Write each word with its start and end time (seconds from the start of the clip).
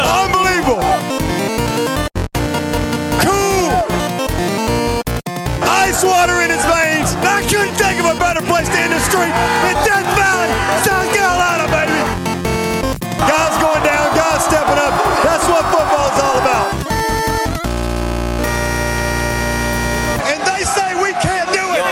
Unbelievable. 0.00 0.82
Cool. 3.22 3.70
Ice 5.62 6.02
water 6.04 6.40
in 6.42 6.50
his 6.50 6.64
veins. 6.66 7.14
I 7.26 7.42
couldn't 7.48 7.74
think 7.74 8.00
of 8.00 8.06
a 8.06 8.18
better 8.18 8.42
place 8.42 8.68
to 8.68 8.78
end 8.78 8.92
the 8.92 9.00
street 9.00 9.34
in 9.68 9.74
Death 9.86 10.06
Valley, 10.14 10.50
South 10.86 11.08
Carolina, 11.14 11.66
baby. 11.70 12.00
Guys 13.18 13.54
going 13.62 13.82
down, 13.82 14.06
guys 14.14 14.44
stepping 14.44 14.78
up. 14.78 14.94
That's 15.24 15.46
what 15.50 15.64
football's 15.74 16.18
all 16.22 16.38
about. 16.38 16.68
And 20.30 20.40
they 20.46 20.62
say 20.64 20.94
we 21.02 21.12
can't 21.22 21.50
do 21.50 21.64
it. 21.74 21.82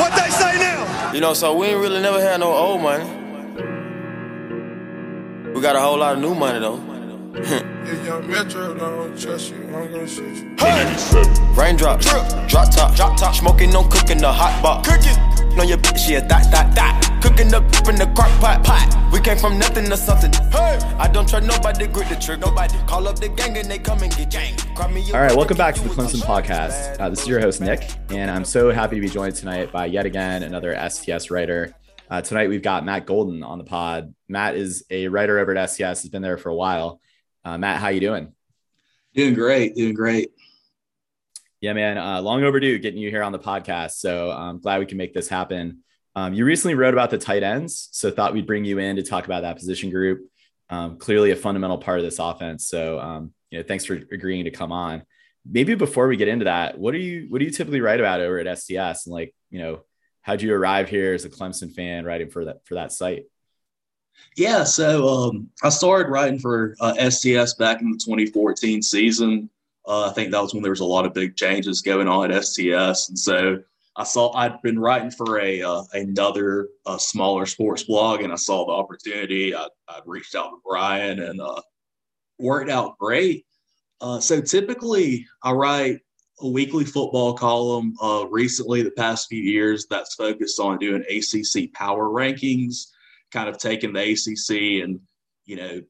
What 0.00 0.12
they 0.16 0.30
say 0.30 0.58
now? 0.58 1.12
You 1.12 1.20
know, 1.20 1.34
so 1.34 1.54
we 1.56 1.66
ain't 1.68 1.80
really 1.80 2.00
never 2.00 2.20
had 2.20 2.40
no 2.40 2.52
old 2.52 2.80
money. 2.80 3.04
We 5.54 5.60
got 5.60 5.76
a 5.76 5.80
whole 5.80 5.98
lot 5.98 6.14
of 6.14 6.20
new 6.20 6.34
money 6.34 6.58
though. 6.58 6.91
If 7.34 8.04
young 8.04 8.30
Metro 8.30 8.74
don't 8.74 9.18
trust 9.18 9.52
you, 9.52 9.64
I'm 9.74 9.90
gonna 9.90 10.06
shoot 10.06 10.36
you. 10.36 11.54
Raindrops, 11.54 12.04
drop 12.04 12.70
top, 12.70 12.94
drop 12.94 13.16
top, 13.16 13.34
smoking, 13.34 13.70
no 13.70 13.84
cooking, 13.84 14.18
the 14.18 14.30
hot 14.30 14.60
pot. 14.60 14.84
Cooking, 14.84 15.56
no 15.56 15.62
your 15.62 15.78
bitch, 15.78 16.10
yeah, 16.10 16.20
that, 16.20 16.50
that, 16.50 16.74
that. 16.74 17.20
Cooking 17.22 17.54
up 17.54 17.64
in 17.88 17.96
the 17.96 18.04
crock 18.14 18.28
pot, 18.38 18.62
pot. 18.62 19.10
We 19.10 19.20
came 19.20 19.38
from 19.38 19.58
nothing 19.58 19.86
to 19.86 19.96
something. 19.96 20.30
Hey, 20.50 20.78
I 20.98 21.08
don't 21.08 21.26
trust 21.26 21.46
nobody, 21.46 21.86
grip 21.86 22.10
the 22.10 22.16
trick, 22.16 22.38
nobody. 22.38 22.76
Call 22.86 23.08
up 23.08 23.18
the 23.18 23.30
gang 23.30 23.56
and 23.56 23.70
they 23.70 23.78
come 23.78 24.02
and 24.02 24.14
get 24.14 24.30
gang. 24.30 24.54
Cry 24.74 24.92
me 24.92 25.00
a 25.10 25.14
All 25.14 25.22
right, 25.22 25.34
welcome 25.34 25.56
back 25.56 25.74
to 25.76 25.82
the 25.82 25.88
Clemson 25.88 26.20
podcast. 26.20 27.00
Uh, 27.00 27.08
this 27.08 27.22
is 27.22 27.28
your 27.28 27.40
host, 27.40 27.62
Nick, 27.62 27.90
and 28.10 28.30
I'm 28.30 28.44
so 28.44 28.70
happy 28.70 28.96
to 28.96 29.00
be 29.00 29.08
joined 29.08 29.36
tonight 29.36 29.72
by 29.72 29.86
yet 29.86 30.04
again 30.04 30.42
another 30.42 30.76
STS 30.90 31.30
writer. 31.30 31.74
Uh, 32.10 32.20
tonight, 32.20 32.50
we've 32.50 32.60
got 32.60 32.84
Matt 32.84 33.06
Golden 33.06 33.42
on 33.42 33.56
the 33.56 33.64
pod. 33.64 34.12
Matt 34.28 34.54
is 34.54 34.84
a 34.90 35.08
writer 35.08 35.38
over 35.38 35.56
at 35.56 35.70
STS, 35.70 35.80
has 35.80 36.08
been 36.10 36.20
there 36.20 36.36
for 36.36 36.50
a 36.50 36.54
while. 36.54 37.00
Uh, 37.44 37.58
Matt, 37.58 37.80
how 37.80 37.88
you 37.88 38.00
doing? 38.00 38.32
Doing 39.14 39.34
great, 39.34 39.74
doing 39.74 39.94
great. 39.94 40.30
Yeah, 41.60 41.72
man, 41.72 41.98
uh, 41.98 42.20
long 42.22 42.44
overdue 42.44 42.78
getting 42.78 43.00
you 43.00 43.10
here 43.10 43.22
on 43.22 43.32
the 43.32 43.38
podcast. 43.38 43.92
So 43.92 44.30
I'm 44.30 44.60
glad 44.60 44.80
we 44.80 44.86
can 44.86 44.98
make 44.98 45.14
this 45.14 45.28
happen. 45.28 45.82
Um, 46.14 46.34
you 46.34 46.44
recently 46.44 46.74
wrote 46.74 46.94
about 46.94 47.10
the 47.10 47.18
tight 47.18 47.42
ends, 47.42 47.88
so 47.92 48.10
thought 48.10 48.34
we'd 48.34 48.46
bring 48.46 48.64
you 48.64 48.78
in 48.78 48.96
to 48.96 49.02
talk 49.02 49.24
about 49.24 49.42
that 49.42 49.56
position 49.56 49.90
group. 49.90 50.28
Um, 50.70 50.98
clearly, 50.98 51.30
a 51.30 51.36
fundamental 51.36 51.78
part 51.78 51.98
of 51.98 52.04
this 52.04 52.18
offense. 52.18 52.66
So, 52.66 52.98
um, 52.98 53.32
you 53.50 53.58
know, 53.58 53.64
thanks 53.64 53.84
for 53.84 53.94
agreeing 53.94 54.44
to 54.44 54.50
come 54.50 54.72
on. 54.72 55.02
Maybe 55.44 55.74
before 55.74 56.08
we 56.08 56.16
get 56.16 56.28
into 56.28 56.44
that, 56.44 56.78
what 56.78 56.92
do 56.92 56.98
you 56.98 57.26
what 57.28 57.38
do 57.38 57.44
you 57.44 57.50
typically 57.50 57.80
write 57.80 58.00
about 58.00 58.20
over 58.20 58.38
at 58.38 58.58
STS? 58.58 59.06
And 59.06 59.12
like, 59.12 59.34
you 59.50 59.58
know, 59.58 59.82
how'd 60.20 60.42
you 60.42 60.54
arrive 60.54 60.88
here 60.88 61.14
as 61.14 61.24
a 61.24 61.30
Clemson 61.30 61.72
fan 61.72 62.04
writing 62.04 62.30
for 62.30 62.46
that 62.46 62.64
for 62.64 62.74
that 62.74 62.92
site? 62.92 63.24
Yeah, 64.36 64.64
so 64.64 65.08
um, 65.08 65.50
I 65.62 65.68
started 65.68 66.10
writing 66.10 66.38
for 66.38 66.74
uh, 66.80 66.94
STS 67.10 67.54
back 67.54 67.82
in 67.82 67.90
the 67.90 67.98
2014 67.98 68.82
season. 68.82 69.50
Uh, 69.86 70.08
I 70.08 70.12
think 70.12 70.30
that 70.30 70.40
was 70.40 70.54
when 70.54 70.62
there 70.62 70.72
was 70.72 70.80
a 70.80 70.84
lot 70.84 71.04
of 71.04 71.12
big 71.12 71.36
changes 71.36 71.82
going 71.82 72.08
on 72.08 72.30
at 72.30 72.44
STS, 72.44 73.08
and 73.08 73.18
so 73.18 73.58
I 73.96 74.04
saw 74.04 74.32
I'd 74.32 74.62
been 74.62 74.78
writing 74.78 75.10
for 75.10 75.40
a 75.40 75.60
uh, 75.60 75.82
another 75.92 76.68
uh, 76.86 76.98
smaller 76.98 77.46
sports 77.46 77.82
blog, 77.82 78.22
and 78.22 78.32
I 78.32 78.36
saw 78.36 78.64
the 78.64 78.72
opportunity. 78.72 79.54
I, 79.54 79.68
I 79.88 80.00
reached 80.06 80.34
out 80.34 80.50
to 80.50 80.56
Brian, 80.64 81.18
and 81.20 81.40
uh, 81.40 81.60
worked 82.38 82.70
out 82.70 82.96
great. 82.98 83.44
Uh, 84.00 84.18
so 84.18 84.40
typically, 84.40 85.26
I 85.42 85.52
write 85.52 86.00
a 86.40 86.48
weekly 86.48 86.84
football 86.84 87.34
column. 87.34 87.94
Uh, 88.02 88.26
recently, 88.30 88.82
the 88.82 88.90
past 88.92 89.28
few 89.28 89.42
years, 89.42 89.86
that's 89.90 90.14
focused 90.14 90.58
on 90.58 90.78
doing 90.78 91.02
ACC 91.02 91.72
power 91.72 92.08
rankings, 92.08 92.86
kind 93.32 93.48
of 93.48 93.58
taking 93.58 93.92
the 93.92 94.00
ACC 94.12 94.84
and 94.84 95.00
you 95.44 95.56
know 95.56 95.80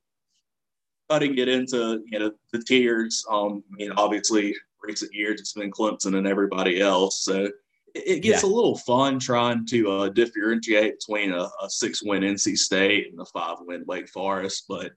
cutting 1.10 1.36
it 1.38 1.48
into 1.48 2.02
you 2.06 2.18
know 2.18 2.32
the 2.52 2.58
tiers. 2.62 3.24
Um, 3.30 3.62
I 3.72 3.76
mean, 3.76 3.92
obviously, 3.96 4.54
recent 4.82 5.12
years 5.12 5.40
it's 5.40 5.52
been 5.52 5.70
Clemson 5.70 6.16
and 6.16 6.26
everybody 6.26 6.80
else, 6.80 7.24
so 7.24 7.48
it, 7.94 8.20
gets 8.22 8.42
Yeah. 8.42 8.48
a 8.48 8.50
little 8.50 8.78
fun 8.78 9.18
trying 9.18 9.66
to 9.66 9.90
uh, 9.90 10.08
differentiate 10.08 10.98
between 11.00 11.32
a, 11.32 11.48
a 11.62 11.68
six-win 11.68 12.22
NC 12.22 12.56
State 12.56 13.08
and 13.10 13.20
a 13.20 13.24
five-win 13.26 13.84
Wake 13.86 14.08
Forest, 14.08 14.64
but 14.68 14.92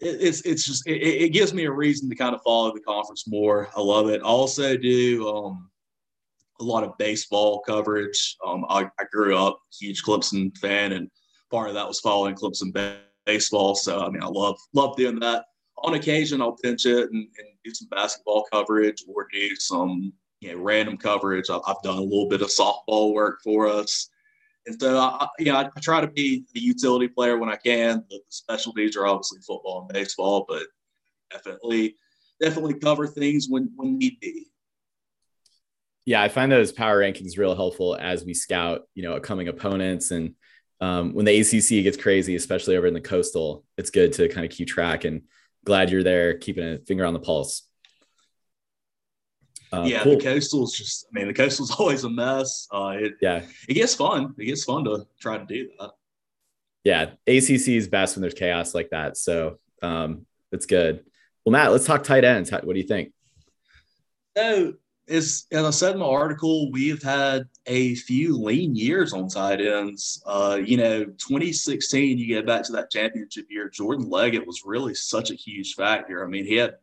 it's 0.00 0.42
it's 0.42 0.64
just 0.64 0.86
it, 0.86 0.96
it 1.02 1.32
gives 1.32 1.52
me 1.52 1.64
a 1.64 1.72
reason 1.72 2.08
to 2.08 2.14
kind 2.16 2.34
of 2.34 2.42
follow 2.42 2.72
the 2.72 2.80
conference 2.80 3.26
more. 3.26 3.68
I 3.76 3.80
love 3.80 4.08
it. 4.08 4.20
I 4.20 4.24
also 4.24 4.76
do 4.76 5.28
um, 5.28 5.70
a 6.60 6.64
lot 6.64 6.84
of 6.84 6.96
baseball 6.98 7.60
coverage. 7.60 8.36
Um, 8.46 8.64
I, 8.68 8.84
I 8.98 9.04
grew 9.10 9.36
up 9.36 9.60
huge 9.78 10.02
Clemson 10.04 10.56
fan, 10.58 10.92
and 10.92 11.10
part 11.50 11.68
of 11.68 11.74
that 11.74 11.88
was 11.88 12.00
following 12.00 12.34
Clemson 12.34 12.72
ba- 12.72 13.00
baseball. 13.26 13.74
So 13.74 14.00
I 14.00 14.10
mean, 14.10 14.22
I 14.22 14.26
love 14.26 14.58
love 14.74 14.96
doing 14.96 15.18
that. 15.20 15.46
On 15.78 15.94
occasion, 15.94 16.42
I'll 16.42 16.56
pinch 16.56 16.86
it 16.86 17.10
and, 17.12 17.28
and 17.38 17.48
do 17.64 17.72
some 17.72 17.88
basketball 17.88 18.46
coverage 18.52 19.04
or 19.08 19.28
do 19.32 19.54
some 19.56 20.12
you 20.40 20.52
know 20.52 20.58
random 20.58 20.96
coverage. 20.96 21.50
I've, 21.50 21.62
I've 21.66 21.82
done 21.82 21.98
a 21.98 22.02
little 22.02 22.28
bit 22.28 22.42
of 22.42 22.48
softball 22.48 23.12
work 23.12 23.40
for 23.42 23.68
us. 23.68 24.10
And 24.66 24.78
so, 24.78 24.98
I, 24.98 25.26
you 25.38 25.46
know, 25.46 25.56
I, 25.56 25.80
try 25.80 26.02
to 26.02 26.06
be 26.06 26.44
a 26.54 26.58
utility 26.58 27.08
player 27.08 27.38
when 27.38 27.48
I 27.48 27.56
can. 27.56 28.04
The, 28.10 28.20
specialties 28.28 28.96
are 28.96 29.06
obviously 29.06 29.40
football 29.40 29.80
and 29.80 29.88
baseball, 29.88 30.44
but 30.46 30.64
definitely, 31.30 31.94
definitely 32.38 32.74
cover 32.74 33.06
things 33.06 33.46
when 33.48 33.70
when 33.76 33.96
need 33.96 34.20
be. 34.20 34.48
Yeah, 36.04 36.22
I 36.22 36.28
find 36.28 36.50
those 36.50 36.72
power 36.72 37.00
rankings 37.00 37.38
real 37.38 37.54
helpful 37.54 37.96
as 37.98 38.24
we 38.24 38.34
scout, 38.34 38.88
you 38.94 39.02
know, 39.02 39.14
upcoming 39.14 39.48
opponents 39.48 40.10
and 40.10 40.34
um, 40.80 41.14
when 41.14 41.24
the 41.24 41.40
ACC 41.40 41.84
gets 41.84 41.96
crazy, 41.96 42.36
especially 42.36 42.76
over 42.76 42.86
in 42.86 42.94
the 42.94 43.00
coastal, 43.00 43.64
it's 43.76 43.90
good 43.90 44.12
to 44.14 44.28
kind 44.28 44.44
of 44.44 44.52
keep 44.52 44.68
track. 44.68 45.04
And 45.04 45.22
glad 45.64 45.90
you're 45.90 46.02
there, 46.02 46.38
keeping 46.38 46.64
a 46.64 46.78
finger 46.78 47.04
on 47.04 47.14
the 47.14 47.20
pulse. 47.20 47.62
Uh, 49.72 49.82
yeah, 49.82 50.02
cool. 50.02 50.16
the 50.16 50.22
coastal's 50.22 50.76
just. 50.76 51.06
I 51.06 51.18
mean, 51.18 51.28
the 51.28 51.34
coastal's 51.34 51.70
always 51.78 52.04
a 52.04 52.10
mess. 52.10 52.66
Uh, 52.72 52.96
it 52.98 53.14
yeah, 53.20 53.42
it 53.68 53.74
gets 53.74 53.94
fun. 53.94 54.34
It 54.38 54.46
gets 54.46 54.64
fun 54.64 54.84
to 54.84 55.06
try 55.20 55.38
to 55.38 55.44
do 55.44 55.68
that. 55.78 55.90
yeah. 56.84 57.02
ACC 57.26 57.68
is 57.68 57.88
best 57.88 58.16
when 58.16 58.22
there's 58.22 58.34
chaos 58.34 58.74
like 58.74 58.90
that. 58.90 59.16
So 59.16 59.58
um, 59.82 60.26
it's 60.52 60.66
good. 60.66 61.04
Well, 61.44 61.52
Matt, 61.52 61.72
let's 61.72 61.86
talk 61.86 62.02
tight 62.02 62.24
ends. 62.24 62.50
How, 62.50 62.60
what 62.60 62.74
do 62.74 62.80
you 62.80 62.86
think? 62.86 63.12
So, 64.36 64.74
as, 65.08 65.46
as 65.52 65.64
I 65.64 65.70
said 65.70 65.92
in 65.94 66.00
my 66.00 66.06
article, 66.06 66.70
we've 66.70 67.02
had 67.02 67.48
a 67.66 67.94
few 67.94 68.36
lean 68.36 68.74
years 68.74 69.12
on 69.12 69.28
tight 69.28 69.60
ends. 69.60 70.22
Uh, 70.26 70.58
you 70.62 70.76
know, 70.76 71.04
2016, 71.04 72.18
you 72.18 72.26
get 72.26 72.46
back 72.46 72.62
to 72.64 72.72
that 72.72 72.90
championship 72.90 73.46
year, 73.48 73.70
Jordan 73.70 74.08
Leggett 74.08 74.46
was 74.46 74.62
really 74.64 74.94
such 74.94 75.30
a 75.30 75.34
huge 75.34 75.74
factor. 75.74 76.24
I 76.24 76.28
mean, 76.28 76.44
he 76.44 76.56
had 76.56 76.74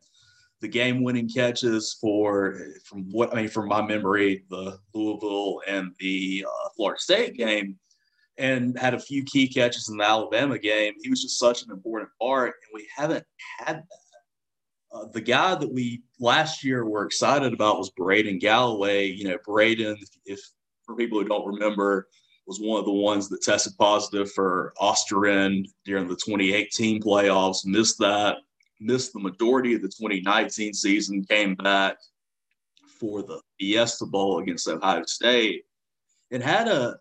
the 0.60 0.68
game 0.68 1.02
winning 1.02 1.28
catches 1.28 1.96
for, 2.00 2.58
from 2.84 3.04
what 3.10 3.32
I 3.32 3.36
mean, 3.36 3.48
from 3.48 3.68
my 3.68 3.82
memory, 3.82 4.44
the 4.50 4.78
Louisville 4.94 5.60
and 5.66 5.92
the 6.00 6.46
uh, 6.48 6.68
Florida 6.76 7.00
State 7.00 7.36
game, 7.36 7.78
and 8.38 8.78
had 8.78 8.94
a 8.94 9.00
few 9.00 9.22
key 9.24 9.48
catches 9.48 9.88
in 9.88 9.98
the 9.98 10.04
Alabama 10.04 10.58
game. 10.58 10.94
He 11.02 11.10
was 11.10 11.22
just 11.22 11.38
such 11.38 11.62
an 11.62 11.70
important 11.70 12.10
part, 12.20 12.54
and 12.62 12.70
we 12.74 12.88
haven't 12.94 13.24
had 13.58 13.76
that. 13.76 14.05
Uh, 14.96 15.06
the 15.12 15.20
guy 15.20 15.54
that 15.54 15.72
we 15.72 16.02
last 16.18 16.64
year 16.64 16.84
were 16.84 17.04
excited 17.04 17.52
about 17.52 17.78
was 17.78 17.90
Braden 17.90 18.38
Galloway. 18.38 19.06
You 19.06 19.28
know, 19.28 19.38
Braden, 19.44 19.96
if 20.24 20.40
for 20.84 20.96
people 20.96 21.20
who 21.20 21.28
don't 21.28 21.46
remember, 21.46 22.08
was 22.46 22.60
one 22.60 22.78
of 22.78 22.84
the 22.84 22.92
ones 22.92 23.28
that 23.28 23.42
tested 23.42 23.72
positive 23.78 24.30
for 24.32 24.72
ostarine 24.80 25.66
during 25.84 26.06
the 26.06 26.14
2018 26.14 27.02
playoffs. 27.02 27.66
Missed 27.66 27.98
that, 27.98 28.36
missed 28.80 29.12
the 29.12 29.20
majority 29.20 29.74
of 29.74 29.82
the 29.82 29.88
2019 29.88 30.72
season. 30.72 31.24
Came 31.24 31.54
back 31.56 31.96
for 33.00 33.22
the 33.22 33.40
Fiesta 33.58 34.06
Bowl 34.06 34.38
against 34.38 34.68
Ohio 34.68 35.04
State, 35.06 35.64
and 36.30 36.42
had 36.42 36.68
a 36.68 36.96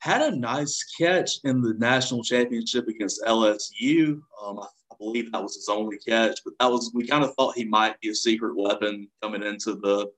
had 0.00 0.22
a 0.22 0.36
nice 0.36 0.84
catch 0.98 1.38
in 1.44 1.60
the 1.60 1.74
national 1.74 2.22
championship 2.22 2.86
against 2.88 3.22
LSU. 3.24 4.20
Um, 4.42 4.60
I 4.60 4.66
believe 4.98 5.32
that 5.32 5.42
was 5.42 5.54
his 5.54 5.68
only 5.68 5.98
catch, 5.98 6.40
but 6.44 6.54
that 6.60 6.70
was 6.70 6.90
we 6.94 7.06
kind 7.06 7.24
of 7.24 7.34
thought 7.34 7.56
he 7.56 7.64
might 7.64 8.00
be 8.00 8.10
a 8.10 8.14
secret 8.14 8.56
weapon 8.56 9.08
coming 9.22 9.42
into 9.42 9.74
the 9.76 10.10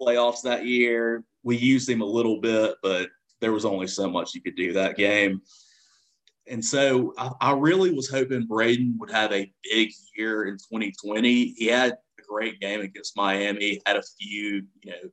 playoffs 0.00 0.42
that 0.42 0.66
year. 0.66 1.24
We 1.42 1.56
used 1.56 1.88
him 1.88 2.00
a 2.00 2.06
little 2.06 2.40
bit, 2.40 2.76
but 2.82 3.08
there 3.40 3.52
was 3.52 3.64
only 3.64 3.86
so 3.86 4.08
much 4.08 4.34
you 4.34 4.40
could 4.40 4.56
do 4.56 4.72
that 4.72 4.96
game. 4.96 5.42
And 6.46 6.64
so 6.64 7.14
I, 7.16 7.30
I 7.40 7.52
really 7.52 7.90
was 7.90 8.08
hoping 8.08 8.46
Braden 8.46 8.96
would 8.98 9.10
have 9.10 9.32
a 9.32 9.50
big 9.62 9.90
year 10.16 10.44
in 10.44 10.54
2020. 10.54 11.54
He 11.56 11.66
had 11.66 11.92
a 11.92 12.22
great 12.28 12.60
game 12.60 12.80
against 12.80 13.16
Miami, 13.16 13.80
had 13.86 13.96
a 13.96 14.02
few, 14.18 14.62
you 14.82 14.90
know, 14.90 15.10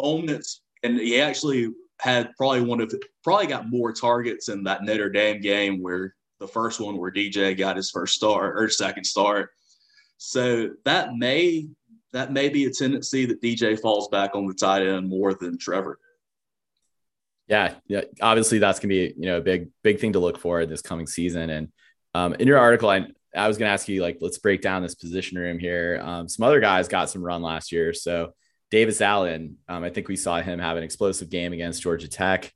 moments, 0.00 0.62
and 0.82 0.98
he 0.98 1.20
actually 1.20 1.70
had 2.00 2.34
probably 2.36 2.60
one 2.60 2.80
of 2.80 2.92
probably 3.22 3.46
got 3.46 3.70
more 3.70 3.92
targets 3.92 4.48
in 4.48 4.64
that 4.64 4.82
Notre 4.82 5.08
Dame 5.08 5.40
game 5.40 5.80
where 5.80 6.14
the 6.44 6.52
first 6.52 6.78
one 6.78 6.98
where 6.98 7.10
DJ 7.10 7.56
got 7.56 7.76
his 7.76 7.90
first 7.90 8.14
start 8.14 8.58
or 8.58 8.68
second 8.68 9.04
start. 9.04 9.50
So 10.18 10.70
that 10.84 11.16
may 11.16 11.68
that 12.12 12.32
may 12.32 12.48
be 12.48 12.66
a 12.66 12.70
tendency 12.70 13.26
that 13.26 13.42
DJ 13.42 13.80
falls 13.80 14.08
back 14.08 14.34
on 14.34 14.46
the 14.46 14.54
tight 14.54 14.86
end 14.86 15.08
more 15.08 15.34
than 15.34 15.58
Trevor. 15.58 15.98
Yeah, 17.48 17.74
yeah. 17.86 18.02
Obviously, 18.20 18.58
that's 18.58 18.78
gonna 18.78 18.90
be 18.90 19.14
you 19.16 19.26
know 19.26 19.38
a 19.38 19.42
big 19.42 19.70
big 19.82 20.00
thing 20.00 20.12
to 20.12 20.18
look 20.18 20.38
for 20.38 20.66
this 20.66 20.82
coming 20.82 21.06
season. 21.06 21.50
And 21.50 21.68
um, 22.14 22.34
in 22.34 22.46
your 22.46 22.58
article, 22.58 22.90
I 22.90 23.06
I 23.34 23.48
was 23.48 23.56
to 23.56 23.64
ask 23.64 23.88
you, 23.88 24.02
like, 24.02 24.18
let's 24.20 24.38
break 24.38 24.60
down 24.60 24.82
this 24.82 24.94
position 24.94 25.38
room 25.38 25.58
here. 25.58 26.00
Um, 26.02 26.28
some 26.28 26.44
other 26.44 26.60
guys 26.60 26.88
got 26.88 27.10
some 27.10 27.24
run 27.24 27.42
last 27.42 27.72
year. 27.72 27.92
So 27.92 28.34
Davis 28.70 29.00
Allen, 29.00 29.56
um, 29.66 29.82
I 29.82 29.90
think 29.90 30.08
we 30.08 30.16
saw 30.16 30.40
him 30.40 30.58
have 30.58 30.76
an 30.76 30.84
explosive 30.84 31.30
game 31.30 31.52
against 31.52 31.82
Georgia 31.82 32.08
Tech, 32.08 32.52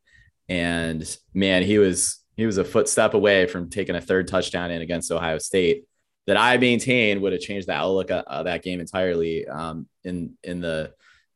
and 0.49 1.05
man, 1.35 1.63
he 1.63 1.79
was 1.79 2.21
he 2.39 2.47
was 2.47 2.57
a 2.57 2.65
footstep 2.65 3.15
away 3.15 3.47
from 3.47 3.69
taking 3.69 3.97
a 3.97 4.01
third 4.01 4.29
touchdown 4.29 4.71
in 4.71 4.81
against 4.81 5.11
Ohio 5.11 5.39
State. 5.39 5.85
That 6.29 6.37
I 6.37 6.57
maintain 6.59 7.21
would 7.21 7.33
have 7.33 7.41
changed 7.41 7.67
the 7.67 7.73
outlook 7.73 8.11
of, 8.11 8.25
of 8.27 8.45
that 8.45 8.63
game 8.63 8.81
entirely 8.81 9.47
um, 9.49 9.89
in 10.05 10.35
in 10.45 10.61
the 10.61 10.93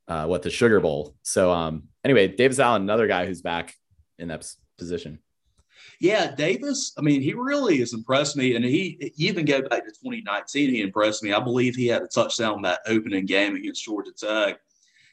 uh, 0.07 0.27
what 0.27 0.43
the 0.43 0.51
Sugar 0.51 0.81
Bowl. 0.81 1.17
So 1.23 1.51
um, 1.51 1.85
anyway, 2.05 2.29
Davis 2.29 2.59
Allen, 2.59 2.83
another 2.83 3.07
guy 3.07 3.27
who's 3.27 3.43
back 3.43 3.75
in 4.19 4.29
that 4.29 4.47
position. 4.79 5.19
Yeah, 5.99 6.35
Davis. 6.35 6.93
I 6.97 7.01
mean, 7.01 7.21
he 7.21 7.33
really 7.33 7.79
has 7.79 7.95
impressed 7.95 8.37
me, 8.37 8.55
and 8.55 8.65
he 8.65 9.13
even 9.17 9.45
go 9.45 9.63
back 9.63 9.85
to 9.85 9.91
2019. 9.91 10.71
He 10.71 10.83
impressed 10.83 11.23
me. 11.23 11.33
I 11.33 11.41
believe 11.41 11.75
he 11.75 11.87
had 11.87 12.03
a 12.03 12.07
touchdown 12.07 12.63
that 12.63 12.81
opening 12.87 13.27
game 13.27 13.57
against 13.57 13.85
Georgia 13.85 14.13
Tech. 14.17 14.61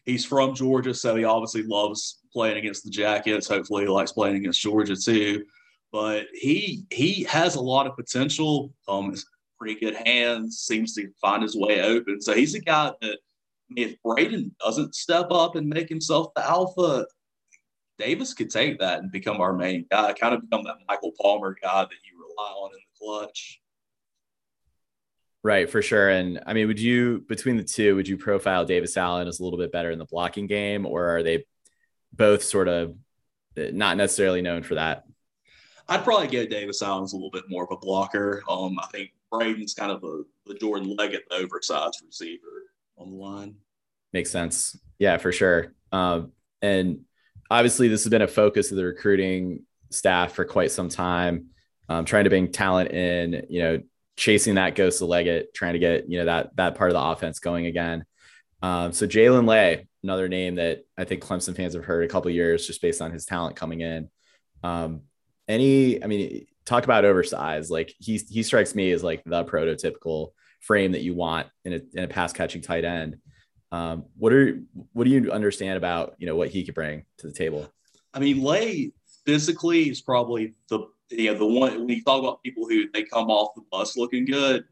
He's 0.06 0.26
from 0.26 0.54
Georgia, 0.54 0.94
so 0.94 1.16
he 1.16 1.24
obviously 1.24 1.64
loves 1.64 2.20
playing 2.32 2.58
against 2.58 2.84
the 2.84 2.92
Jackets. 2.92 3.48
Hopefully, 3.48 3.84
he 3.84 3.90
likes 3.90 4.12
playing 4.12 4.36
against 4.36 4.62
Georgia 4.62 4.96
too. 4.96 5.46
But 5.92 6.28
he 6.34 6.86
he 6.92 7.24
has 7.24 7.56
a 7.56 7.62
lot 7.62 7.88
of 7.88 7.96
potential. 7.96 8.72
Um, 8.88 9.16
pretty 9.60 9.80
good 9.80 9.96
hands. 9.96 10.60
Seems 10.60 10.94
to 10.96 11.10
find 11.22 11.44
his 11.44 11.56
way 11.56 11.82
open. 11.82 12.22
So 12.22 12.34
he's 12.34 12.56
a 12.56 12.60
guy 12.60 12.92
that 13.02 13.20
if 13.76 14.02
Braden 14.04 14.56
doesn't 14.64 14.96
step 14.96 15.28
up 15.32 15.56
and 15.56 15.68
make 15.68 15.90
himself 15.90 16.34
the 16.36 16.48
alpha, 16.48 17.06
Davis 18.00 18.34
could 18.34 18.50
take 18.50 18.80
that 18.80 19.00
and 19.00 19.12
become 19.12 19.42
our 19.42 19.54
main 19.54 19.86
guy, 19.92 20.14
kind 20.14 20.34
of 20.34 20.42
become 20.42 20.64
that 20.64 20.78
Michael 20.88 21.12
Palmer 21.22 21.56
guy 21.62 21.82
that 21.82 21.90
you 21.90 22.18
rely 22.18 22.52
on 22.52 22.72
in 22.72 22.80
the 22.80 23.06
clutch. 23.06 23.62
Right, 25.44 25.70
for 25.70 25.82
sure. 25.82 26.10
And 26.10 26.42
I 26.46 26.54
mean, 26.54 26.68
would 26.68 26.80
you 26.80 27.24
between 27.28 27.58
the 27.58 27.64
two, 27.64 27.96
would 27.96 28.08
you 28.08 28.18
profile 28.18 28.66
Davis 28.66 28.98
Allen 28.98 29.28
as 29.28 29.40
a 29.40 29.44
little 29.44 29.60
bit 29.60 29.72
better 29.72 29.92
in 29.92 30.00
the 30.00 30.06
blocking 30.06 30.48
game, 30.48 30.86
or 30.86 31.10
are 31.10 31.24
they 31.24 31.46
both 32.12 32.44
sort 32.44 32.68
of 32.68 32.96
not 33.56 33.98
necessarily 33.98 34.42
known 34.42 34.64
for 34.64 34.76
that? 34.76 35.06
I'd 35.90 36.04
probably 36.04 36.28
go 36.28 36.46
Davis 36.46 36.82
Allen's 36.82 37.14
a 37.14 37.16
little 37.16 37.32
bit 37.32 37.46
more 37.50 37.64
of 37.64 37.72
a 37.72 37.78
blocker. 37.78 38.44
Um, 38.48 38.78
I 38.80 38.86
think 38.88 39.12
Braden's 39.32 39.74
kind 39.74 39.92
of 39.92 40.04
a 40.04 40.22
the 40.46 40.54
Jordan 40.56 40.96
Leggett, 40.96 41.24
the 41.30 41.38
oversized 41.38 42.02
receiver 42.06 42.72
on 42.98 43.12
the 43.12 43.18
line. 43.18 43.56
Makes 44.14 44.32
sense. 44.32 44.78
Yeah, 45.00 45.18
for 45.18 45.32
sure. 45.32 45.74
Um, 45.92 46.32
and 46.62 47.02
obviously, 47.50 47.88
this 47.88 48.04
has 48.04 48.12
been 48.12 48.22
a 48.22 48.28
focus 48.28 48.72
of 48.72 48.78
the 48.78 48.86
recruiting 48.86 49.64
staff 49.90 50.34
for 50.34 50.46
quite 50.46 50.72
some 50.72 50.90
time, 50.90 51.48
um, 51.90 52.06
trying 52.06 52.26
to 52.26 52.30
bring 52.30 52.52
talent 52.52 52.92
in. 52.92 53.46
You 53.50 53.62
know, 53.62 53.82
chasing 54.16 54.56
that 54.56 54.76
ghost 54.76 55.02
of 55.02 55.08
Leggett, 55.08 55.54
trying 55.54 55.74
to 55.74 55.80
get 55.80 56.10
you 56.10 56.20
know 56.20 56.26
that 56.26 56.56
that 56.58 56.76
part 56.76 56.92
of 56.92 56.94
the 56.94 57.04
offense 57.04 57.40
going 57.40 57.66
again. 57.66 58.06
Um, 58.62 58.92
so 58.92 59.08
Jaelyn 59.08 59.48
Lay, 59.48 59.88
another 60.04 60.28
name 60.28 60.56
that 60.56 60.84
I 60.98 61.06
think 61.06 61.24
Clemson 61.24 61.56
fans 61.56 61.74
have 61.74 61.86
heard 61.86 62.04
a 62.04 62.10
couple 62.10 62.30
years 62.30 62.68
just 62.68 62.82
based 62.82 63.02
on 63.02 63.12
his 63.12 63.26
talent 63.26 63.56
coming 63.56 63.82
in. 63.82 64.10
Um, 64.64 65.02
any, 65.50 66.02
I 66.02 66.08
mean, 66.08 66.46
talk 66.70 66.84
about 66.86 67.04
oversized. 67.04 67.72
Like 67.72 67.94
he 68.00 68.18
he 68.30 68.44
strikes 68.44 68.76
me 68.76 68.92
as 68.92 69.04
like 69.04 69.24
the 69.26 69.44
prototypical 69.44 70.30
frame 70.62 70.92
that 70.92 71.02
you 71.02 71.16
want 71.16 71.48
in 71.66 71.74
a, 71.74 71.80
in 71.94 72.04
a 72.04 72.08
pass 72.08 72.32
catching 72.32 72.62
tight 72.62 72.86
end. 72.86 73.18
Um, 73.72 74.06
what 74.18 74.32
are 74.32 74.62
what 74.94 75.04
do 75.04 75.10
you 75.10 75.32
understand 75.32 75.78
about 75.78 76.16
you 76.20 76.28
know 76.28 76.36
what 76.36 76.50
he 76.50 76.64
could 76.64 76.76
bring 76.76 77.04
to 77.18 77.28
the 77.28 77.34
table? 77.34 77.68
I 78.14 78.20
mean, 78.20 78.42
Lay 78.42 78.94
physically 79.26 79.90
is 79.90 80.02
probably 80.02 80.56
the 80.70 80.88
you 81.10 81.32
know 81.32 81.40
the 81.40 81.46
one 81.46 81.80
when 81.80 81.90
you 81.90 82.04
talk 82.04 82.20
about 82.20 82.44
people 82.44 82.68
who 82.68 82.90
they 82.94 83.04
come 83.04 83.30
off 83.30 83.56
the 83.56 83.64
bus 83.72 83.98
looking 83.98 84.26
good. 84.26 84.64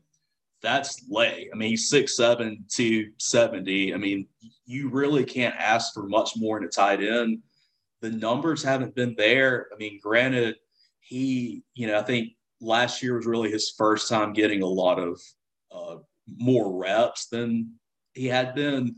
That's 0.62 1.04
Lay. 1.10 1.50
I 1.52 1.56
mean, 1.58 1.70
he's 1.70 1.90
six 1.90 2.16
seven 2.16 2.66
to 2.76 3.10
seventy. 3.18 3.94
I 3.94 3.98
mean, 3.98 4.28
you 4.66 4.90
really 4.90 5.24
can't 5.24 5.56
ask 5.56 5.94
for 5.94 6.04
much 6.04 6.32
more 6.36 6.58
in 6.58 6.64
a 6.64 6.68
tight 6.68 7.04
end. 7.04 7.40
The 8.02 8.12
numbers 8.12 8.64
haven't 8.64 8.96
been 8.96 9.16
there. 9.18 9.68
I 9.74 9.78
mean, 9.78 10.00
granted, 10.02 10.56
he 11.08 11.64
you 11.74 11.88
know 11.88 11.98
I 11.98 12.04
think 12.04 12.34
last 12.60 13.02
year 13.02 13.16
was 13.16 13.26
really 13.26 13.52
his 13.52 13.74
first 13.78 14.10
time 14.10 14.34
getting 14.34 14.62
a 14.62 14.68
lot 14.68 15.00
of 15.00 15.22
uh, 15.72 15.98
more 16.38 16.78
reps 16.78 17.28
than 17.28 17.74
he 18.14 18.26
had 18.26 18.56
been. 18.56 18.96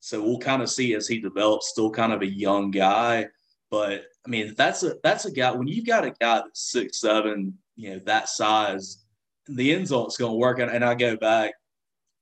So 0.00 0.22
we'll 0.22 0.38
kind 0.38 0.62
of 0.62 0.70
see 0.70 0.94
as 0.94 1.06
he 1.06 1.20
develops. 1.20 1.68
Still 1.68 1.90
kind 1.90 2.12
of 2.12 2.22
a 2.22 2.26
young 2.26 2.70
guy, 2.70 3.26
but 3.70 4.04
I 4.26 4.30
mean 4.30 4.54
that's 4.56 4.82
a 4.82 4.94
that's 5.02 5.26
a 5.26 5.30
guy. 5.30 5.52
When 5.52 5.68
you've 5.68 5.86
got 5.86 6.04
a 6.04 6.10
guy 6.10 6.36
that's 6.38 6.70
six 6.72 7.00
seven, 7.00 7.56
you 7.76 7.90
know 7.90 8.00
that 8.06 8.28
size, 8.28 9.04
the 9.46 9.72
end 9.72 9.88
zone's 9.88 10.16
going 10.16 10.32
to 10.32 10.36
work. 10.36 10.58
And, 10.58 10.70
and 10.70 10.84
I 10.84 10.94
go 10.94 11.16
back, 11.16 11.52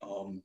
um, 0.03 0.43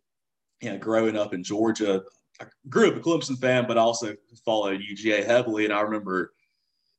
you 0.62 0.72
know, 0.72 0.78
growing 0.78 1.18
up 1.18 1.34
in 1.34 1.44
Georgia, 1.44 2.04
I 2.40 2.46
grew 2.70 2.90
up 2.90 2.98
a 2.98 3.00
Clemson 3.00 3.40
fan, 3.40 3.66
but 3.68 3.78
also 3.78 4.16
followed 4.46 4.82
UGA 4.82 5.26
heavily. 5.26 5.66
And 5.66 5.74
I 5.74 5.82
remember 5.82 6.34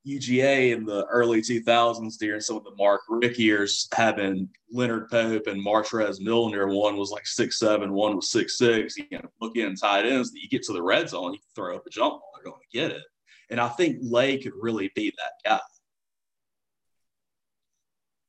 UGA 0.07 0.75
in 0.75 0.85
the 0.85 1.05
early 1.07 1.43
2000s 1.43 2.17
during 2.19 2.41
some 2.41 2.57
of 2.57 2.65
the 2.65 2.75
Mark 2.77 3.03
Richt 3.09 3.39
years 3.39 3.89
having 3.95 4.49
Leonard 4.71 5.11
Pope 5.11 5.47
and 5.47 5.65
Martrez 5.65 6.21
Milner. 6.21 6.69
One 6.69 6.97
was 6.97 7.11
like 7.11 7.27
six 7.27 7.59
seven, 7.59 7.93
one 7.93 8.17
was 8.17 8.31
six 8.31 8.57
six. 8.59 8.97
You 8.97 9.07
know, 9.11 9.29
look 9.41 9.57
in 9.57 9.75
tight 9.75 10.07
ends 10.07 10.33
that 10.33 10.41
you 10.41 10.49
get 10.49 10.63
to 10.65 10.73
the 10.73 10.83
red 10.83 11.09
zone, 11.09 11.33
you 11.33 11.41
throw 11.55 11.77
up 11.77 11.87
a 11.87 11.91
jump 11.91 12.13
ball, 12.15 12.31
they're 12.35 12.51
going 12.51 12.63
to 12.63 12.79
get 12.79 12.93
it. 12.93 13.03
And 13.51 13.61
I 13.61 13.69
think 13.69 13.99
Lay 14.01 14.39
could 14.39 14.53
really 14.61 14.91
be 14.95 15.13
that 15.17 15.49
guy. 15.49 15.61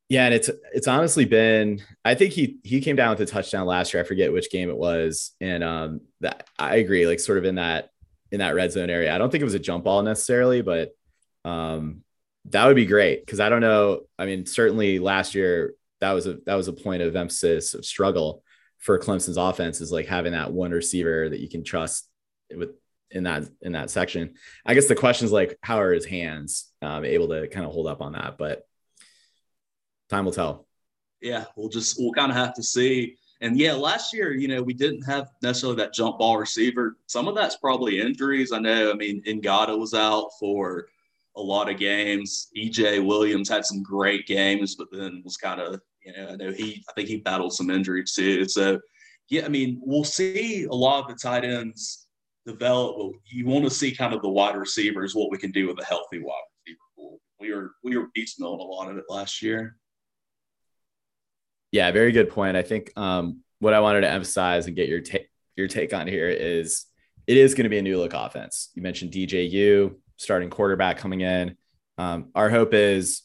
Yeah, 0.10 0.26
and 0.26 0.34
it's 0.34 0.50
it's 0.74 0.88
honestly 0.88 1.26
been 1.26 1.82
I 2.06 2.16
think 2.16 2.32
he 2.34 2.60
he 2.64 2.80
came 2.80 2.96
down 2.96 3.10
with 3.10 3.20
a 3.20 3.26
touchdown 3.26 3.68
last 3.68 3.94
year. 3.94 4.02
I 4.02 4.06
forget 4.06 4.32
which 4.32 4.50
game 4.50 4.70
it 4.70 4.78
was. 4.78 5.34
And 5.42 5.64
um 5.64 6.02
that 6.22 6.48
I 6.58 6.78
agree, 6.78 7.06
like 7.06 7.20
sort 7.20 7.38
of 7.38 7.46
in 7.46 7.56
that 7.56 7.90
in 8.32 8.40
that 8.40 8.56
red 8.56 8.72
zone 8.72 8.90
area. 8.90 9.14
I 9.14 9.18
don't 9.18 9.30
think 9.30 9.42
it 9.42 9.46
was 9.46 9.54
a 9.54 9.60
jump 9.60 9.84
ball 9.84 10.02
necessarily, 10.04 10.62
but 10.62 10.97
um, 11.48 12.04
that 12.46 12.66
would 12.66 12.76
be 12.76 12.86
great 12.86 13.26
because 13.26 13.40
I 13.40 13.50
don't 13.50 13.62
know. 13.62 14.02
I 14.18 14.26
mean, 14.26 14.46
certainly 14.46 15.00
last 15.00 15.36
year 15.36 15.74
that 16.02 16.12
was 16.12 16.28
a 16.28 16.38
that 16.46 16.56
was 16.56 16.68
a 16.68 16.74
point 16.74 17.02
of 17.02 17.16
emphasis 17.16 17.74
of 17.74 17.86
struggle 17.86 18.44
for 18.78 19.00
Clemson's 19.00 19.38
offense 19.38 19.82
is 19.82 19.92
like 19.92 20.08
having 20.08 20.34
that 20.34 20.52
one 20.52 20.72
receiver 20.72 21.30
that 21.30 21.40
you 21.40 21.50
can 21.50 21.64
trust 21.64 22.08
with 22.56 22.72
in 23.12 23.24
that 23.24 23.46
in 23.62 23.72
that 23.74 23.90
section. 23.90 24.36
I 24.66 24.74
guess 24.74 24.88
the 24.88 24.96
question 24.96 25.26
is 25.26 25.32
like, 25.32 25.58
how 25.62 25.80
are 25.80 25.94
his 25.94 26.06
hands 26.06 26.72
um, 26.82 27.06
able 27.06 27.30
to 27.30 27.48
kind 27.48 27.66
of 27.66 27.72
hold 27.72 27.88
up 27.88 28.02
on 28.02 28.14
that? 28.14 28.38
But 28.38 28.68
time 30.10 30.26
will 30.26 30.34
tell. 30.34 30.68
Yeah, 31.22 31.46
we'll 31.56 31.70
just 31.70 31.98
we'll 32.00 32.14
kind 32.14 32.32
of 32.32 32.38
have 32.38 32.54
to 32.56 32.64
see. 32.64 33.18
And 33.40 33.58
yeah, 33.58 33.74
last 33.74 34.14
year, 34.14 34.34
you 34.34 34.48
know, 34.48 34.64
we 34.64 34.74
didn't 34.74 35.04
have 35.04 35.30
necessarily 35.44 35.78
that 35.78 35.94
jump 35.94 36.18
ball 36.18 36.38
receiver. 36.38 36.98
Some 37.06 37.28
of 37.28 37.36
that's 37.36 37.58
probably 37.58 38.00
injuries. 38.00 38.52
I 38.52 38.60
know. 38.60 38.92
I 38.92 38.96
mean, 38.96 39.22
Ngata 39.24 39.78
was 39.78 39.94
out 39.94 40.32
for 40.40 40.88
a 41.38 41.42
lot 41.42 41.70
of 41.70 41.78
games. 41.78 42.48
EJ 42.58 43.06
Williams 43.06 43.48
had 43.48 43.66
some 43.66 43.84
great 43.84 44.26
games, 44.26 44.76
but 44.76 44.88
then 44.92 45.22
was 45.24 45.38
kind 45.38 45.62
of, 45.62 45.80
you 46.04 46.14
know, 46.14 46.30
I 46.30 46.36
know 46.36 46.52
he, 46.52 46.84
I 46.90 46.94
think 46.94 47.08
he 47.08 47.18
battled 47.18 47.54
some 47.54 47.70
injuries 47.70 48.14
too. 48.14 48.46
So, 48.46 48.80
yeah, 49.30 49.46
I 49.46 49.50
mean, 49.50 49.80
we'll 49.84 50.04
see 50.04 50.64
a 50.64 50.74
lot 50.74 51.04
of 51.04 51.10
the 51.10 51.16
tight 51.16 51.46
ends 51.46 52.08
develop. 52.46 53.14
You 53.26 53.46
want 53.46 53.66
to 53.66 53.72
see 53.72 53.96
kind 53.96 54.14
of 54.14 54.22
the 54.22 54.30
wide 54.30 54.58
receivers, 54.58 55.14
what 55.14 55.32
we 55.32 55.38
can 55.38 55.52
do 55.52 55.68
with 55.68 55.80
a 55.80 55.86
healthy 55.86 56.20
wide 56.20 56.42
receiver 56.66 56.80
pool. 56.98 57.20
We 57.40 57.54
were, 57.54 57.72
we 57.84 57.98
were 57.98 58.08
piecemealing 58.18 58.60
a 58.60 58.64
lot 58.64 58.90
of 58.90 58.98
it 58.98 59.06
last 59.10 59.42
year. 59.42 59.78
Yeah, 61.72 61.92
very 61.92 62.12
good 62.12 62.30
point. 62.30 62.58
I 62.58 62.64
think 62.64 62.92
um, 62.96 63.42
what 63.60 63.74
I 63.74 63.80
wanted 63.82 64.02
to 64.02 64.10
emphasize 64.10 64.68
and 64.68 64.76
get 64.76 64.90
your 64.90 65.02
take 65.02 65.30
your 65.56 65.68
take 65.68 65.94
on 65.94 66.08
here 66.08 66.30
is 66.30 66.86
it 67.26 67.36
is 67.36 67.54
going 67.54 67.66
to 67.66 67.70
be 67.70 67.78
a 67.78 67.82
new 67.82 67.98
look 68.00 68.14
offense. 68.14 68.70
You 68.74 68.82
mentioned 68.82 69.12
DJU, 69.12 69.96
starting 70.18 70.50
quarterback 70.50 70.98
coming 70.98 71.22
in. 71.22 71.56
Um, 71.98 72.30
our 72.36 72.50
hope 72.50 72.74
is 72.74 73.24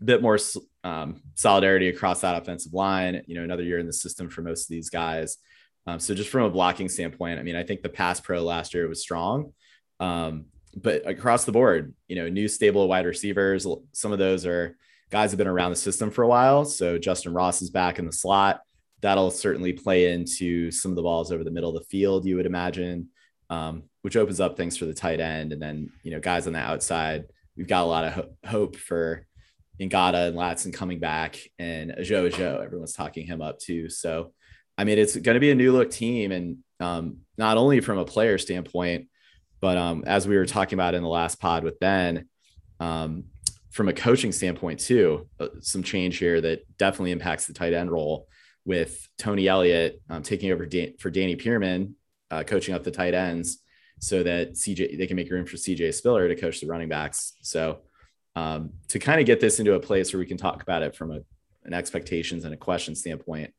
a 0.00 0.04
bit 0.04 0.22
more 0.22 0.38
um, 0.84 1.22
solidarity 1.34 1.88
across 1.88 2.20
that 2.20 2.40
offensive 2.40 2.74
line. 2.74 3.22
You 3.26 3.36
know, 3.36 3.44
another 3.44 3.62
year 3.62 3.78
in 3.78 3.86
the 3.86 3.92
system 3.92 4.28
for 4.28 4.42
most 4.42 4.64
of 4.64 4.68
these 4.68 4.90
guys. 4.90 5.38
Um, 5.86 6.00
so 6.00 6.14
just 6.14 6.30
from 6.30 6.42
a 6.42 6.50
blocking 6.50 6.88
standpoint, 6.88 7.38
I 7.38 7.42
mean, 7.42 7.56
I 7.56 7.62
think 7.62 7.82
the 7.82 7.88
pass 7.88 8.20
pro 8.20 8.42
last 8.42 8.74
year 8.74 8.88
was 8.88 9.00
strong, 9.00 9.52
um, 10.00 10.46
but 10.74 11.06
across 11.08 11.44
the 11.44 11.52
board, 11.52 11.94
you 12.08 12.16
know, 12.16 12.28
new 12.28 12.48
stable 12.48 12.88
wide 12.88 13.06
receivers. 13.06 13.66
Some 13.92 14.12
of 14.12 14.18
those 14.18 14.44
are 14.46 14.76
guys 15.10 15.30
have 15.30 15.38
been 15.38 15.46
around 15.46 15.70
the 15.70 15.76
system 15.76 16.10
for 16.10 16.22
a 16.22 16.28
while. 16.28 16.64
So 16.64 16.98
Justin 16.98 17.32
Ross 17.32 17.62
is 17.62 17.70
back 17.70 17.98
in 17.98 18.06
the 18.06 18.12
slot. 18.12 18.60
That'll 19.00 19.30
certainly 19.30 19.72
play 19.72 20.12
into 20.12 20.70
some 20.72 20.90
of 20.90 20.96
the 20.96 21.02
balls 21.02 21.30
over 21.30 21.44
the 21.44 21.50
middle 21.50 21.74
of 21.74 21.80
the 21.80 21.88
field. 21.88 22.26
You 22.26 22.36
would 22.36 22.46
imagine 22.46 23.08
um, 23.48 23.84
which 24.06 24.16
opens 24.16 24.38
up 24.38 24.56
things 24.56 24.76
for 24.76 24.84
the 24.84 24.94
tight 24.94 25.18
end. 25.18 25.52
And 25.52 25.60
then, 25.60 25.90
you 26.04 26.12
know, 26.12 26.20
guys 26.20 26.46
on 26.46 26.52
the 26.52 26.60
outside, 26.60 27.24
we've 27.56 27.66
got 27.66 27.82
a 27.82 27.86
lot 27.86 28.04
of 28.04 28.12
ho- 28.12 28.30
hope 28.46 28.76
for 28.76 29.26
Ngata 29.80 30.28
and 30.28 30.36
Ladson 30.36 30.72
coming 30.72 31.00
back 31.00 31.40
and 31.58 31.90
Ajou. 31.90 32.30
Everyone's 32.62 32.92
talking 32.92 33.26
him 33.26 33.42
up 33.42 33.58
too. 33.58 33.88
So, 33.88 34.32
I 34.78 34.84
mean, 34.84 34.96
it's 34.96 35.16
going 35.16 35.34
to 35.34 35.40
be 35.40 35.50
a 35.50 35.56
new 35.56 35.72
look 35.72 35.90
team. 35.90 36.30
And 36.30 36.58
um, 36.78 37.16
not 37.36 37.56
only 37.56 37.80
from 37.80 37.98
a 37.98 38.04
player 38.04 38.38
standpoint, 38.38 39.08
but 39.60 39.76
um, 39.76 40.04
as 40.06 40.28
we 40.28 40.36
were 40.36 40.46
talking 40.46 40.76
about 40.76 40.94
in 40.94 41.02
the 41.02 41.08
last 41.08 41.40
pod 41.40 41.64
with 41.64 41.80
Ben, 41.80 42.28
um, 42.78 43.24
from 43.72 43.88
a 43.88 43.92
coaching 43.92 44.30
standpoint 44.30 44.78
too, 44.78 45.28
uh, 45.40 45.48
some 45.62 45.82
change 45.82 46.18
here 46.18 46.40
that 46.40 46.60
definitely 46.78 47.10
impacts 47.10 47.48
the 47.48 47.54
tight 47.54 47.72
end 47.72 47.90
role 47.90 48.28
with 48.64 49.08
Tony 49.18 49.48
Elliott 49.48 50.00
um, 50.08 50.22
taking 50.22 50.52
over 50.52 50.64
Dan- 50.64 50.94
for 51.00 51.10
Danny 51.10 51.34
Pearman, 51.34 51.96
uh, 52.30 52.44
coaching 52.44 52.72
up 52.72 52.84
the 52.84 52.92
tight 52.92 53.12
ends 53.12 53.64
so 53.98 54.22
that 54.22 54.52
CJ 54.52 54.98
they 54.98 55.06
can 55.06 55.16
make 55.16 55.30
room 55.30 55.46
for 55.46 55.56
CJ 55.56 55.94
Spiller 55.94 56.28
to 56.28 56.36
coach 56.36 56.60
the 56.60 56.66
running 56.66 56.88
backs. 56.88 57.34
So 57.42 57.80
um, 58.34 58.72
to 58.88 58.98
kind 58.98 59.20
of 59.20 59.26
get 59.26 59.40
this 59.40 59.58
into 59.58 59.74
a 59.74 59.80
place 59.80 60.12
where 60.12 60.20
we 60.20 60.26
can 60.26 60.36
talk 60.36 60.62
about 60.62 60.82
it 60.82 60.94
from 60.94 61.10
a, 61.10 61.20
an 61.64 61.72
expectations 61.72 62.44
and 62.44 62.52
a 62.52 62.56
question 62.56 62.94
standpoint, 62.94 63.52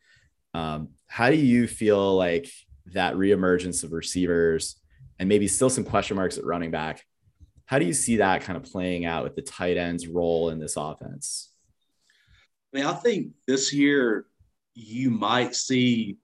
um, 0.54 0.90
how 1.08 1.30
do 1.30 1.36
you 1.36 1.68
feel 1.68 2.16
like 2.16 2.50
that 2.94 3.16
reemergence 3.16 3.84
of 3.84 3.92
receivers 3.92 4.78
and 5.20 5.28
maybe 5.28 5.48
still 5.48 5.70
some 5.70 5.84
question 5.84 6.16
marks 6.16 6.38
at 6.38 6.46
running 6.46 6.72
back? 6.72 7.04
How 7.66 7.80
do 7.80 7.86
you 7.86 7.94
see 7.94 8.18
that 8.18 8.44
kind 8.44 8.56
of 8.56 8.64
playing 8.64 9.06
out 9.06 9.24
with 9.24 9.36
the 9.36 9.42
tight 9.42 9.78
ends 9.78 10.08
role 10.08 10.50
in 10.50 10.60
this 10.60 10.78
offense? 10.78 11.52
I 12.74 12.78
mean, 12.78 12.86
I 12.86 12.94
think 12.94 13.32
this 13.46 13.74
year 13.74 14.26
you 14.74 15.10
might 15.10 15.56
see 15.56 16.18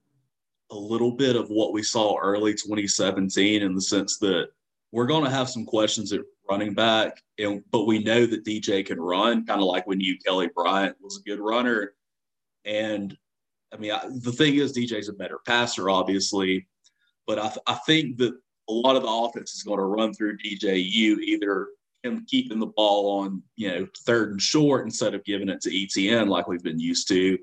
a 0.73 0.77
little 0.77 1.11
bit 1.11 1.35
of 1.35 1.49
what 1.49 1.71
we 1.71 1.83
saw 1.83 2.17
early 2.17 2.53
2017 2.53 3.61
in 3.61 3.75
the 3.75 3.81
sense 3.81 4.17
that 4.17 4.47
we're 4.91 5.05
going 5.05 5.23
to 5.23 5.29
have 5.29 5.49
some 5.49 5.65
questions 5.65 6.11
at 6.11 6.21
running 6.49 6.73
back, 6.73 7.21
and 7.39 7.63
but 7.71 7.85
we 7.85 8.03
know 8.03 8.25
that 8.25 8.45
DJ 8.45 8.85
can 8.85 8.99
run, 8.99 9.45
kind 9.45 9.61
of 9.61 9.67
like 9.67 9.87
when 9.87 9.99
you 9.99 10.17
Kelly 10.17 10.49
Bryant 10.53 10.95
was 10.99 11.17
a 11.17 11.29
good 11.29 11.39
runner. 11.39 11.93
And 12.65 13.15
I 13.73 13.77
mean, 13.77 13.91
I, 13.91 14.01
the 14.21 14.31
thing 14.31 14.55
is, 14.55 14.75
DJ's 14.75 15.09
a 15.09 15.13
better 15.13 15.39
passer, 15.45 15.89
obviously, 15.89 16.67
but 17.27 17.39
I, 17.39 17.51
I 17.67 17.75
think 17.85 18.17
that 18.17 18.33
a 18.69 18.73
lot 18.73 18.95
of 18.95 19.03
the 19.03 19.09
offense 19.09 19.53
is 19.53 19.63
going 19.63 19.79
to 19.79 19.85
run 19.85 20.13
through 20.13 20.37
DJU, 20.37 21.19
either 21.19 21.67
him 22.03 22.25
keeping 22.27 22.59
the 22.59 22.67
ball 22.67 23.21
on, 23.21 23.41
you 23.55 23.69
know, 23.69 23.87
third 24.05 24.31
and 24.31 24.41
short 24.41 24.85
instead 24.85 25.13
of 25.13 25.23
giving 25.23 25.49
it 25.49 25.61
to 25.61 25.69
ETN 25.69 26.27
like 26.27 26.47
we've 26.47 26.63
been 26.63 26.79
used 26.79 27.07
to. 27.09 27.37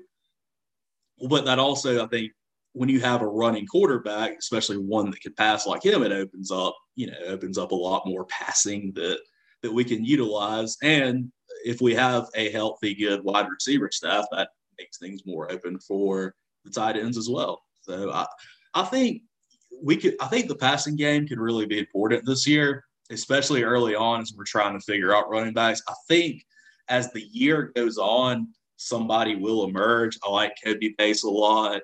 But 1.27 1.45
that 1.45 1.59
also, 1.59 2.03
I 2.03 2.07
think, 2.07 2.31
when 2.73 2.89
you 2.89 2.99
have 3.01 3.21
a 3.21 3.27
running 3.27 3.67
quarterback, 3.67 4.37
especially 4.37 4.77
one 4.77 5.11
that 5.11 5.21
can 5.21 5.33
pass 5.33 5.67
like 5.67 5.83
him, 5.83 6.03
it 6.03 6.11
opens 6.11 6.51
up, 6.51 6.75
you 6.95 7.07
know, 7.07 7.17
opens 7.27 7.57
up 7.57 7.71
a 7.71 7.75
lot 7.75 8.05
more 8.05 8.25
passing 8.25 8.91
that 8.95 9.19
that 9.61 9.71
we 9.71 9.83
can 9.83 10.03
utilize. 10.03 10.77
And 10.81 11.31
if 11.63 11.81
we 11.81 11.93
have 11.95 12.27
a 12.35 12.49
healthy, 12.51 12.95
good 12.95 13.23
wide 13.23 13.47
receiver 13.49 13.89
staff, 13.91 14.25
that 14.31 14.49
makes 14.79 14.97
things 14.97 15.25
more 15.25 15.51
open 15.51 15.79
for 15.79 16.33
the 16.63 16.71
tight 16.71 16.97
ends 16.97 17.17
as 17.17 17.29
well. 17.29 17.61
So 17.81 18.11
I, 18.11 18.25
I 18.73 18.83
think 18.83 19.23
we 19.83 19.97
could. 19.97 20.15
I 20.21 20.27
think 20.27 20.47
the 20.47 20.55
passing 20.55 20.95
game 20.95 21.27
could 21.27 21.39
really 21.39 21.65
be 21.65 21.79
important 21.79 22.25
this 22.25 22.47
year, 22.47 22.83
especially 23.09 23.63
early 23.63 23.95
on 23.95 24.21
as 24.21 24.33
we're 24.35 24.43
trying 24.45 24.77
to 24.79 24.85
figure 24.85 25.15
out 25.15 25.29
running 25.29 25.53
backs. 25.53 25.81
I 25.87 25.93
think 26.07 26.43
as 26.87 27.11
the 27.11 27.21
year 27.21 27.71
goes 27.75 27.97
on, 27.97 28.47
somebody 28.77 29.35
will 29.35 29.65
emerge. 29.65 30.17
I 30.23 30.29
like 30.29 30.55
Kobe 30.63 30.93
Pace 30.97 31.23
a 31.23 31.29
lot. 31.29 31.81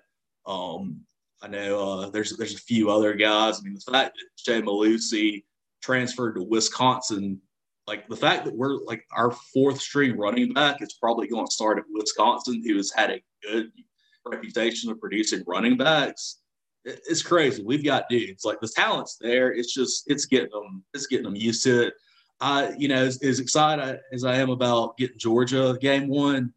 Um, 0.47 1.01
I 1.41 1.47
know 1.47 1.79
uh, 1.79 2.09
there's 2.09 2.35
there's 2.37 2.55
a 2.55 2.59
few 2.59 2.89
other 2.89 3.13
guys. 3.13 3.59
I 3.59 3.63
mean, 3.63 3.75
the 3.75 3.91
fact 3.91 4.15
that 4.15 4.43
Chez 4.43 4.61
Mellusi 4.61 5.43
transferred 5.81 6.35
to 6.35 6.43
Wisconsin, 6.43 7.39
like 7.85 8.07
the 8.07 8.15
fact 8.15 8.45
that 8.45 8.55
we're 8.55 8.77
like 8.85 9.03
our 9.11 9.31
fourth 9.53 9.79
string 9.79 10.17
running 10.17 10.53
back 10.53 10.81
is 10.81 10.93
probably 10.93 11.27
going 11.27 11.45
to 11.45 11.51
start 11.51 11.77
at 11.77 11.85
Wisconsin, 11.91 12.63
who 12.65 12.77
has 12.77 12.91
had 12.91 13.11
a 13.11 13.21
good 13.43 13.71
reputation 14.25 14.89
of 14.89 14.99
producing 14.99 15.43
running 15.45 15.77
backs. 15.77 16.39
It's 16.85 17.21
crazy. 17.21 17.63
We've 17.63 17.83
got 17.83 18.09
dudes 18.09 18.45
like 18.45 18.61
the 18.61 18.67
talent's 18.67 19.17
there. 19.19 19.51
It's 19.51 19.73
just 19.73 20.09
it's 20.09 20.25
getting 20.25 20.49
them 20.51 20.83
it's 20.93 21.07
getting 21.07 21.25
them 21.25 21.35
used 21.35 21.63
to 21.63 21.87
it. 21.87 21.93
I 22.39 22.73
you 22.77 22.87
know 22.87 23.03
as, 23.03 23.21
as 23.21 23.39
excited 23.39 23.99
as 24.11 24.23
I 24.23 24.37
am 24.37 24.49
about 24.49 24.97
getting 24.97 25.19
Georgia 25.19 25.77
game 25.79 26.07
one, 26.07 26.53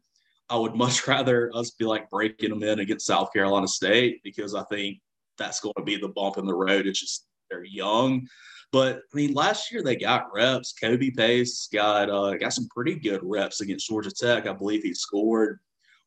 I 0.51 0.57
would 0.57 0.75
much 0.75 1.07
rather 1.07 1.49
us 1.55 1.71
be 1.71 1.85
like 1.85 2.09
breaking 2.09 2.49
them 2.49 2.63
in 2.63 2.79
against 2.79 3.07
South 3.07 3.31
Carolina 3.33 3.67
State 3.67 4.21
because 4.23 4.53
I 4.53 4.63
think 4.65 4.99
that's 5.37 5.61
going 5.61 5.73
to 5.77 5.83
be 5.83 5.95
the 5.95 6.09
bump 6.09 6.37
in 6.37 6.45
the 6.45 6.53
road. 6.53 6.85
It's 6.85 6.99
just 6.99 7.25
they're 7.49 7.63
young. 7.63 8.27
But 8.71 8.97
I 8.97 9.15
mean, 9.15 9.33
last 9.33 9.71
year 9.71 9.83
they 9.83 9.95
got 9.95 10.33
reps. 10.33 10.73
Kobe 10.73 11.11
Pace 11.11 11.67
got 11.73 12.09
uh, 12.09 12.35
got 12.37 12.53
some 12.53 12.67
pretty 12.69 12.95
good 12.95 13.21
reps 13.23 13.61
against 13.61 13.87
Georgia 13.87 14.11
Tech. 14.11 14.45
I 14.45 14.53
believe 14.53 14.83
he 14.83 14.93
scored. 14.93 15.59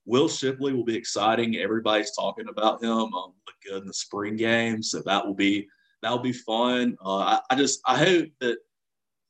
Will 0.07 0.29
Shipley 0.29 0.73
will 0.73 0.85
be 0.85 0.97
exciting. 0.97 1.57
Everybody's 1.57 2.15
talking 2.15 2.49
about 2.49 2.83
him. 2.83 2.91
Um, 2.91 3.33
look 3.47 3.57
good 3.67 3.83
in 3.83 3.87
the 3.87 3.95
spring 3.95 4.37
game, 4.37 4.83
so 4.83 5.03
that 5.05 5.27
will 5.27 5.35
be 5.35 5.67
that 6.03 6.11
will 6.11 6.19
be 6.19 6.33
fun. 6.33 6.97
Uh, 7.05 7.19
I, 7.19 7.41
I 7.51 7.55
just 7.57 7.81
I 7.87 7.99
hope 7.99 8.29
that 8.41 8.59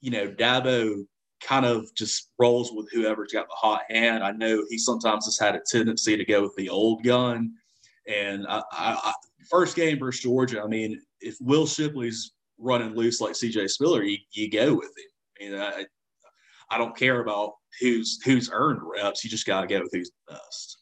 you 0.00 0.10
know 0.10 0.28
Dabo 0.28 1.04
kind 1.40 1.66
of 1.66 1.94
just 1.94 2.30
rolls 2.38 2.72
with 2.72 2.90
whoever's 2.92 3.32
got 3.32 3.48
the 3.48 3.54
hot 3.54 3.82
hand. 3.90 4.24
I 4.24 4.32
know 4.32 4.64
he 4.68 4.78
sometimes 4.78 5.26
has 5.26 5.38
had 5.38 5.54
a 5.54 5.60
tendency 5.66 6.16
to 6.16 6.24
go 6.24 6.42
with 6.42 6.54
the 6.56 6.68
old 6.68 7.02
gun. 7.02 7.52
And 8.06 8.46
I, 8.48 8.62
I, 8.72 9.12
first 9.50 9.76
game 9.76 9.98
versus 9.98 10.22
Georgia, 10.22 10.62
I 10.62 10.66
mean, 10.66 11.00
if 11.20 11.36
Will 11.40 11.66
Shipley's 11.66 12.32
running 12.58 12.94
loose 12.94 13.20
like 13.20 13.32
CJ 13.32 13.70
Spiller, 13.70 14.02
you, 14.02 14.18
you 14.32 14.50
go 14.50 14.74
with 14.74 14.92
him. 14.96 15.04
I 15.40 15.44
mean, 15.44 15.60
I, 15.60 15.84
I 16.70 16.78
don't 16.78 16.96
care 16.96 17.20
about 17.20 17.54
who's 17.80 18.20
who's 18.24 18.50
earned 18.52 18.80
reps. 18.82 19.24
You 19.24 19.30
just 19.30 19.46
got 19.46 19.62
to 19.62 19.66
go 19.66 19.80
with 19.80 19.92
who's 19.92 20.10
the 20.26 20.34
best. 20.34 20.78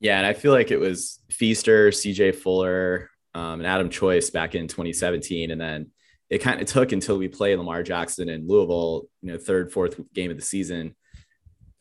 Yeah, 0.00 0.18
and 0.18 0.26
I 0.26 0.32
feel 0.32 0.52
like 0.52 0.70
it 0.70 0.80
was 0.80 1.20
Feaster, 1.30 1.90
CJ 1.90 2.34
Fuller, 2.34 3.08
um, 3.34 3.60
and 3.60 3.66
Adam 3.66 3.88
Choice 3.88 4.30
back 4.30 4.54
in 4.54 4.66
2017, 4.66 5.50
and 5.50 5.60
then 5.60 5.90
it 6.32 6.40
kind 6.40 6.62
of 6.62 6.66
took 6.66 6.92
until 6.92 7.18
we 7.18 7.28
played 7.28 7.58
Lamar 7.58 7.82
Jackson 7.82 8.30
in 8.30 8.48
Louisville, 8.48 9.02
you 9.20 9.30
know, 9.30 9.38
third, 9.38 9.70
fourth 9.70 10.00
game 10.14 10.30
of 10.30 10.38
the 10.38 10.42
season 10.42 10.96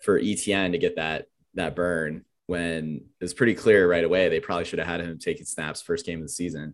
for 0.03 0.20
ETN 0.20 0.74
to 0.74 0.77
get 0.77 0.98
that 0.98 1.27
that 1.53 1.74
burn 1.74 2.25
when 2.48 2.98
it 2.98 3.24
was 3.24 3.34
pretty 3.34 3.53
clear 3.53 3.89
right 3.89 4.03
away 4.03 4.27
they 4.27 4.41
probably 4.41 4.65
should 4.65 4.79
have 4.79 4.89
had 4.89 5.00
him 5.00 5.17
taking 5.17 5.46
snaps 5.46 5.81
first 5.81 6.05
game 6.05 6.20
of 6.20 6.25
the 6.25 6.29
season 6.29 6.74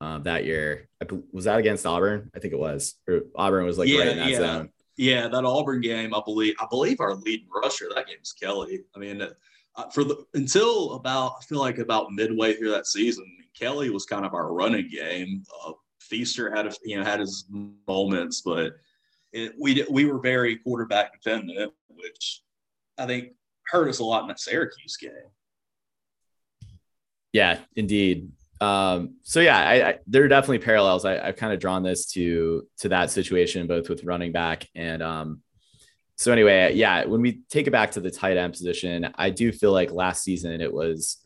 um, 0.00 0.24
that 0.24 0.44
year. 0.44 0.88
Was 1.30 1.44
that 1.44 1.60
against 1.60 1.86
Auburn? 1.86 2.28
I 2.34 2.40
think 2.40 2.54
it 2.54 2.58
was. 2.58 2.96
Or 3.08 3.20
Auburn 3.36 3.66
was 3.66 3.78
like 3.78 3.88
yeah, 3.88 3.98
right 4.00 4.08
in 4.08 4.18
that 4.18 4.30
yeah. 4.30 4.38
zone. 4.38 4.70
Yeah, 4.96 5.28
that 5.28 5.44
Auburn 5.44 5.80
game, 5.80 6.12
I 6.16 6.22
believe. 6.24 6.54
I 6.60 6.66
believe 6.68 6.98
our 6.98 7.14
leading 7.14 7.46
rusher 7.54 7.86
that 7.94 8.08
game 8.08 8.18
is 8.20 8.32
Kelly. 8.32 8.80
I 8.96 8.98
mean, 8.98 9.22
uh, 9.76 9.90
for 9.90 10.02
the 10.02 10.24
until 10.34 10.94
about 10.94 11.36
I 11.40 11.44
feel 11.44 11.60
like 11.60 11.78
about 11.78 12.10
midway 12.10 12.54
through 12.54 12.72
that 12.72 12.88
season, 12.88 13.24
Kelly 13.56 13.90
was 13.90 14.06
kind 14.06 14.26
of 14.26 14.34
our 14.34 14.52
running 14.52 14.88
game. 14.88 15.44
Uh, 15.64 15.74
Feaster 16.02 16.54
had 16.54 16.66
a, 16.66 16.72
you 16.84 16.98
know 16.98 17.04
had 17.04 17.20
his 17.20 17.46
moments, 17.86 18.42
but 18.42 18.74
it, 19.32 19.54
we 19.60 19.84
we 19.90 20.04
were 20.04 20.18
very 20.18 20.56
quarterback 20.56 21.12
dependent, 21.12 21.72
which 21.88 22.42
I 22.98 23.06
think 23.06 23.32
hurt 23.66 23.88
us 23.88 23.98
a 24.00 24.04
lot 24.04 24.22
in 24.22 24.28
that 24.28 24.40
Syracuse 24.40 24.96
game. 24.96 25.10
Yeah, 27.32 27.60
indeed. 27.74 28.30
Um, 28.60 29.16
so 29.22 29.40
yeah, 29.40 29.58
I, 29.58 29.88
I, 29.88 29.98
there 30.06 30.22
are 30.22 30.28
definitely 30.28 30.60
parallels. 30.60 31.04
I, 31.04 31.26
have 31.26 31.36
kind 31.36 31.52
of 31.52 31.58
drawn 31.58 31.82
this 31.82 32.06
to 32.12 32.66
to 32.78 32.88
that 32.90 33.10
situation, 33.10 33.66
both 33.66 33.88
with 33.88 34.04
running 34.04 34.32
back 34.32 34.68
and 34.74 35.02
um, 35.02 35.42
so 36.16 36.30
anyway, 36.30 36.74
yeah. 36.74 37.04
When 37.04 37.20
we 37.20 37.40
take 37.50 37.66
it 37.66 37.72
back 37.72 37.92
to 37.92 38.00
the 38.00 38.10
tight 38.10 38.36
end 38.36 38.52
position, 38.52 39.08
I 39.16 39.30
do 39.30 39.50
feel 39.50 39.72
like 39.72 39.90
last 39.90 40.22
season 40.22 40.60
it 40.60 40.72
was 40.72 41.18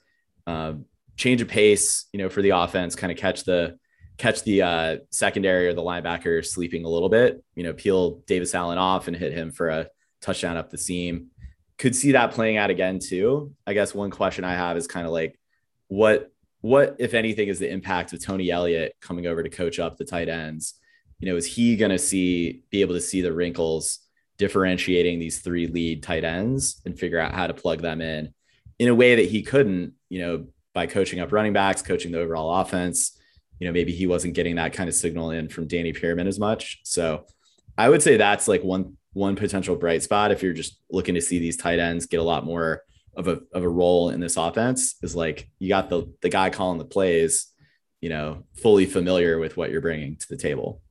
um, 0.46 0.86
change 1.16 1.42
of 1.42 1.48
pace, 1.48 2.06
you 2.12 2.18
know, 2.18 2.28
for 2.28 2.40
the 2.40 2.50
offense, 2.50 2.94
kind 2.94 3.12
of 3.12 3.18
catch 3.18 3.44
the 3.44 3.78
catch 4.18 4.42
the 4.44 4.62
uh, 4.62 4.96
secondary 5.10 5.68
or 5.68 5.74
the 5.74 5.82
linebacker 5.82 6.44
sleeping 6.44 6.84
a 6.84 6.88
little 6.88 7.08
bit, 7.08 7.42
you 7.54 7.62
know, 7.62 7.72
peel 7.72 8.22
Davis 8.26 8.54
Allen 8.54 8.78
off 8.78 9.08
and 9.08 9.16
hit 9.16 9.32
him 9.32 9.50
for 9.50 9.68
a 9.68 9.88
touchdown 10.20 10.56
up 10.56 10.70
the 10.70 10.78
seam. 10.78 11.28
Could 11.78 11.94
see 11.94 12.12
that 12.12 12.32
playing 12.32 12.56
out 12.56 12.70
again 12.70 12.98
too. 12.98 13.54
I 13.66 13.74
guess 13.74 13.94
one 13.94 14.10
question 14.10 14.44
I 14.44 14.54
have 14.54 14.76
is 14.76 14.86
kind 14.86 15.06
of 15.06 15.12
like 15.12 15.38
what 15.88 16.32
what 16.62 16.96
if 16.98 17.14
anything 17.14 17.48
is 17.48 17.58
the 17.58 17.70
impact 17.70 18.12
of 18.12 18.24
Tony 18.24 18.50
Elliott 18.50 18.96
coming 19.00 19.26
over 19.26 19.42
to 19.42 19.50
coach 19.50 19.78
up 19.78 19.96
the 19.96 20.04
tight 20.04 20.28
ends? 20.28 20.74
You 21.18 21.30
know, 21.30 21.36
is 21.36 21.46
he 21.46 21.76
going 21.76 21.90
to 21.90 21.98
see 21.98 22.62
be 22.70 22.80
able 22.80 22.94
to 22.94 23.00
see 23.00 23.20
the 23.20 23.32
wrinkles 23.32 24.00
differentiating 24.38 25.18
these 25.18 25.40
three 25.40 25.66
lead 25.66 26.02
tight 26.02 26.24
ends 26.24 26.80
and 26.84 26.98
figure 26.98 27.20
out 27.20 27.34
how 27.34 27.46
to 27.46 27.54
plug 27.54 27.82
them 27.82 28.00
in 28.00 28.32
in 28.78 28.88
a 28.88 28.94
way 28.94 29.16
that 29.16 29.30
he 29.30 29.42
couldn't, 29.42 29.94
you 30.08 30.20
know, 30.20 30.46
by 30.74 30.86
coaching 30.86 31.20
up 31.20 31.32
running 31.32 31.52
backs, 31.52 31.82
coaching 31.82 32.12
the 32.12 32.20
overall 32.20 32.60
offense, 32.60 33.18
you 33.58 33.66
know, 33.66 33.72
maybe 33.72 33.92
he 33.92 34.06
wasn't 34.06 34.34
getting 34.34 34.56
that 34.56 34.72
kind 34.72 34.88
of 34.88 34.94
signal 34.94 35.30
in 35.30 35.48
from 35.48 35.66
Danny 35.66 35.92
Pearman 35.92 36.26
as 36.26 36.38
much. 36.38 36.80
So 36.84 37.24
I 37.78 37.88
would 37.88 38.02
say 38.02 38.16
that's 38.16 38.48
like 38.48 38.62
one 38.62 38.96
one 39.12 39.34
potential 39.34 39.76
bright 39.76 40.02
spot 40.02 40.30
if 40.30 40.42
you're 40.42 40.52
just 40.52 40.78
looking 40.90 41.14
to 41.14 41.22
see 41.22 41.38
these 41.38 41.56
tight 41.56 41.78
ends 41.78 42.04
get 42.04 42.20
a 42.20 42.22
lot 42.22 42.44
more 42.44 42.82
of 43.16 43.28
a 43.28 43.40
of 43.52 43.62
a 43.62 43.68
role 43.68 44.10
in 44.10 44.20
this 44.20 44.36
offense 44.36 44.96
is 45.02 45.16
like 45.16 45.48
you 45.58 45.68
got 45.68 45.88
the 45.88 46.12
the 46.20 46.28
guy 46.28 46.50
calling 46.50 46.78
the 46.78 46.84
plays, 46.84 47.46
you 48.00 48.10
know, 48.10 48.44
fully 48.62 48.84
familiar 48.84 49.38
with 49.38 49.56
what 49.56 49.70
you're 49.70 49.80
bringing 49.80 50.16
to 50.16 50.28
the 50.28 50.36
table. 50.36 50.82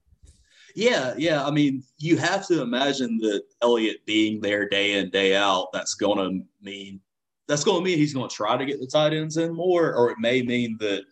Yeah, 0.75 1.13
yeah. 1.17 1.45
I 1.45 1.51
mean, 1.51 1.83
you 1.99 2.17
have 2.17 2.45
to 2.47 2.61
imagine 2.61 3.17
that 3.19 3.43
Elliott 3.61 4.05
being 4.05 4.41
there 4.41 4.67
day 4.67 4.93
in 4.93 5.09
day 5.09 5.35
out. 5.35 5.67
That's 5.71 5.93
going 5.93 6.17
to 6.17 6.45
mean 6.61 6.99
that's 7.47 7.63
going 7.63 7.77
to 7.77 7.85
mean 7.85 7.97
he's 7.97 8.13
going 8.13 8.27
to 8.27 8.35
try 8.35 8.57
to 8.57 8.65
get 8.65 8.79
the 8.79 8.87
tight 8.87 9.13
ends 9.13 9.37
in 9.37 9.53
more, 9.53 9.93
or 9.93 10.11
it 10.11 10.17
may 10.19 10.41
mean 10.41 10.77
that 10.79 11.03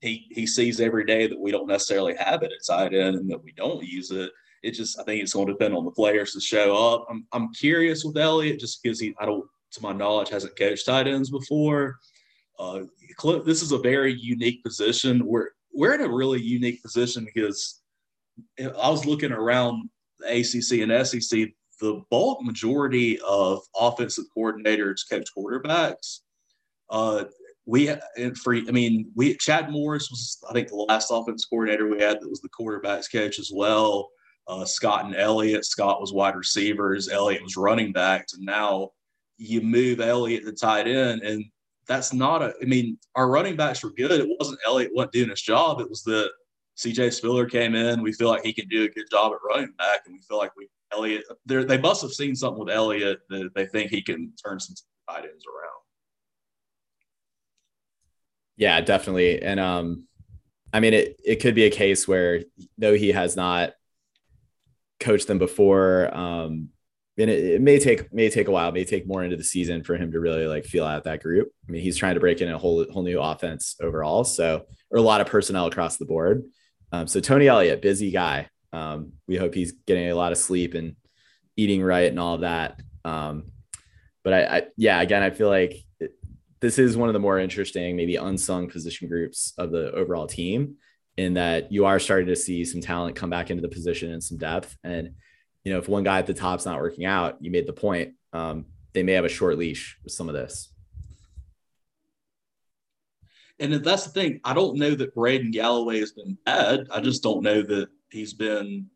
he 0.00 0.26
he 0.30 0.46
sees 0.46 0.80
every 0.80 1.04
day 1.04 1.26
that 1.26 1.38
we 1.38 1.50
don't 1.50 1.68
necessarily 1.68 2.14
have 2.16 2.42
it 2.42 2.52
at 2.52 2.66
tight 2.66 2.94
end 2.94 3.16
and 3.16 3.30
that 3.30 3.42
we 3.42 3.52
don't 3.52 3.84
use 3.84 4.10
it. 4.10 4.30
it 4.62 4.72
just 4.72 4.98
I 4.98 5.04
think 5.04 5.22
it's 5.22 5.34
going 5.34 5.46
to 5.46 5.52
depend 5.52 5.74
on 5.74 5.84
the 5.84 5.90
players 5.90 6.32
to 6.32 6.40
show 6.40 6.76
up. 6.76 7.06
I'm 7.10 7.26
I'm 7.32 7.52
curious 7.52 8.04
with 8.04 8.16
Elliott 8.16 8.60
just 8.60 8.82
because 8.82 8.98
he 8.98 9.14
I 9.20 9.26
don't 9.26 9.44
to 9.72 9.82
my 9.82 9.92
knowledge 9.92 10.30
hasn't 10.30 10.56
coached 10.56 10.86
tight 10.86 11.06
ends 11.06 11.30
before. 11.30 11.98
Uh, 12.58 12.80
this 13.44 13.62
is 13.62 13.72
a 13.72 13.78
very 13.78 14.12
unique 14.12 14.62
position. 14.62 15.24
We're 15.24 15.50
we're 15.72 15.94
in 15.94 16.00
a 16.00 16.08
really 16.08 16.40
unique 16.40 16.82
position 16.82 17.26
because 17.32 17.80
I 18.58 18.90
was 18.90 19.06
looking 19.06 19.32
around 19.32 19.88
the 20.18 20.40
ACC 20.40 20.80
and 20.80 21.06
SEC. 21.06 21.50
The 21.80 22.02
bulk 22.10 22.42
majority 22.42 23.18
of 23.20 23.62
offensive 23.74 24.26
coordinators 24.36 25.08
coach 25.08 25.28
quarterbacks. 25.36 26.20
Uh, 26.90 27.24
we 27.66 27.92
for 28.42 28.54
I 28.54 28.70
mean 28.72 29.10
we 29.14 29.36
Chad 29.36 29.70
Morris 29.70 30.10
was 30.10 30.38
I 30.48 30.52
think 30.52 30.68
the 30.68 30.76
last 30.76 31.10
offense 31.10 31.44
coordinator 31.44 31.88
we 31.88 32.00
had 32.00 32.20
that 32.20 32.28
was 32.28 32.40
the 32.40 32.48
quarterbacks 32.48 33.10
coach 33.10 33.38
as 33.38 33.50
well. 33.54 34.10
Uh, 34.48 34.64
Scott 34.64 35.04
and 35.04 35.14
Elliott. 35.14 35.64
Scott 35.64 36.00
was 36.00 36.12
wide 36.12 36.34
receivers. 36.34 37.08
Elliott 37.08 37.42
was 37.42 37.56
running 37.56 37.92
backs, 37.92 38.32
and 38.34 38.44
now 38.44 38.90
you 39.36 39.60
move 39.60 40.00
Elliott 40.00 40.44
to 40.44 40.52
tight 40.52 40.88
end, 40.88 41.22
and 41.22 41.44
that's 41.86 42.12
not 42.12 42.42
a. 42.42 42.54
I 42.60 42.64
mean, 42.64 42.98
our 43.14 43.30
running 43.30 43.56
backs 43.56 43.82
were 43.82 43.92
good. 43.92 44.12
It 44.12 44.28
wasn't 44.38 44.58
Elliott 44.66 44.92
wasn't 44.94 45.12
doing 45.12 45.30
his 45.30 45.42
job. 45.42 45.80
It 45.80 45.88
was 45.88 46.02
that 46.04 46.30
CJ 46.78 47.12
Spiller 47.12 47.46
came 47.46 47.74
in. 47.74 48.02
We 48.02 48.12
feel 48.12 48.28
like 48.28 48.44
he 48.44 48.52
can 48.52 48.68
do 48.68 48.84
a 48.84 48.88
good 48.88 49.06
job 49.10 49.32
at 49.32 49.38
running 49.46 49.72
back, 49.78 50.00
and 50.06 50.14
we 50.14 50.20
feel 50.22 50.38
like 50.38 50.56
we 50.56 50.68
Elliott. 50.92 51.24
They 51.46 51.78
must 51.78 52.02
have 52.02 52.12
seen 52.12 52.34
something 52.34 52.64
with 52.64 52.74
Elliott 52.74 53.20
that 53.28 53.50
they 53.54 53.66
think 53.66 53.90
he 53.90 54.02
can 54.02 54.32
turn 54.44 54.58
some 54.58 54.74
tight 55.08 55.24
ends 55.24 55.44
around. 55.46 55.79
Yeah, 58.60 58.82
definitely. 58.82 59.42
And 59.42 59.58
um, 59.58 60.06
I 60.72 60.80
mean, 60.80 60.92
it 60.92 61.18
it 61.24 61.36
could 61.36 61.54
be 61.54 61.64
a 61.64 61.70
case 61.70 62.06
where 62.06 62.42
though 62.76 62.94
he 62.94 63.08
has 63.08 63.34
not 63.34 63.72
coached 65.00 65.26
them 65.26 65.38
before, 65.38 66.14
um, 66.14 66.68
and 67.16 67.30
it, 67.30 67.54
it, 67.54 67.60
may 67.62 67.78
take 67.78 68.12
may 68.12 68.28
take 68.28 68.48
a 68.48 68.50
while, 68.50 68.70
may 68.70 68.84
take 68.84 69.06
more 69.06 69.24
into 69.24 69.38
the 69.38 69.42
season 69.42 69.82
for 69.82 69.96
him 69.96 70.12
to 70.12 70.20
really 70.20 70.46
like 70.46 70.66
feel 70.66 70.84
out 70.84 71.04
that 71.04 71.22
group. 71.22 71.48
I 71.66 71.72
mean, 71.72 71.80
he's 71.80 71.96
trying 71.96 72.14
to 72.14 72.20
break 72.20 72.42
in 72.42 72.50
a 72.50 72.58
whole 72.58 72.84
whole 72.92 73.02
new 73.02 73.18
offense 73.18 73.76
overall, 73.80 74.24
so 74.24 74.66
or 74.90 74.98
a 74.98 75.02
lot 75.02 75.22
of 75.22 75.26
personnel 75.26 75.64
across 75.64 75.96
the 75.96 76.04
board. 76.04 76.44
Um, 76.92 77.06
so 77.06 77.18
Tony 77.18 77.48
Elliott, 77.48 77.80
busy 77.80 78.10
guy. 78.10 78.48
Um, 78.74 79.14
we 79.26 79.36
hope 79.36 79.54
he's 79.54 79.72
getting 79.86 80.10
a 80.10 80.14
lot 80.14 80.32
of 80.32 80.38
sleep 80.38 80.74
and 80.74 80.96
eating 81.56 81.82
right 81.82 82.10
and 82.10 82.20
all 82.20 82.34
of 82.34 82.42
that. 82.42 82.78
Um, 83.06 83.44
but 84.22 84.34
I, 84.34 84.44
I, 84.44 84.62
yeah, 84.76 85.00
again, 85.00 85.22
I 85.22 85.30
feel 85.30 85.48
like 85.48 85.82
this 86.60 86.78
is 86.78 86.96
one 86.96 87.08
of 87.08 87.12
the 87.14 87.18
more 87.18 87.38
interesting, 87.38 87.96
maybe 87.96 88.16
unsung 88.16 88.68
position 88.68 89.08
groups 89.08 89.52
of 89.56 89.70
the 89.70 89.90
overall 89.92 90.26
team 90.26 90.76
in 91.16 91.34
that 91.34 91.72
you 91.72 91.86
are 91.86 91.98
starting 91.98 92.28
to 92.28 92.36
see 92.36 92.64
some 92.64 92.80
talent 92.80 93.16
come 93.16 93.30
back 93.30 93.50
into 93.50 93.62
the 93.62 93.68
position 93.68 94.12
and 94.12 94.22
some 94.22 94.38
depth. 94.38 94.76
And, 94.84 95.14
you 95.64 95.72
know, 95.72 95.78
if 95.78 95.88
one 95.88 96.04
guy 96.04 96.18
at 96.18 96.26
the 96.26 96.34
top's 96.34 96.66
not 96.66 96.80
working 96.80 97.04
out, 97.04 97.38
you 97.40 97.50
made 97.50 97.66
the 97.66 97.72
point, 97.72 98.14
um, 98.32 98.66
they 98.92 99.02
may 99.02 99.12
have 99.12 99.24
a 99.24 99.30
short 99.30 99.58
leash 99.58 99.98
with 100.04 100.12
some 100.12 100.28
of 100.28 100.34
this. 100.34 100.72
And 103.58 103.74
that's 103.74 104.04
the 104.04 104.10
thing. 104.10 104.40
I 104.44 104.54
don't 104.54 104.78
know 104.78 104.94
that 104.94 105.14
Braden 105.14 105.50
Galloway 105.50 106.00
has 106.00 106.12
been 106.12 106.38
bad. 106.46 106.88
I 106.90 107.00
just 107.00 107.22
don't 107.22 107.42
know 107.42 107.60
that 107.60 107.88
he's 108.10 108.32
been 108.32 108.86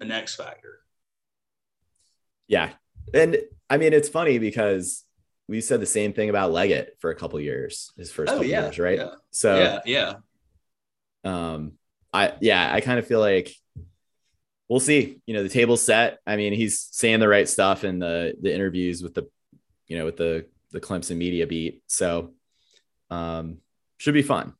an 0.00 0.10
X 0.10 0.34
factor. 0.34 0.80
Yeah. 2.48 2.70
And 3.14 3.38
I 3.68 3.76
mean, 3.76 3.92
it's 3.92 4.08
funny 4.08 4.38
because 4.38 5.04
we 5.50 5.60
said 5.60 5.80
the 5.80 5.86
same 5.86 6.12
thing 6.12 6.30
about 6.30 6.52
Leggett 6.52 6.96
for 7.00 7.10
a 7.10 7.14
couple 7.16 7.40
years, 7.40 7.92
his 7.98 8.12
first 8.12 8.30
oh, 8.30 8.36
couple 8.36 8.48
yeah, 8.48 8.62
years, 8.66 8.78
right? 8.78 8.98
Yeah. 8.98 9.14
So 9.32 9.58
yeah, 9.58 9.80
yeah. 9.84 10.14
Um, 11.24 11.72
I 12.12 12.34
yeah, 12.40 12.72
I 12.72 12.80
kind 12.80 13.00
of 13.00 13.06
feel 13.06 13.18
like 13.18 13.52
we'll 14.68 14.78
see. 14.78 15.20
You 15.26 15.34
know, 15.34 15.42
the 15.42 15.48
table's 15.48 15.82
set. 15.82 16.20
I 16.24 16.36
mean, 16.36 16.52
he's 16.52 16.88
saying 16.92 17.18
the 17.18 17.26
right 17.26 17.48
stuff 17.48 17.82
in 17.82 17.98
the 17.98 18.34
the 18.40 18.54
interviews 18.54 19.02
with 19.02 19.14
the, 19.14 19.28
you 19.88 19.98
know, 19.98 20.04
with 20.04 20.16
the 20.16 20.46
the 20.70 20.80
Clemson 20.80 21.16
media 21.16 21.48
beat. 21.48 21.82
So, 21.88 22.30
um, 23.10 23.58
should 23.98 24.14
be 24.14 24.22
fun. 24.22 24.54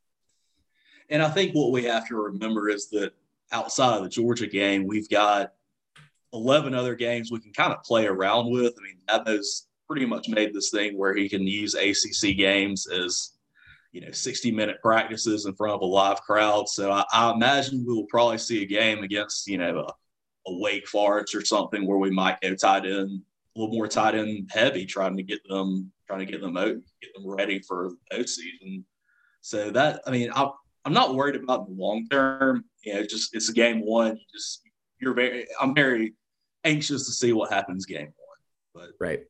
And 1.09 1.23
I 1.23 1.29
think 1.29 1.53
what 1.55 1.71
we 1.71 1.85
have 1.85 2.09
to 2.09 2.17
remember 2.17 2.69
is 2.69 2.91
that 2.91 3.13
outside 3.53 3.99
of 3.99 4.03
the 4.03 4.09
Georgia 4.09 4.49
game, 4.49 4.89
we've 4.89 5.09
got 5.09 5.53
11 6.33 6.75
other 6.75 6.97
games 6.97 7.31
we 7.31 7.41
can 7.41 7.53
kind 7.53 7.73
of 7.73 7.85
play 7.85 8.07
around 8.07 8.51
with. 8.51 8.75
I 8.77 8.83
mean, 8.83 8.99
Dabo's 9.09 9.69
pretty 9.91 10.07
much 10.07 10.29
made 10.29 10.55
this 10.55 10.71
thing 10.71 10.97
where 10.97 11.17
he 11.17 11.29
can 11.29 11.45
use 11.45 11.75
ACC 11.75 12.37
games 12.37 12.87
as 12.87 13.33
you 13.91 14.01
know 14.01 14.13
60 14.13 14.53
minute 14.53 14.77
practices 14.81 15.47
in 15.47 15.55
front 15.57 15.75
of 15.75 15.81
a 15.81 15.85
live 15.85 16.21
crowd. 16.23 16.69
So 16.69 16.93
I, 16.93 17.05
I 17.13 17.33
imagine 17.33 17.85
we 17.85 17.93
will 17.93 18.07
probably 18.07 18.39
see 18.39 18.63
a 18.63 18.67
game 18.67 19.03
against 19.03 19.49
you 19.49 19.59
know 19.59 19.81
a, 19.81 20.51
a, 20.51 20.59
Wake 20.61 20.87
Forest 20.87 21.35
or 21.35 21.45
something 21.45 21.89
where 21.89 21.99
we 21.99 22.09
might 22.09 22.41
go 22.41 22.55
tight 22.55 22.87
end 22.87 23.23
a 23.57 23.59
little 23.59 23.75
more 23.75 23.89
tight 23.89 24.15
end 24.15 24.49
heavy, 24.53 24.87
trying 24.87 25.17
to 25.17 25.25
get 25.25 25.41
them 25.49 25.91
trying 26.07 26.21
to 26.21 26.33
get 26.33 26.41
them 26.41 26.57
out, 26.57 26.77
get 27.03 27.15
them 27.17 27.27
ready 27.27 27.59
for 27.59 27.91
post 28.13 28.37
season. 28.37 28.85
So 29.41 29.73
that 29.73 30.03
I 30.07 30.13
mean 30.13 30.31
I, 30.33 30.51
I'm 30.85 30.93
not 30.93 31.17
worried 31.17 31.35
about 31.35 31.67
the 31.67 31.75
long 31.75 32.07
term. 32.09 32.65
You 32.85 32.95
know, 32.95 33.03
just 33.03 33.35
it's 33.35 33.49
a 33.49 33.53
game 33.53 33.85
one. 33.85 34.17
You 34.17 34.25
just 34.33 34.63
you're 35.01 35.15
very 35.15 35.49
I'm 35.61 35.75
very 35.75 36.15
anxious 36.63 37.07
to 37.07 37.13
see 37.13 37.33
what 37.33 37.53
happens 37.53 37.87
game 37.87 38.13
one. 38.17 38.39
But 38.73 38.91
right. 39.05 39.23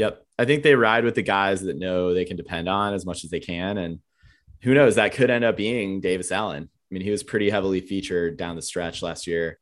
Yep. 0.00 0.24
I 0.38 0.46
think 0.46 0.62
they 0.62 0.74
ride 0.74 1.04
with 1.04 1.14
the 1.14 1.20
guys 1.20 1.60
that 1.60 1.76
know 1.76 2.14
they 2.14 2.24
can 2.24 2.38
depend 2.38 2.70
on 2.70 2.94
as 2.94 3.04
much 3.04 3.22
as 3.22 3.28
they 3.28 3.38
can. 3.38 3.76
And 3.76 3.98
who 4.62 4.72
knows, 4.72 4.94
that 4.94 5.12
could 5.12 5.28
end 5.28 5.44
up 5.44 5.58
being 5.58 6.00
Davis 6.00 6.32
Allen. 6.32 6.70
I 6.72 6.88
mean, 6.90 7.02
he 7.02 7.10
was 7.10 7.22
pretty 7.22 7.50
heavily 7.50 7.82
featured 7.82 8.38
down 8.38 8.56
the 8.56 8.62
stretch 8.62 9.02
last 9.02 9.26
year, 9.26 9.58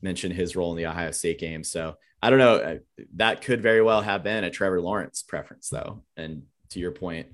mentioned 0.00 0.34
his 0.34 0.54
role 0.54 0.70
in 0.70 0.76
the 0.76 0.86
Ohio 0.86 1.10
State 1.10 1.40
game. 1.40 1.64
So 1.64 1.96
I 2.22 2.30
don't 2.30 2.38
know. 2.38 2.78
That 3.16 3.42
could 3.42 3.62
very 3.62 3.82
well 3.82 4.00
have 4.00 4.22
been 4.22 4.44
a 4.44 4.50
Trevor 4.50 4.80
Lawrence 4.80 5.24
preference, 5.24 5.68
though. 5.68 6.04
And 6.16 6.44
to 6.68 6.78
your 6.78 6.92
point, 6.92 7.26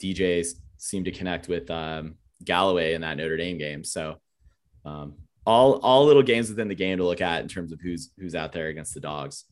DJs 0.00 0.52
seem 0.76 1.02
to 1.02 1.10
connect 1.10 1.48
with 1.48 1.68
um, 1.68 2.14
Galloway 2.44 2.94
in 2.94 3.00
that 3.00 3.16
Notre 3.16 3.36
Dame 3.36 3.58
game. 3.58 3.82
So 3.82 4.20
um, 4.84 5.14
all 5.44 5.80
all 5.80 6.06
little 6.06 6.22
games 6.22 6.48
within 6.48 6.68
the 6.68 6.76
game 6.76 6.98
to 6.98 7.04
look 7.04 7.20
at 7.20 7.42
in 7.42 7.48
terms 7.48 7.72
of 7.72 7.80
who's 7.80 8.12
who's 8.20 8.36
out 8.36 8.52
there 8.52 8.68
against 8.68 8.94
the 8.94 9.00
dogs. 9.00 9.46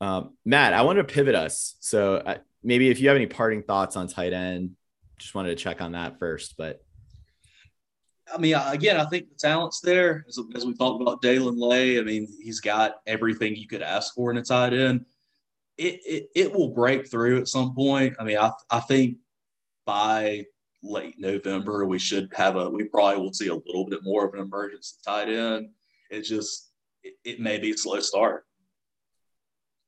Um, 0.00 0.36
Matt, 0.44 0.74
I 0.74 0.82
want 0.82 0.98
to 0.98 1.04
pivot 1.04 1.34
us. 1.34 1.76
So 1.80 2.16
uh, 2.16 2.38
maybe 2.62 2.90
if 2.90 3.00
you 3.00 3.08
have 3.08 3.16
any 3.16 3.26
parting 3.26 3.62
thoughts 3.62 3.96
on 3.96 4.08
tight 4.08 4.32
end, 4.32 4.72
just 5.18 5.34
wanted 5.34 5.50
to 5.50 5.56
check 5.56 5.80
on 5.80 5.92
that 5.92 6.18
first. 6.18 6.56
But 6.58 6.82
I 8.32 8.38
mean, 8.38 8.54
again, 8.54 8.98
I 8.98 9.04
think 9.06 9.28
the 9.28 9.36
talent's 9.36 9.80
there. 9.80 10.24
As, 10.28 10.38
as 10.54 10.66
we 10.66 10.74
talked 10.74 11.00
about 11.00 11.22
Jaelyn 11.22 11.58
Lay, 11.58 11.98
I 11.98 12.02
mean, 12.02 12.28
he's 12.42 12.60
got 12.60 12.96
everything 13.06 13.54
you 13.54 13.68
could 13.68 13.82
ask 13.82 14.14
for 14.14 14.30
in 14.30 14.36
a 14.36 14.42
tight 14.42 14.72
end. 14.72 15.06
It, 15.78 16.00
it, 16.04 16.28
it 16.34 16.52
will 16.52 16.74
break 16.74 17.08
through 17.08 17.38
at 17.38 17.48
some 17.48 17.74
point. 17.74 18.16
I 18.18 18.24
mean, 18.24 18.38
I, 18.38 18.50
I 18.70 18.80
think 18.80 19.18
by 19.84 20.44
late 20.82 21.14
November, 21.18 21.86
we 21.86 21.98
should 21.98 22.32
have 22.34 22.56
a, 22.56 22.68
we 22.68 22.84
probably 22.84 23.22
will 23.22 23.32
see 23.32 23.48
a 23.48 23.54
little 23.54 23.86
bit 23.86 24.00
more 24.02 24.26
of 24.26 24.34
an 24.34 24.40
emergence 24.40 24.98
tight 25.06 25.28
end. 25.28 25.68
It 26.10 26.22
just, 26.22 26.72
it, 27.02 27.14
it 27.24 27.40
may 27.40 27.58
be 27.58 27.72
a 27.72 27.76
slow 27.76 28.00
start. 28.00 28.45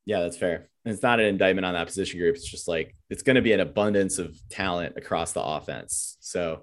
Yeah, 0.09 0.21
that's 0.21 0.38
fair. 0.38 0.71
And 0.87 0.94
it's 0.94 1.03
not 1.03 1.21
an 1.21 1.27
indictment 1.27 1.66
on 1.66 1.75
that 1.75 1.87
position 1.87 2.18
group. 2.18 2.35
It's 2.35 2.51
just 2.51 2.66
like 2.66 2.97
it's 3.11 3.23
going 3.23 3.37
to 3.37 3.42
be 3.42 3.53
an 3.53 3.61
abundance 3.61 4.18
of 4.18 4.35
talent 4.49 4.94
across 4.97 5.33
the 5.33 5.42
offense. 5.42 6.16
So, 6.21 6.62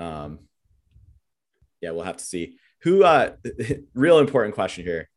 um, 0.00 0.40
yeah, 1.80 1.92
we'll 1.92 2.02
have 2.02 2.16
to 2.16 2.24
see 2.24 2.56
who. 2.82 3.04
Uh, 3.04 3.36
real 3.94 4.18
important 4.18 4.56
question 4.56 4.84
here: 4.84 5.08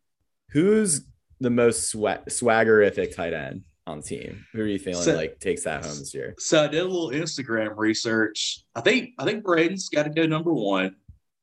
Who's 0.51 1.01
the 1.39 1.49
most 1.49 1.89
swag- 1.89 2.27
swaggerific 2.27 3.15
tight 3.15 3.33
end 3.33 3.63
on 3.87 4.01
the 4.01 4.03
team? 4.03 4.45
Who 4.53 4.61
are 4.61 4.67
you 4.67 4.77
feeling 4.77 5.01
so, 5.01 5.15
like 5.15 5.39
takes 5.39 5.63
that 5.63 5.83
home 5.83 5.97
this 5.97 6.13
year? 6.13 6.35
So 6.37 6.63
I 6.63 6.67
did 6.67 6.81
a 6.81 6.85
little 6.85 7.09
Instagram 7.09 7.75
research. 7.75 8.65
I 8.75 8.81
think 8.81 9.13
I 9.17 9.25
think 9.25 9.43
Braden's 9.43 9.89
got 9.89 10.03
to 10.03 10.11
go 10.11 10.27
number 10.27 10.53
one. 10.53 10.95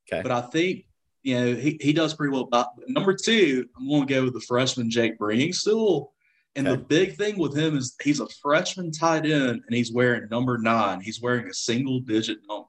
Okay, 0.09 0.23
but 0.23 0.31
I 0.31 0.43
think 0.43 0.85
you 1.25 1.41
know, 1.41 1.55
he, 1.55 1.79
he 1.81 1.93
does 1.93 2.15
pretty 2.15 2.33
well. 2.33 2.45
But 2.45 2.71
number 2.87 3.15
two, 3.15 3.67
I'm 3.77 3.89
going 3.89 4.07
to 4.07 4.15
go 4.15 4.25
with 4.25 4.35
the 4.35 4.41
freshman 4.41 4.91
Jake 4.91 5.19
Briningstool. 5.19 6.09
And 6.55 6.69
okay. 6.69 6.77
the 6.77 6.83
big 6.85 7.17
thing 7.17 7.39
with 7.39 7.57
him 7.57 7.77
is 7.77 7.97
he's 8.03 8.21
a 8.21 8.29
freshman 8.41 8.93
tight 8.93 9.25
end 9.25 9.63
and 9.67 9.75
he's 9.75 9.91
wearing 9.91 10.29
number 10.31 10.59
nine. 10.59 11.01
He's 11.01 11.21
wearing 11.21 11.49
a 11.49 11.55
single 11.55 11.99
digit 12.01 12.39
number. 12.49 12.69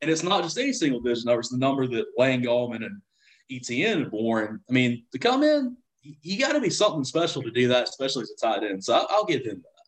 And 0.00 0.10
it's 0.10 0.22
not 0.22 0.44
just 0.44 0.56
any 0.56 0.72
single 0.72 1.00
digit 1.00 1.26
number, 1.26 1.40
it's 1.40 1.50
the 1.50 1.58
number 1.58 1.86
that 1.88 2.06
Wayne 2.16 2.42
Gallman 2.42 2.86
and 2.86 3.02
ETN 3.50 4.04
have 4.04 4.12
worn. 4.12 4.60
I 4.70 4.72
mean, 4.72 5.04
to 5.12 5.18
come 5.18 5.42
in, 5.42 5.76
you 6.02 6.38
got 6.38 6.52
to 6.52 6.60
be 6.60 6.70
something 6.70 7.04
special 7.04 7.42
to 7.42 7.50
do 7.50 7.68
that, 7.68 7.88
especially 7.88 8.22
as 8.22 8.30
a 8.30 8.46
tight 8.46 8.62
end. 8.62 8.82
So 8.82 8.94
I'll, 8.94 9.08
I'll 9.10 9.26
give 9.26 9.44
him 9.44 9.56
that. 9.56 9.84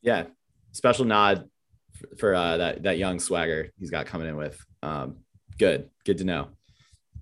Yeah. 0.00 0.24
Special 0.72 1.04
nod 1.04 1.50
for 2.18 2.34
uh, 2.34 2.56
that, 2.58 2.84
that 2.84 2.98
young 2.98 3.18
swagger 3.18 3.72
he's 3.78 3.90
got 3.90 4.06
coming 4.06 4.28
in 4.28 4.36
with. 4.36 4.64
Um, 4.82 5.16
good. 5.58 5.90
Good 6.04 6.18
to 6.18 6.24
know. 6.24 6.48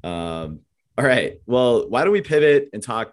Um, 0.05 0.61
all 0.99 1.05
right. 1.05 1.41
Well, 1.47 1.89
why 1.89 2.05
don't 2.05 2.13
we 2.13 2.23
pivot 2.23 2.71
and 2.73 2.83
talk 2.83 3.13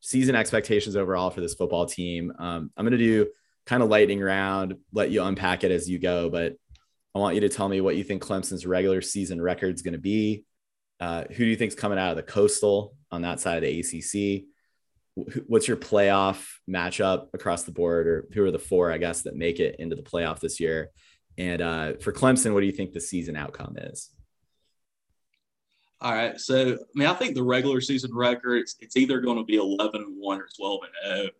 season 0.00 0.34
expectations 0.34 0.96
overall 0.96 1.30
for 1.30 1.40
this 1.40 1.54
football 1.54 1.86
team? 1.86 2.32
Um, 2.38 2.70
I'm 2.76 2.84
going 2.84 2.92
to 2.92 2.98
do 2.98 3.28
kind 3.66 3.82
of 3.82 3.88
lightning 3.88 4.20
round, 4.20 4.76
let 4.92 5.10
you 5.10 5.22
unpack 5.22 5.62
it 5.62 5.70
as 5.70 5.88
you 5.88 5.98
go, 5.98 6.28
but 6.28 6.56
I 7.14 7.18
want 7.18 7.34
you 7.34 7.40
to 7.42 7.48
tell 7.48 7.68
me 7.68 7.80
what 7.80 7.96
you 7.96 8.04
think 8.04 8.22
Clemson's 8.22 8.66
regular 8.66 9.00
season 9.00 9.40
record 9.40 9.74
is 9.74 9.82
going 9.82 9.92
to 9.92 10.00
be. 10.00 10.44
Uh, 10.98 11.24
who 11.30 11.44
do 11.44 11.46
you 11.46 11.56
think's 11.56 11.74
coming 11.74 11.98
out 11.98 12.10
of 12.10 12.16
the 12.16 12.22
Coastal 12.22 12.94
on 13.10 13.22
that 13.22 13.40
side 13.40 13.62
of 13.62 13.62
the 13.62 13.80
ACC? 13.80 14.44
What's 15.46 15.66
your 15.66 15.76
playoff 15.76 16.46
matchup 16.68 17.28
across 17.34 17.64
the 17.64 17.72
board, 17.72 18.06
or 18.06 18.28
who 18.32 18.44
are 18.44 18.50
the 18.50 18.58
four, 18.58 18.92
I 18.92 18.98
guess, 18.98 19.22
that 19.22 19.34
make 19.34 19.60
it 19.60 19.76
into 19.78 19.96
the 19.96 20.02
playoff 20.02 20.40
this 20.40 20.60
year? 20.60 20.90
And 21.36 21.62
uh, 21.62 21.92
for 22.00 22.12
Clemson, 22.12 22.54
what 22.54 22.60
do 22.60 22.66
you 22.66 22.72
think 22.72 22.92
the 22.92 23.00
season 23.00 23.36
outcome 23.36 23.76
is? 23.78 24.10
All 26.02 26.12
right. 26.12 26.40
So, 26.40 26.72
I 26.72 26.76
mean, 26.94 27.08
I 27.08 27.14
think 27.14 27.34
the 27.34 27.42
regular 27.42 27.80
season 27.80 28.14
record, 28.14 28.56
it's, 28.56 28.76
it's 28.80 28.96
either 28.96 29.20
going 29.20 29.36
to 29.36 29.44
be 29.44 29.56
11 29.56 30.00
and 30.00 30.16
1 30.18 30.38
or 30.38 30.48
12 30.56 30.80
and 31.04 31.16
0. 31.18 31.30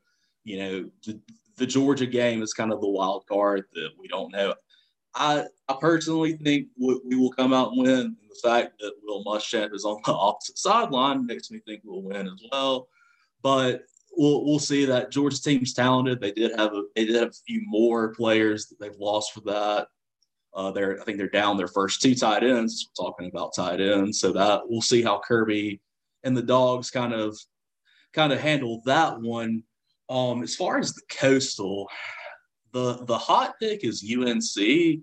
You 0.44 0.58
know, 0.58 0.90
the, 1.06 1.20
the 1.56 1.66
Georgia 1.66 2.06
game 2.06 2.42
is 2.42 2.52
kind 2.52 2.72
of 2.72 2.80
the 2.80 2.88
wild 2.88 3.24
card 3.26 3.64
that 3.74 3.90
we 3.98 4.08
don't 4.08 4.32
know. 4.32 4.54
I, 5.14 5.44
I 5.68 5.76
personally 5.80 6.34
think 6.34 6.68
we, 6.78 7.16
will 7.16 7.32
come 7.32 7.52
out 7.52 7.72
and 7.72 7.82
win. 7.82 7.98
And 8.00 8.16
the 8.28 8.40
fact 8.42 8.78
that 8.80 8.92
Will 9.02 9.24
Muschamp 9.24 9.74
is 9.74 9.84
on 9.84 10.00
the 10.04 10.12
opposite 10.14 10.58
sideline 10.58 11.26
makes 11.26 11.50
me 11.50 11.60
think 11.66 11.80
we'll 11.84 12.02
win 12.02 12.26
as 12.26 12.42
well. 12.52 12.88
But 13.42 13.84
we'll 14.16 14.44
we'll 14.44 14.58
see 14.58 14.84
that 14.84 15.10
Georgia 15.10 15.40
team's 15.40 15.72
talented. 15.72 16.20
They 16.20 16.32
did 16.32 16.52
have 16.58 16.74
a 16.74 16.82
they 16.94 17.06
did 17.06 17.16
have 17.16 17.30
a 17.30 17.44
few 17.46 17.62
more 17.66 18.14
players 18.14 18.66
that 18.66 18.78
they've 18.78 18.98
lost 18.98 19.32
for 19.32 19.40
that. 19.42 19.88
Uh, 20.54 20.70
they're 20.70 21.00
I 21.00 21.04
think 21.04 21.18
they're 21.18 21.28
down 21.28 21.56
their 21.56 21.68
first 21.68 22.02
two 22.02 22.14
tight 22.14 22.42
ends. 22.42 22.90
Talking 22.96 23.28
about 23.28 23.54
tight 23.54 23.80
ends, 23.80 24.20
so 24.20 24.32
that 24.32 24.62
we'll 24.66 24.82
see 24.82 25.02
how 25.02 25.20
Kirby 25.20 25.80
and 26.24 26.36
the 26.36 26.42
dogs 26.42 26.90
kind 26.90 27.12
of 27.12 27.38
kind 28.12 28.32
of 28.32 28.40
handle 28.40 28.82
that 28.86 29.20
one. 29.20 29.62
Um, 30.08 30.42
as 30.42 30.56
far 30.56 30.78
as 30.78 30.92
the 30.92 31.02
coastal, 31.08 31.88
the 32.72 33.04
the 33.04 33.18
hot 33.18 33.54
pick 33.60 33.84
is 33.84 34.04
UNC, 34.04 35.02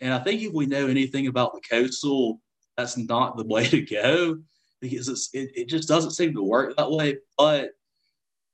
and 0.00 0.12
I 0.12 0.18
think 0.18 0.42
if 0.42 0.52
we 0.52 0.66
know 0.66 0.88
anything 0.88 1.26
about 1.26 1.54
the 1.54 1.60
coastal, 1.60 2.40
that's 2.76 2.96
not 2.96 3.36
the 3.36 3.44
way 3.46 3.66
to 3.68 3.80
go 3.80 4.38
because 4.80 5.30
it, 5.32 5.50
it 5.54 5.68
just 5.68 5.88
doesn't 5.88 6.10
seem 6.10 6.34
to 6.34 6.42
work 6.42 6.76
that 6.76 6.90
way. 6.90 7.16
But 7.38 7.70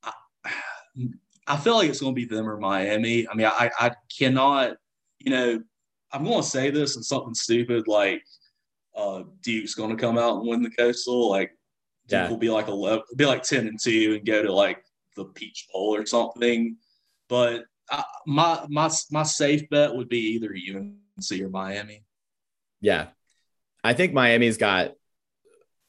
I, 0.03 0.13
I 1.47 1.57
feel 1.57 1.75
like 1.75 1.89
it's 1.89 2.01
going 2.01 2.15
to 2.15 2.21
be 2.21 2.27
them 2.27 2.49
or 2.49 2.59
Miami. 2.59 3.27
I 3.27 3.35
mean, 3.35 3.47
I, 3.47 3.71
I 3.81 3.93
cannot, 4.17 4.77
you 5.19 5.31
know, 5.31 5.63
I'm 6.13 6.25
going 6.25 6.43
to 6.43 6.49
say 6.49 6.71
this 6.71 6.97
and 6.97 7.05
something 7.05 7.35
stupid 7.35 7.87
like 7.87 8.23
uh, 8.97 9.23
Duke's 9.43 9.75
going 9.75 9.91
to 9.91 10.01
come 10.01 10.19
out 10.19 10.39
and 10.39 10.49
win 10.49 10.63
the 10.63 10.71
Coastal. 10.71 11.31
Like 11.31 11.51
Duke 12.07 12.21
yeah. 12.21 12.29
will 12.29 12.39
be 12.39 12.51
like 12.51 12.69
11, 12.69 13.03
be 13.17 13.27
like 13.27 13.43
10 13.43 13.67
and 13.67 13.79
two 13.81 14.15
and 14.17 14.27
go 14.27 14.43
to 14.43 14.53
like 14.53 14.83
the 15.17 15.27
Peach 15.27 15.67
Bowl 15.73 15.95
or 15.95 16.07
something. 16.07 16.77
But 17.29 17.65
I, 17.91 18.05
my 18.27 18.65
my 18.69 18.91
my 19.11 19.23
safe 19.23 19.69
bet 19.71 19.95
would 19.95 20.09
be 20.09 20.35
either 20.35 20.55
UNC 20.55 21.41
or 21.41 21.49
Miami. 21.49 22.05
Yeah, 22.81 23.09
I 23.83 23.95
think 23.95 24.13
Miami's 24.13 24.57
got 24.57 24.93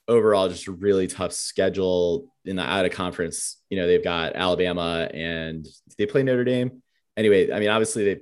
overall 0.07 0.49
just 0.49 0.67
a 0.67 0.71
really 0.71 1.07
tough 1.07 1.33
schedule 1.33 2.33
in 2.45 2.55
the 2.55 2.63
out 2.63 2.85
of 2.85 2.91
conference. 2.91 3.61
You 3.69 3.77
know, 3.77 3.87
they've 3.87 4.03
got 4.03 4.35
Alabama 4.35 5.09
and 5.13 5.67
they 5.97 6.05
play 6.05 6.23
Notre 6.23 6.43
Dame. 6.43 6.81
Anyway, 7.15 7.51
I 7.51 7.59
mean, 7.59 7.69
obviously 7.69 8.05
they, 8.05 8.21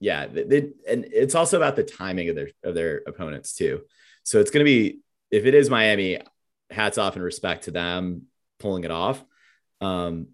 yeah, 0.00 0.26
they, 0.26 0.70
and 0.88 1.06
it's 1.10 1.34
also 1.34 1.56
about 1.56 1.76
the 1.76 1.82
timing 1.82 2.28
of 2.28 2.36
their 2.36 2.50
of 2.62 2.74
their 2.74 3.02
opponents 3.06 3.54
too. 3.54 3.82
So 4.22 4.40
it's 4.40 4.50
going 4.50 4.64
to 4.64 4.70
be 4.70 5.00
if 5.30 5.44
it 5.44 5.54
is 5.54 5.70
Miami, 5.70 6.20
hats 6.70 6.98
off 6.98 7.16
and 7.16 7.24
respect 7.24 7.64
to 7.64 7.70
them 7.70 8.22
pulling 8.58 8.84
it 8.84 8.90
off. 8.90 9.22
Um, 9.80 10.28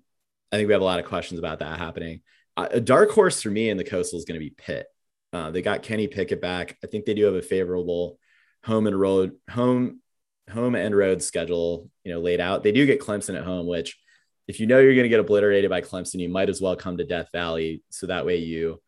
I 0.52 0.56
think 0.56 0.68
we 0.68 0.72
have 0.72 0.82
a 0.82 0.86
lot 0.86 1.00
of 1.00 1.06
questions 1.06 1.38
about 1.38 1.60
that 1.60 1.78
happening. 1.78 2.20
A 2.56 2.80
dark 2.80 3.10
horse 3.10 3.42
for 3.42 3.50
me 3.50 3.68
in 3.68 3.76
the 3.76 3.84
coastal 3.84 4.18
is 4.18 4.24
going 4.24 4.38
to 4.38 4.44
be 4.44 4.54
Pitt. 4.56 4.86
Uh, 5.32 5.50
they 5.50 5.60
got 5.60 5.82
Kenny 5.82 6.06
Pickett 6.06 6.40
back. 6.40 6.78
I 6.84 6.86
think 6.86 7.04
they 7.04 7.14
do 7.14 7.24
have 7.24 7.34
a 7.34 7.42
favorable 7.42 8.18
home 8.64 8.86
and 8.86 8.98
road 8.98 9.32
home 9.50 10.00
home 10.50 10.74
and 10.74 10.96
road 10.96 11.22
schedule, 11.22 11.90
you 12.04 12.12
know, 12.12 12.20
laid 12.20 12.40
out. 12.40 12.62
They 12.62 12.70
do 12.70 12.86
get 12.86 13.00
Clemson 13.00 13.36
at 13.36 13.44
home, 13.44 13.66
which 13.66 13.98
if 14.46 14.60
you 14.60 14.66
know 14.66 14.78
you're 14.78 14.94
going 14.94 15.04
to 15.04 15.08
get 15.08 15.20
obliterated 15.20 15.70
by 15.70 15.80
Clemson, 15.80 16.20
you 16.20 16.28
might 16.28 16.48
as 16.48 16.60
well 16.60 16.76
come 16.76 16.98
to 16.98 17.04
Death 17.04 17.30
Valley 17.32 17.82
so 17.90 18.06
that 18.06 18.26
way 18.26 18.36
you, 18.36 18.80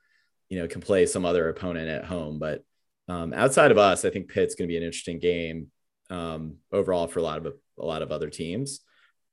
you 0.49 0.59
know, 0.59 0.69
can 0.69 0.81
play 0.81 1.07
some 1.07 1.25
other 1.25 1.49
opponent 1.49 1.89
at 1.89 2.05
home. 2.05 2.39
But 2.39 2.63
um, 3.09 3.33
outside 3.33 3.71
of 3.71 3.79
us, 3.79 4.05
I 4.05 4.11
think 4.11 4.29
Pitt's 4.29 4.55
going 4.55 4.69
to 4.69 4.73
be 4.73 4.77
an 4.77 4.83
interesting 4.83 5.19
game 5.19 5.71
um, 6.11 6.57
overall 6.73 7.07
for 7.07 7.19
a 7.19 7.23
lot 7.23 7.45
of 7.45 7.55
a 7.79 7.85
lot 7.85 8.03
of 8.03 8.11
other 8.11 8.31
teams. 8.31 8.81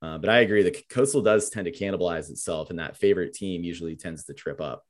Uh, 0.02 0.18
but 0.18 0.30
I 0.30 0.40
agree, 0.40 0.64
the 0.64 0.84
Coastal 0.90 1.22
does 1.22 1.50
tend 1.50 1.66
to 1.66 1.72
cannibalize 1.72 2.30
itself, 2.30 2.70
and 2.70 2.80
that 2.80 2.98
favorite 2.98 3.34
team 3.34 3.64
usually 3.64 3.96
tends 3.96 4.26
to 4.26 4.34
trip 4.34 4.60
up. 4.60 4.86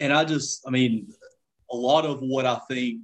And 0.00 0.12
I 0.12 0.24
just, 0.24 0.66
I 0.66 0.70
mean, 0.70 1.12
a 1.70 1.76
lot 1.76 2.06
of 2.06 2.20
what 2.20 2.46
I 2.46 2.58
think 2.70 3.02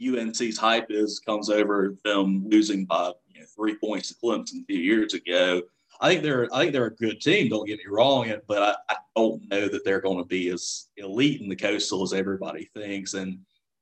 UNC's 0.00 0.56
hype 0.56 0.86
is 0.90 1.18
comes 1.18 1.50
over 1.50 1.96
them 2.04 2.44
losing 2.48 2.84
by 2.84 3.12
you 3.32 3.40
know, 3.40 3.46
three 3.56 3.74
points 3.74 4.08
to 4.08 4.14
Clemson 4.22 4.62
a 4.62 4.64
few 4.66 4.78
years 4.78 5.14
ago. 5.14 5.62
I 6.00 6.10
think 6.10 6.22
they're 6.22 6.48
I 6.52 6.60
think 6.60 6.72
they're 6.72 6.86
a 6.86 6.94
good 6.94 7.20
team. 7.20 7.48
Don't 7.48 7.66
get 7.66 7.78
me 7.78 7.84
wrong, 7.88 8.32
but 8.46 8.62
I, 8.62 8.74
I 8.92 8.96
don't 9.16 9.48
know 9.48 9.68
that 9.68 9.84
they're 9.84 10.00
going 10.00 10.18
to 10.18 10.24
be 10.24 10.48
as 10.50 10.88
elite 10.96 11.40
in 11.40 11.48
the 11.48 11.56
coastal 11.56 12.02
as 12.02 12.12
everybody 12.12 12.68
thinks. 12.74 13.14
And 13.14 13.38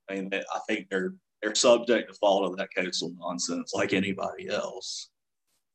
I 0.09 0.15
mean, 0.15 0.31
I 0.33 0.59
think 0.69 0.89
they're 0.89 1.15
they're 1.43 1.55
subject 1.55 2.09
to 2.11 2.15
fall 2.15 2.49
to 2.49 2.57
that 2.57 2.71
coastal 2.75 3.13
nonsense 3.19 3.73
like 3.75 3.93
anybody 3.93 4.49
else. 4.49 5.11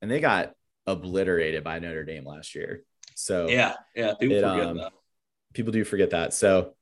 And 0.01 0.09
they 0.09 0.19
got 0.19 0.53
obliterated 0.87 1.63
by 1.63 1.79
Notre 1.79 2.03
Dame 2.03 2.25
last 2.25 2.55
year. 2.55 2.83
So 3.15 3.47
yeah, 3.47 3.75
yeah, 3.95 4.13
people 4.19 4.37
it, 4.37 4.41
forget 4.41 4.67
um, 4.67 4.77
that. 4.77 4.93
People 5.53 5.71
do 5.71 5.83
forget 5.83 6.11
that. 6.11 6.33
So 6.33 6.73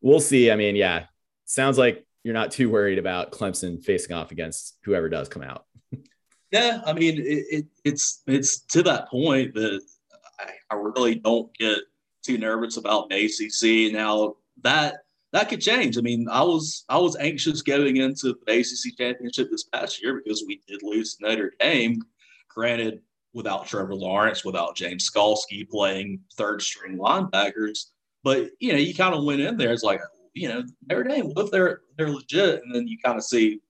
we'll 0.00 0.20
see. 0.20 0.50
I 0.50 0.56
mean, 0.56 0.76
yeah, 0.76 1.06
sounds 1.46 1.78
like 1.78 2.06
you're 2.22 2.34
not 2.34 2.50
too 2.50 2.68
worried 2.68 2.98
about 2.98 3.32
Clemson 3.32 3.82
facing 3.82 4.14
off 4.14 4.30
against 4.30 4.76
whoever 4.84 5.08
does 5.08 5.28
come 5.28 5.42
out. 5.42 5.64
yeah, 6.50 6.80
I 6.86 6.92
mean, 6.92 7.18
it, 7.18 7.44
it, 7.50 7.66
it's 7.84 8.22
it's 8.26 8.60
to 8.66 8.82
that 8.84 9.08
point 9.08 9.54
that 9.54 9.80
I, 10.38 10.50
I 10.70 10.74
really 10.76 11.16
don't 11.16 11.52
get 11.58 11.78
too 12.22 12.38
nervous 12.38 12.76
about 12.76 13.12
ACC. 13.12 13.92
Now 13.92 14.36
that 14.62 14.96
that 15.32 15.48
could 15.48 15.60
change. 15.60 15.98
I 15.98 16.00
mean, 16.00 16.28
I 16.30 16.42
was 16.42 16.84
I 16.88 16.98
was 16.98 17.16
anxious 17.16 17.62
going 17.62 17.96
into 17.96 18.36
the 18.46 18.52
ACC 18.52 18.96
championship 18.96 19.50
this 19.50 19.64
past 19.64 20.02
year 20.02 20.20
because 20.22 20.44
we 20.46 20.60
did 20.66 20.82
lose 20.82 21.16
Notre 21.20 21.52
Dame. 21.60 22.02
Granted, 22.48 23.00
without 23.34 23.66
Trevor 23.66 23.94
Lawrence, 23.94 24.44
without 24.44 24.76
James 24.76 25.10
Skalski 25.10 25.68
playing 25.68 26.20
third 26.38 26.62
string 26.62 26.96
linebackers, 26.96 27.86
but 28.24 28.48
you 28.60 28.72
know, 28.72 28.78
you 28.78 28.94
kind 28.94 29.14
of 29.14 29.24
went 29.24 29.40
in 29.40 29.56
there. 29.56 29.72
It's 29.72 29.82
like, 29.82 30.00
you 30.32 30.48
know, 30.48 30.64
Notre 30.88 31.04
Dame, 31.04 31.26
what 31.26 31.44
if 31.44 31.50
they're 31.50 31.80
they're 31.98 32.10
legit? 32.10 32.62
And 32.62 32.74
then 32.74 32.88
you 32.88 32.96
kind 33.04 33.18
of 33.18 33.24
see 33.24 33.60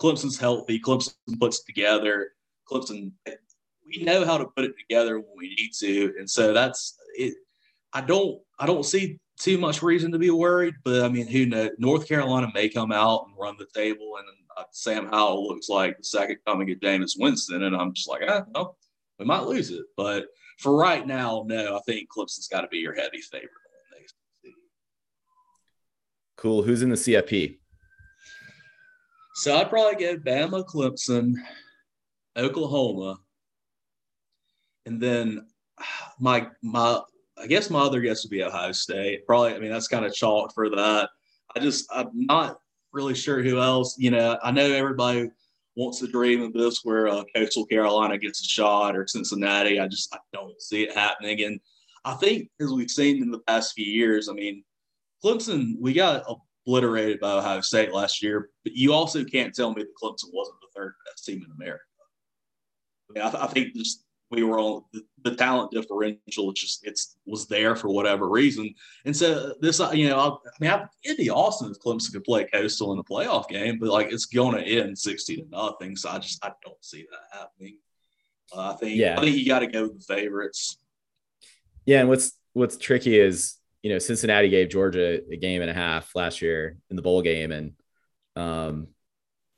Clemson's 0.00 0.38
healthy, 0.38 0.80
Clemson 0.80 1.14
puts 1.38 1.62
together, 1.62 2.32
Clemson 2.70 3.12
we 3.90 4.02
know 4.02 4.24
how 4.24 4.38
to 4.38 4.46
put 4.46 4.64
it 4.64 4.74
together 4.78 5.18
when 5.18 5.30
we 5.36 5.54
need 5.54 5.72
to. 5.80 6.14
And 6.18 6.28
so 6.28 6.52
that's 6.52 6.96
it. 7.16 7.34
I 7.92 8.00
don't 8.00 8.40
I 8.58 8.66
don't 8.66 8.84
see 8.84 9.18
too 9.38 9.58
much 9.58 9.82
reason 9.82 10.12
to 10.12 10.18
be 10.18 10.30
worried, 10.30 10.74
but 10.84 11.02
I 11.02 11.08
mean, 11.08 11.26
who 11.26 11.46
knows? 11.46 11.70
North 11.78 12.06
Carolina 12.06 12.50
may 12.54 12.68
come 12.68 12.92
out 12.92 13.26
and 13.26 13.36
run 13.38 13.56
the 13.58 13.66
table, 13.74 14.16
and 14.18 14.26
uh, 14.56 14.64
Sam 14.70 15.06
Howell 15.06 15.48
looks 15.48 15.68
like 15.68 15.96
the 15.96 16.04
second 16.04 16.38
coming 16.46 16.70
of 16.70 16.78
Jameis 16.78 17.14
Winston, 17.18 17.62
and 17.62 17.74
I'm 17.74 17.94
just 17.94 18.08
like, 18.08 18.22
ah, 18.28 18.44
no, 18.54 18.76
we 19.18 19.24
might 19.24 19.44
lose 19.44 19.70
it. 19.70 19.84
But 19.96 20.26
for 20.58 20.76
right 20.76 21.06
now, 21.06 21.44
no, 21.46 21.76
I 21.76 21.80
think 21.80 22.08
Clemson's 22.14 22.48
got 22.48 22.60
to 22.60 22.68
be 22.68 22.78
your 22.78 22.94
heavy 22.94 23.18
favorite. 23.18 23.50
Cool. 26.36 26.62
Who's 26.62 26.82
in 26.82 26.88
the 26.88 26.96
CFP? 26.96 27.59
So 29.40 29.56
I'd 29.56 29.70
probably 29.70 29.98
go 29.98 30.18
Bama, 30.18 30.66
Clemson, 30.66 31.32
Oklahoma, 32.36 33.18
and 34.84 35.00
then 35.00 35.46
my 36.20 36.48
my 36.62 37.00
I 37.38 37.46
guess 37.46 37.70
my 37.70 37.80
other 37.80 38.02
guess 38.02 38.22
would 38.22 38.30
be 38.30 38.42
Ohio 38.42 38.72
State. 38.72 39.26
Probably, 39.26 39.54
I 39.54 39.58
mean 39.58 39.70
that's 39.70 39.88
kind 39.88 40.04
of 40.04 40.12
chalk 40.12 40.52
for 40.52 40.68
that. 40.68 41.08
I 41.56 41.60
just 41.60 41.86
I'm 41.90 42.10
not 42.12 42.60
really 42.92 43.14
sure 43.14 43.42
who 43.42 43.60
else. 43.60 43.96
You 43.98 44.10
know, 44.10 44.38
I 44.42 44.50
know 44.50 44.70
everybody 44.70 45.30
wants 45.74 46.00
to 46.00 46.06
dream 46.06 46.42
of 46.42 46.52
this 46.52 46.80
where 46.84 47.08
uh, 47.08 47.24
Coastal 47.34 47.64
Carolina 47.64 48.18
gets 48.18 48.42
a 48.42 48.44
shot 48.44 48.94
or 48.94 49.06
Cincinnati. 49.06 49.80
I 49.80 49.88
just 49.88 50.14
I 50.14 50.18
don't 50.34 50.60
see 50.60 50.82
it 50.82 50.94
happening. 50.94 51.44
And 51.44 51.60
I 52.04 52.12
think 52.12 52.50
as 52.60 52.70
we've 52.70 52.90
seen 52.90 53.22
in 53.22 53.30
the 53.30 53.40
past 53.46 53.72
few 53.72 53.90
years, 53.90 54.28
I 54.28 54.34
mean, 54.34 54.64
Clemson, 55.24 55.76
we 55.80 55.94
got 55.94 56.24
obliterated 56.66 57.20
by 57.20 57.32
Ohio 57.32 57.60
State 57.60 57.92
last 57.92 58.22
year, 58.22 58.50
but 58.64 58.74
you 58.74 58.92
also 58.92 59.24
can't 59.24 59.54
tell 59.54 59.72
me 59.72 59.82
that 59.82 59.96
Clemson 60.00 60.30
wasn't 60.32 60.58
the 60.60 60.68
third 60.80 60.94
best 61.06 61.24
team 61.24 61.42
in 61.44 61.50
America. 61.52 61.84
I, 63.10 63.12
mean, 63.12 63.34
I, 63.34 63.44
I 63.44 63.46
think 63.48 63.74
just 63.74 64.04
we 64.30 64.44
were 64.44 64.60
on 64.60 64.82
the, 64.92 65.02
the, 65.24 65.34
talent 65.34 65.72
differential. 65.72 66.50
It 66.50 66.56
just 66.56 66.86
it's 66.86 67.16
was 67.26 67.48
there 67.48 67.74
for 67.74 67.88
whatever 67.88 68.28
reason, 68.28 68.72
and 69.04 69.16
so 69.16 69.54
this 69.60 69.80
you 69.92 70.08
know 70.08 70.18
I, 70.18 70.28
I 70.28 70.52
mean 70.60 70.70
I, 70.70 70.86
it'd 71.04 71.16
be 71.16 71.30
awesome 71.30 71.70
if 71.70 71.80
Clemson 71.80 72.12
could 72.12 72.24
play 72.24 72.44
Coastal 72.44 72.92
in 72.92 72.98
a 72.98 73.04
playoff 73.04 73.48
game, 73.48 73.78
but 73.80 73.88
like 73.88 74.12
it's 74.12 74.26
going 74.26 74.56
to 74.56 74.64
end 74.64 74.96
sixty 74.96 75.36
to 75.36 75.44
nothing. 75.50 75.96
So 75.96 76.10
I 76.10 76.18
just 76.18 76.44
I 76.44 76.52
don't 76.64 76.84
see 76.84 77.06
that 77.10 77.38
happening. 77.38 77.78
Uh, 78.54 78.72
I 78.72 78.76
think 78.76 78.96
yeah. 78.96 79.18
I 79.18 79.22
think 79.22 79.36
you 79.36 79.46
got 79.46 79.60
to 79.60 79.66
go 79.66 79.82
with 79.84 80.06
the 80.06 80.14
favorites. 80.14 80.78
Yeah, 81.84 82.00
and 82.00 82.08
what's 82.08 82.32
what's 82.52 82.76
tricky 82.76 83.18
is 83.18 83.56
you 83.82 83.90
know, 83.90 83.98
Cincinnati 83.98 84.48
gave 84.48 84.68
Georgia 84.68 85.20
a 85.30 85.36
game 85.36 85.62
and 85.62 85.70
a 85.70 85.74
half 85.74 86.14
last 86.14 86.42
year 86.42 86.76
in 86.90 86.96
the 86.96 87.02
bowl 87.02 87.22
game, 87.22 87.52
and 87.52 87.72
um, 88.36 88.88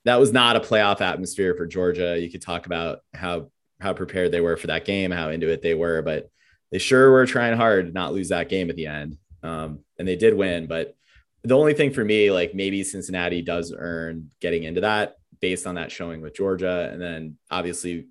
that 0.05 0.19
was 0.19 0.31
not 0.31 0.55
a 0.55 0.59
playoff 0.59 1.01
atmosphere 1.01 1.55
for 1.55 1.65
Georgia. 1.65 2.19
You 2.19 2.31
could 2.31 2.41
talk 2.41 2.65
about 2.65 2.99
how 3.13 3.49
how 3.79 3.93
prepared 3.93 4.31
they 4.31 4.41
were 4.41 4.57
for 4.57 4.67
that 4.67 4.85
game, 4.85 5.11
how 5.11 5.29
into 5.29 5.49
it 5.49 5.61
they 5.61 5.73
were, 5.73 6.01
but 6.01 6.29
they 6.71 6.79
sure 6.79 7.11
were 7.11 7.25
trying 7.25 7.57
hard 7.57 7.87
to 7.87 7.91
not 7.91 8.13
lose 8.13 8.29
that 8.29 8.49
game 8.49 8.69
at 8.69 8.75
the 8.75 8.87
end. 8.87 9.17
Um, 9.43 9.79
and 9.99 10.07
they 10.07 10.15
did 10.15 10.33
win. 10.33 10.67
But 10.67 10.95
the 11.43 11.57
only 11.57 11.73
thing 11.73 11.91
for 11.91 12.03
me, 12.03 12.31
like 12.31 12.55
maybe 12.55 12.83
Cincinnati 12.83 13.41
does 13.41 13.73
earn 13.77 14.31
getting 14.39 14.63
into 14.63 14.81
that 14.81 15.17
based 15.41 15.67
on 15.67 15.75
that 15.75 15.91
showing 15.91 16.21
with 16.21 16.33
Georgia. 16.33 16.89
And 16.91 17.01
then 17.01 17.37
obviously 17.51 18.07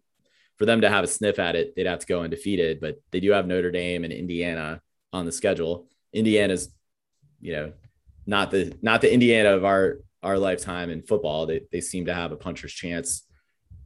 for 0.59 0.66
them 0.66 0.83
to 0.83 0.90
have 0.90 1.03
a 1.03 1.09
sniff 1.09 1.38
at 1.38 1.57
it, 1.57 1.75
they'd 1.75 1.87
have 1.87 2.01
to 2.01 2.07
go 2.07 2.22
undefeated, 2.22 2.81
but 2.81 3.01
they 3.11 3.20
do 3.20 3.33
have 3.33 3.46
Notre 3.46 3.70
Dame 3.70 4.05
and 4.05 4.12
Indiana 4.12 4.83
on 5.12 5.25
the 5.25 5.33
schedule. 5.33 5.88
Indiana's, 6.12 6.68
you 7.40 7.53
know, 7.53 7.72
not 8.27 8.51
the 8.51 8.77
not 8.83 9.01
the 9.01 9.12
Indiana 9.12 9.51
of 9.51 9.64
our 9.64 9.98
our 10.22 10.38
lifetime 10.38 10.90
in 10.90 11.03
football. 11.03 11.46
They 11.46 11.62
they 11.72 11.81
seem 11.81 12.07
to 12.07 12.14
have 12.14 12.33
a 12.33 12.37
puncher's 12.37 12.72
chance. 12.72 13.27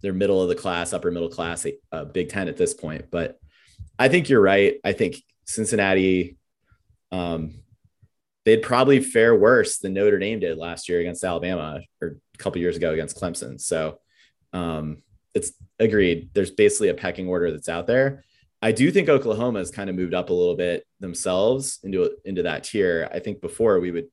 They're 0.02 0.12
middle 0.12 0.42
of 0.42 0.48
the 0.48 0.54
class, 0.54 0.92
upper 0.92 1.10
middle 1.10 1.30
class, 1.30 1.66
uh, 1.92 2.04
Big 2.04 2.28
Ten 2.28 2.48
at 2.48 2.56
this 2.56 2.74
point. 2.74 3.06
But 3.10 3.38
I 3.98 4.08
think 4.08 4.28
you're 4.28 4.42
right. 4.42 4.76
I 4.84 4.92
think 4.92 5.16
Cincinnati, 5.46 6.36
um, 7.10 7.62
they'd 8.44 8.62
probably 8.62 9.00
fare 9.00 9.34
worse 9.34 9.78
than 9.78 9.94
Notre 9.94 10.18
Dame 10.18 10.40
did 10.40 10.58
last 10.58 10.88
year 10.88 11.00
against 11.00 11.24
Alabama 11.24 11.80
or 12.02 12.18
a 12.34 12.38
couple 12.38 12.60
years 12.60 12.76
ago 12.76 12.92
against 12.92 13.16
Clemson. 13.16 13.60
So 13.60 13.98
um, 14.52 15.02
it's 15.34 15.52
agreed. 15.78 16.30
There's 16.34 16.50
basically 16.50 16.88
a 16.90 16.94
pecking 16.94 17.28
order 17.28 17.50
that's 17.50 17.68
out 17.68 17.86
there. 17.86 18.24
I 18.66 18.72
do 18.72 18.90
think 18.90 19.08
Oklahoma 19.08 19.60
has 19.60 19.70
kind 19.70 19.88
of 19.88 19.94
moved 19.94 20.12
up 20.12 20.30
a 20.30 20.34
little 20.34 20.56
bit 20.56 20.84
themselves 20.98 21.78
into 21.84 22.10
into 22.24 22.42
that 22.42 22.64
tier. 22.64 23.08
I 23.14 23.20
think 23.20 23.40
before 23.40 23.78
we 23.78 23.92
would 23.92 24.08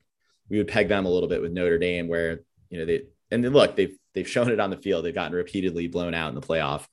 we 0.48 0.60
would 0.60 0.68
peg 0.68 0.90
them 0.90 1.08
a 1.08 1.10
little 1.10 1.28
bit 1.28 1.42
with 1.42 1.52
Notre 1.52 1.80
Dame, 1.80 2.08
where 2.08 2.42
you 2.70 2.78
know 2.78 2.86
they 2.86 3.06
and 3.32 3.42
look 3.52 3.76
they've 3.76 3.98
they've 4.14 4.30
shown 4.30 4.52
it 4.52 4.60
on 4.60 4.70
the 4.70 4.78
field. 4.78 5.06
They've 5.06 5.16
gotten 5.16 5.36
repeatedly 5.36 5.88
blown 5.88 6.14
out 6.14 6.30
in 6.30 6.36
the 6.36 6.46
playoff, 6.46 6.86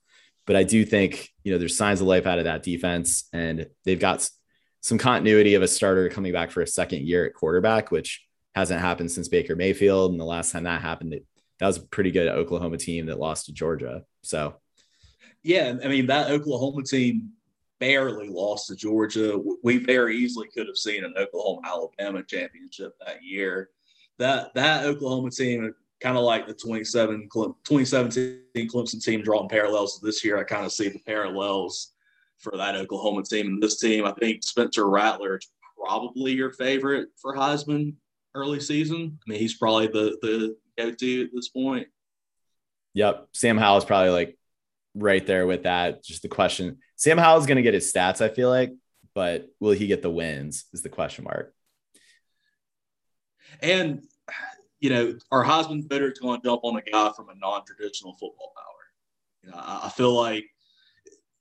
but 0.47 0.57
I 0.57 0.63
do 0.63 0.87
think 0.87 1.29
you 1.45 1.53
know 1.53 1.59
there's 1.59 1.77
signs 1.77 2.01
of 2.01 2.07
life 2.07 2.27
out 2.27 2.39
of 2.39 2.45
that 2.45 2.63
defense, 2.63 3.29
and 3.35 3.67
they've 3.85 4.01
got 4.01 4.27
some 4.81 4.97
continuity 4.97 5.53
of 5.53 5.61
a 5.63 5.69
starter 5.69 6.09
coming 6.09 6.33
back 6.33 6.53
for 6.53 6.63
a 6.63 6.67
second 6.67 7.03
year 7.03 7.27
at 7.27 7.35
quarterback, 7.35 7.91
which 7.91 8.27
hasn't 8.55 8.81
happened 8.81 9.11
since 9.11 9.29
Baker 9.29 9.55
Mayfield. 9.55 10.13
And 10.13 10.19
the 10.19 10.25
last 10.25 10.51
time 10.51 10.65
that 10.65 10.81
happened, 10.81 11.13
it, 11.13 11.27
that 11.59 11.67
was 11.67 11.77
a 11.77 11.83
pretty 11.83 12.11
good 12.11 12.29
Oklahoma 12.29 12.79
team 12.79 13.05
that 13.07 13.19
lost 13.19 13.47
to 13.47 13.53
Georgia. 13.53 14.05
So, 14.23 14.55
yeah, 15.43 15.75
I 15.85 15.89
mean 15.89 16.07
that 16.07 16.31
Oklahoma 16.31 16.85
team 16.85 17.33
barely 17.81 18.29
lost 18.29 18.69
to 18.69 18.77
Georgia. 18.77 19.41
We 19.65 19.79
very 19.79 20.17
easily 20.17 20.49
could 20.49 20.67
have 20.67 20.77
seen 20.77 21.03
an 21.03 21.15
Oklahoma 21.17 21.63
Alabama 21.65 22.23
championship 22.23 22.95
that 23.05 23.25
year. 23.25 23.71
That 24.19 24.55
that 24.55 24.85
Oklahoma 24.85 25.31
team, 25.31 25.75
kind 26.01 26.17
of 26.17 26.23
like 26.23 26.47
the 26.47 26.55
27 26.55 27.29
2017 27.33 28.43
Clemson 28.69 29.03
team, 29.03 29.23
drawing 29.23 29.49
parallels 29.49 29.99
this 30.01 30.25
year. 30.25 30.39
I 30.39 30.45
kind 30.45 30.65
of 30.67 30.73
see 30.73 30.89
the 30.89 31.01
parallels 31.01 31.95
for 32.39 32.57
that 32.57 32.77
Oklahoma 32.77 33.23
team 33.23 33.47
and 33.47 33.63
this 33.63 33.81
team. 33.81 34.05
I 34.05 34.13
think 34.13 34.43
Spencer 34.45 34.89
Rattler 34.89 35.39
is 35.39 35.49
probably 35.77 36.33
your 36.33 36.53
favorite 36.53 37.09
for 37.21 37.35
Heisman 37.35 37.95
early 38.35 38.61
season. 38.61 39.19
I 39.27 39.31
mean, 39.31 39.39
he's 39.39 39.57
probably 39.57 39.87
the 39.87 40.19
the 40.23 40.57
go 40.79 40.93
to 40.93 41.25
at 41.25 41.31
this 41.33 41.49
point. 41.49 41.89
Yep, 42.95 43.29
Sam 43.33 43.57
Howell 43.57 43.79
is 43.79 43.85
probably 43.85 44.11
like 44.11 44.37
right 44.95 45.25
there 45.27 45.47
with 45.47 45.65
that. 45.65 46.05
Just 46.05 46.23
the 46.23 46.29
question 46.29 46.79
Sam 46.97 47.19
Howell's 47.19 47.47
going 47.47 47.57
to 47.57 47.63
get 47.63 47.75
his 47.75 47.93
stats, 47.93 48.21
I 48.21 48.29
feel 48.29 48.49
like, 48.51 48.73
but 49.15 49.49
will 49.59 49.73
he 49.73 49.87
get 49.87 50.03
the 50.03 50.11
wins 50.11 50.65
is 50.73 50.83
the 50.83 50.89
question 50.89 51.25
mark. 51.25 51.55
And, 53.61 54.03
you 54.79 54.91
know, 54.91 55.19
our 55.33 55.45
Heisman 55.45 55.89
voters 55.89 56.19
going 56.19 56.41
to 56.41 56.47
jump 56.47 56.61
on 56.63 56.77
a 56.77 56.83
guy 56.83 57.11
from 57.17 57.29
a 57.29 57.35
non 57.35 57.65
traditional 57.65 58.13
football 58.13 58.53
power. 58.57 59.43
You 59.43 59.51
know, 59.51 59.57
I, 59.59 59.87
I 59.87 59.89
feel 59.89 60.13
like 60.13 60.45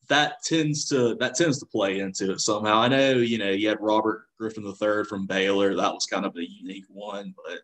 that 0.09 0.41
tends 0.43 0.85
to 0.89 1.15
that 1.15 1.35
tends 1.35 1.59
to 1.59 1.65
play 1.67 1.99
into 1.99 2.31
it 2.31 2.41
somehow. 2.41 2.79
I 2.79 2.87
know, 2.87 3.13
you 3.13 3.37
know, 3.37 3.51
you 3.51 3.69
had 3.69 3.77
Robert 3.79 4.25
Griffin 4.37 4.65
III 4.65 5.03
from 5.05 5.27
Baylor. 5.27 5.75
That 5.75 5.93
was 5.93 6.05
kind 6.07 6.25
of 6.25 6.35
a 6.35 6.49
unique 6.49 6.85
one, 6.89 7.33
but 7.45 7.59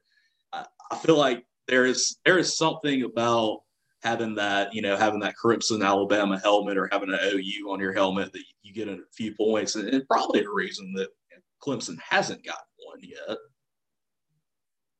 I, 0.54 0.65
I 0.91 0.98
feel 0.98 1.17
like 1.17 1.45
there 1.67 1.86
is 1.86 2.17
there 2.24 2.38
is 2.38 2.58
something 2.58 3.04
about 3.04 3.62
having 4.05 4.35
that, 4.35 4.73
you 4.73 4.81
know, 4.83 4.95
having 4.95 5.19
that 5.21 5.35
Crimson 5.35 5.81
Alabama 5.81 6.39
helmet 6.39 6.77
or 6.77 6.87
having 6.91 7.09
an 7.11 7.19
OU 7.23 7.71
on 7.71 7.79
your 7.79 7.91
helmet 7.91 8.31
that 8.31 8.43
you 8.61 8.71
get 8.71 8.87
a 8.87 8.99
few 9.13 9.33
points, 9.35 9.75
and, 9.75 9.89
and 9.89 10.07
probably 10.07 10.43
a 10.43 10.49
reason 10.49 10.93
that 10.93 11.09
Clemson 11.61 11.97
hasn't 12.07 12.45
gotten 12.45 12.61
one 12.85 12.99
yet. 13.01 13.37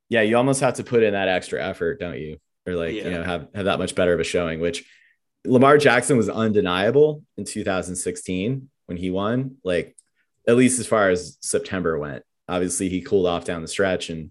Yeah, 0.08 0.22
you 0.22 0.36
almost 0.36 0.60
have 0.60 0.74
to 0.74 0.84
put 0.84 1.04
in 1.04 1.12
that 1.12 1.28
extra 1.28 1.64
effort, 1.64 2.00
don't 2.00 2.18
you? 2.18 2.38
Or 2.66 2.74
like, 2.74 2.94
yeah. 2.94 3.04
you 3.04 3.10
know, 3.12 3.22
have 3.22 3.48
have 3.54 3.66
that 3.66 3.78
much 3.78 3.94
better 3.94 4.12
of 4.12 4.18
a 4.18 4.24
showing, 4.24 4.60
which 4.60 4.84
Lamar 5.44 5.78
Jackson 5.78 6.16
was 6.16 6.28
undeniable 6.28 7.22
in 7.36 7.44
2016 7.44 8.68
when 8.86 8.98
he 8.98 9.10
won, 9.10 9.56
like 9.62 9.96
at 10.48 10.56
least 10.56 10.80
as 10.80 10.86
far 10.86 11.10
as 11.10 11.38
September 11.40 11.96
went. 11.96 12.24
Obviously, 12.48 12.88
he 12.88 13.02
cooled 13.02 13.26
off 13.26 13.44
down 13.44 13.62
the 13.62 13.68
stretch 13.68 14.10
and 14.10 14.30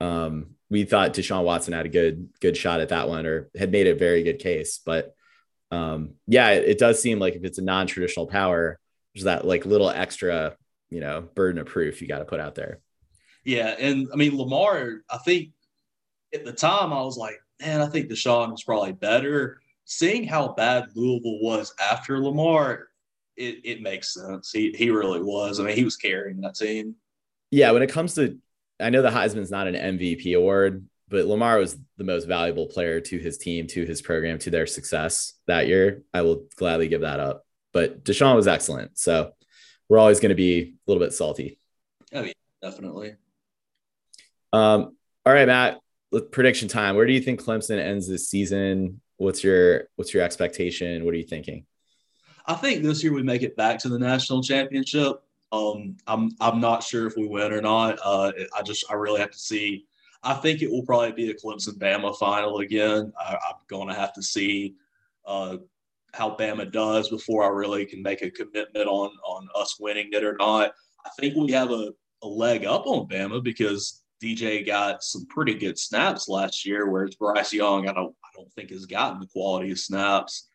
um, 0.00 0.53
we 0.74 0.82
thought 0.82 1.14
Deshaun 1.14 1.44
Watson 1.44 1.72
had 1.72 1.86
a 1.86 1.88
good 1.88 2.30
good 2.40 2.56
shot 2.56 2.80
at 2.80 2.88
that 2.88 3.08
one 3.08 3.26
or 3.26 3.48
had 3.56 3.70
made 3.70 3.86
a 3.86 3.94
very 3.94 4.24
good 4.24 4.40
case. 4.40 4.80
But 4.84 5.14
um, 5.70 6.14
yeah, 6.26 6.50
it, 6.50 6.70
it, 6.70 6.78
does 6.78 7.00
seem 7.00 7.20
like 7.20 7.36
if 7.36 7.44
it's 7.44 7.58
a 7.58 7.62
non-traditional 7.62 8.26
power, 8.26 8.80
there's 9.14 9.22
that 9.22 9.46
like 9.46 9.66
little 9.66 9.88
extra, 9.88 10.56
you 10.90 10.98
know, 10.98 11.28
burden 11.36 11.60
of 11.60 11.68
proof 11.68 12.02
you 12.02 12.08
got 12.08 12.18
to 12.18 12.24
put 12.24 12.40
out 12.40 12.56
there. 12.56 12.80
Yeah, 13.44 13.68
and 13.78 14.08
I 14.12 14.16
mean 14.16 14.36
Lamar, 14.36 15.02
I 15.08 15.18
think 15.18 15.50
at 16.34 16.44
the 16.44 16.52
time 16.52 16.92
I 16.92 17.02
was 17.02 17.16
like, 17.16 17.36
man, 17.60 17.80
I 17.80 17.86
think 17.86 18.10
Deshaun 18.10 18.50
was 18.50 18.64
probably 18.64 18.94
better. 18.94 19.60
Seeing 19.84 20.24
how 20.24 20.54
bad 20.54 20.88
Louisville 20.96 21.38
was 21.40 21.72
after 21.80 22.18
Lamar, 22.18 22.88
it, 23.36 23.60
it 23.62 23.80
makes 23.80 24.12
sense. 24.12 24.50
He 24.50 24.72
he 24.72 24.90
really 24.90 25.22
was. 25.22 25.60
I 25.60 25.62
mean, 25.62 25.76
he 25.76 25.84
was 25.84 25.96
carrying 25.96 26.40
that 26.40 26.56
team. 26.56 26.96
Yeah, 27.52 27.70
when 27.70 27.82
it 27.82 27.92
comes 27.92 28.14
to 28.14 28.38
I 28.80 28.90
know 28.90 29.02
the 29.02 29.10
Heisman's 29.10 29.50
not 29.50 29.66
an 29.66 29.74
MVP 29.74 30.36
award, 30.36 30.86
but 31.08 31.26
Lamar 31.26 31.58
was 31.58 31.76
the 31.96 32.04
most 32.04 32.26
valuable 32.26 32.66
player 32.66 33.00
to 33.00 33.18
his 33.18 33.38
team, 33.38 33.66
to 33.68 33.84
his 33.84 34.02
program, 34.02 34.38
to 34.40 34.50
their 34.50 34.66
success 34.66 35.34
that 35.46 35.68
year. 35.68 36.02
I 36.12 36.22
will 36.22 36.46
gladly 36.56 36.88
give 36.88 37.02
that 37.02 37.20
up. 37.20 37.44
But 37.72 38.04
Deshaun 38.04 38.36
was 38.36 38.48
excellent. 38.48 38.98
So 38.98 39.32
we're 39.88 39.98
always 39.98 40.20
going 40.20 40.30
to 40.30 40.34
be 40.34 40.60
a 40.60 40.72
little 40.86 41.02
bit 41.02 41.12
salty. 41.12 41.58
Oh, 42.12 42.22
yeah, 42.22 42.32
definitely. 42.62 43.14
Um, 44.52 44.96
all 45.26 45.32
right, 45.32 45.46
Matt, 45.46 45.80
prediction 46.30 46.68
time. 46.68 46.96
Where 46.96 47.06
do 47.06 47.12
you 47.12 47.20
think 47.20 47.42
Clemson 47.42 47.78
ends 47.78 48.08
this 48.08 48.28
season? 48.28 49.00
What's 49.16 49.42
your 49.42 49.88
what's 49.96 50.12
your 50.12 50.22
expectation? 50.22 51.04
What 51.04 51.14
are 51.14 51.18
you 51.18 51.26
thinking? 51.26 51.66
I 52.46 52.54
think 52.54 52.82
this 52.82 53.02
year 53.02 53.12
we 53.12 53.22
make 53.22 53.42
it 53.42 53.56
back 53.56 53.78
to 53.80 53.88
the 53.88 53.98
national 53.98 54.42
championship. 54.42 55.16
Um, 55.54 55.96
I'm 56.06 56.30
I'm 56.40 56.60
not 56.60 56.82
sure 56.82 57.06
if 57.06 57.16
we 57.16 57.28
win 57.28 57.52
or 57.52 57.60
not. 57.60 57.98
Uh, 58.04 58.32
I 58.56 58.62
just 58.62 58.84
I 58.90 58.94
really 58.94 59.20
have 59.20 59.30
to 59.30 59.38
see. 59.38 59.86
I 60.22 60.34
think 60.34 60.62
it 60.62 60.70
will 60.70 60.84
probably 60.84 61.12
be 61.12 61.30
a 61.30 61.34
Clemson 61.34 61.78
Bama 61.78 62.16
final 62.16 62.58
again. 62.58 63.12
I, 63.18 63.34
am 63.34 63.56
going 63.68 63.88
to 63.88 63.94
have 63.94 64.14
to 64.14 64.22
see 64.22 64.74
uh, 65.26 65.58
how 66.14 66.34
Bama 66.34 66.72
does 66.72 67.10
before 67.10 67.44
I 67.44 67.48
really 67.48 67.84
can 67.84 68.02
make 68.02 68.22
a 68.22 68.30
commitment 68.30 68.88
on 68.88 69.10
on 69.24 69.48
us 69.54 69.78
winning 69.78 70.08
it 70.12 70.24
or 70.24 70.36
not. 70.38 70.72
I 71.04 71.10
think 71.20 71.36
we 71.36 71.52
have 71.52 71.70
a, 71.70 71.92
a 72.22 72.26
leg 72.26 72.64
up 72.64 72.86
on 72.86 73.06
Bama 73.06 73.42
because 73.42 74.02
DJ 74.22 74.66
got 74.66 75.04
some 75.04 75.26
pretty 75.26 75.54
good 75.54 75.78
snaps 75.78 76.28
last 76.28 76.66
year, 76.66 76.90
whereas 76.90 77.14
Bryce 77.14 77.52
Young 77.52 77.88
I 77.88 77.92
don't 77.92 78.14
I 78.24 78.28
don't 78.34 78.52
think 78.54 78.70
has 78.70 78.86
gotten 78.86 79.20
the 79.20 79.26
quality 79.28 79.70
of 79.70 79.78
snaps. 79.78 80.48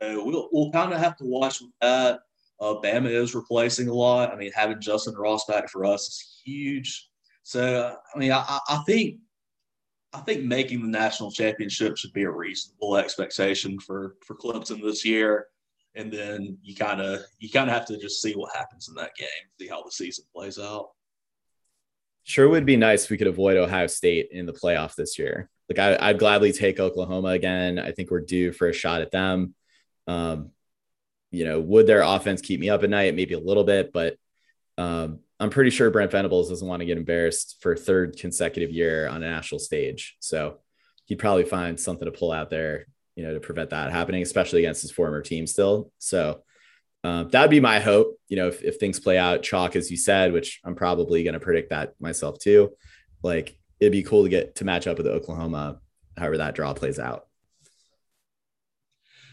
So 0.00 0.24
we'll 0.24 0.48
we'll 0.52 0.72
kind 0.72 0.92
of 0.92 0.98
have 0.98 1.16
to 1.18 1.24
watch 1.24 1.62
that. 1.80 2.20
Uh, 2.62 2.80
Bama 2.80 3.10
is 3.10 3.34
replacing 3.34 3.88
a 3.88 3.92
lot. 3.92 4.32
I 4.32 4.36
mean, 4.36 4.52
having 4.54 4.80
Justin 4.80 5.14
Ross 5.14 5.44
back 5.46 5.68
for 5.68 5.84
us 5.84 6.02
is 6.02 6.40
huge. 6.44 7.08
So, 7.42 7.96
I 8.14 8.18
mean, 8.18 8.30
I, 8.30 8.60
I 8.68 8.82
think 8.86 9.16
I 10.12 10.20
think 10.20 10.44
making 10.44 10.80
the 10.80 10.88
national 10.88 11.32
championship 11.32 11.96
should 11.96 12.12
be 12.12 12.22
a 12.22 12.30
reasonable 12.30 12.96
expectation 12.96 13.80
for 13.80 14.14
for 14.24 14.36
Clemson 14.36 14.80
this 14.80 15.04
year. 15.04 15.48
And 15.96 16.12
then 16.12 16.56
you 16.62 16.76
kind 16.76 17.00
of 17.00 17.22
you 17.40 17.50
kind 17.50 17.68
of 17.68 17.74
have 17.74 17.86
to 17.86 17.98
just 17.98 18.22
see 18.22 18.34
what 18.34 18.54
happens 18.54 18.88
in 18.88 18.94
that 18.94 19.16
game, 19.16 19.28
see 19.58 19.66
how 19.66 19.82
the 19.82 19.90
season 19.90 20.24
plays 20.32 20.56
out. 20.56 20.90
Sure, 22.22 22.48
would 22.48 22.64
be 22.64 22.76
nice 22.76 23.04
if 23.04 23.10
we 23.10 23.16
could 23.16 23.26
avoid 23.26 23.56
Ohio 23.56 23.88
State 23.88 24.28
in 24.30 24.46
the 24.46 24.52
playoff 24.52 24.94
this 24.94 25.18
year. 25.18 25.50
Like 25.68 26.00
I, 26.00 26.12
would 26.12 26.20
gladly 26.20 26.52
take 26.52 26.78
Oklahoma 26.78 27.28
again. 27.28 27.80
I 27.80 27.90
think 27.90 28.12
we're 28.12 28.20
due 28.20 28.52
for 28.52 28.68
a 28.68 28.72
shot 28.72 29.00
at 29.00 29.10
them. 29.10 29.56
Um, 30.06 30.52
you 31.32 31.44
know, 31.44 31.58
would 31.60 31.86
their 31.86 32.02
offense 32.02 32.40
keep 32.40 32.60
me 32.60 32.70
up 32.70 32.84
at 32.84 32.90
night? 32.90 33.16
Maybe 33.16 33.34
a 33.34 33.40
little 33.40 33.64
bit, 33.64 33.92
but 33.92 34.16
um, 34.78 35.20
I'm 35.40 35.50
pretty 35.50 35.70
sure 35.70 35.90
Brent 35.90 36.12
Venables 36.12 36.48
doesn't 36.48 36.66
want 36.66 36.80
to 36.80 36.86
get 36.86 36.98
embarrassed 36.98 37.56
for 37.60 37.74
third 37.74 38.16
consecutive 38.16 38.70
year 38.70 39.08
on 39.08 39.22
a 39.22 39.30
national 39.30 39.58
stage. 39.58 40.16
So 40.20 40.58
he'd 41.06 41.18
probably 41.18 41.44
find 41.44 41.80
something 41.80 42.06
to 42.06 42.16
pull 42.16 42.30
out 42.30 42.50
there, 42.50 42.86
you 43.16 43.24
know, 43.24 43.34
to 43.34 43.40
prevent 43.40 43.70
that 43.70 43.90
happening, 43.90 44.22
especially 44.22 44.60
against 44.60 44.82
his 44.82 44.92
former 44.92 45.20
team 45.20 45.46
still. 45.46 45.90
So 45.98 46.42
uh, 47.02 47.24
that'd 47.24 47.50
be 47.50 47.60
my 47.60 47.80
hope, 47.80 48.16
you 48.28 48.36
know, 48.36 48.48
if, 48.48 48.62
if 48.62 48.78
things 48.78 49.00
play 49.00 49.18
out 49.18 49.42
chalk, 49.42 49.74
as 49.74 49.90
you 49.90 49.96
said, 49.96 50.32
which 50.32 50.60
I'm 50.64 50.76
probably 50.76 51.24
going 51.24 51.34
to 51.34 51.40
predict 51.40 51.70
that 51.70 51.94
myself 51.98 52.38
too. 52.38 52.72
Like 53.22 53.58
it'd 53.80 53.92
be 53.92 54.04
cool 54.04 54.22
to 54.22 54.28
get 54.28 54.56
to 54.56 54.64
match 54.64 54.86
up 54.86 54.98
with 54.98 55.06
Oklahoma 55.08 55.80
however 56.16 56.38
that 56.38 56.54
draw 56.54 56.72
plays 56.74 56.98
out. 56.98 57.26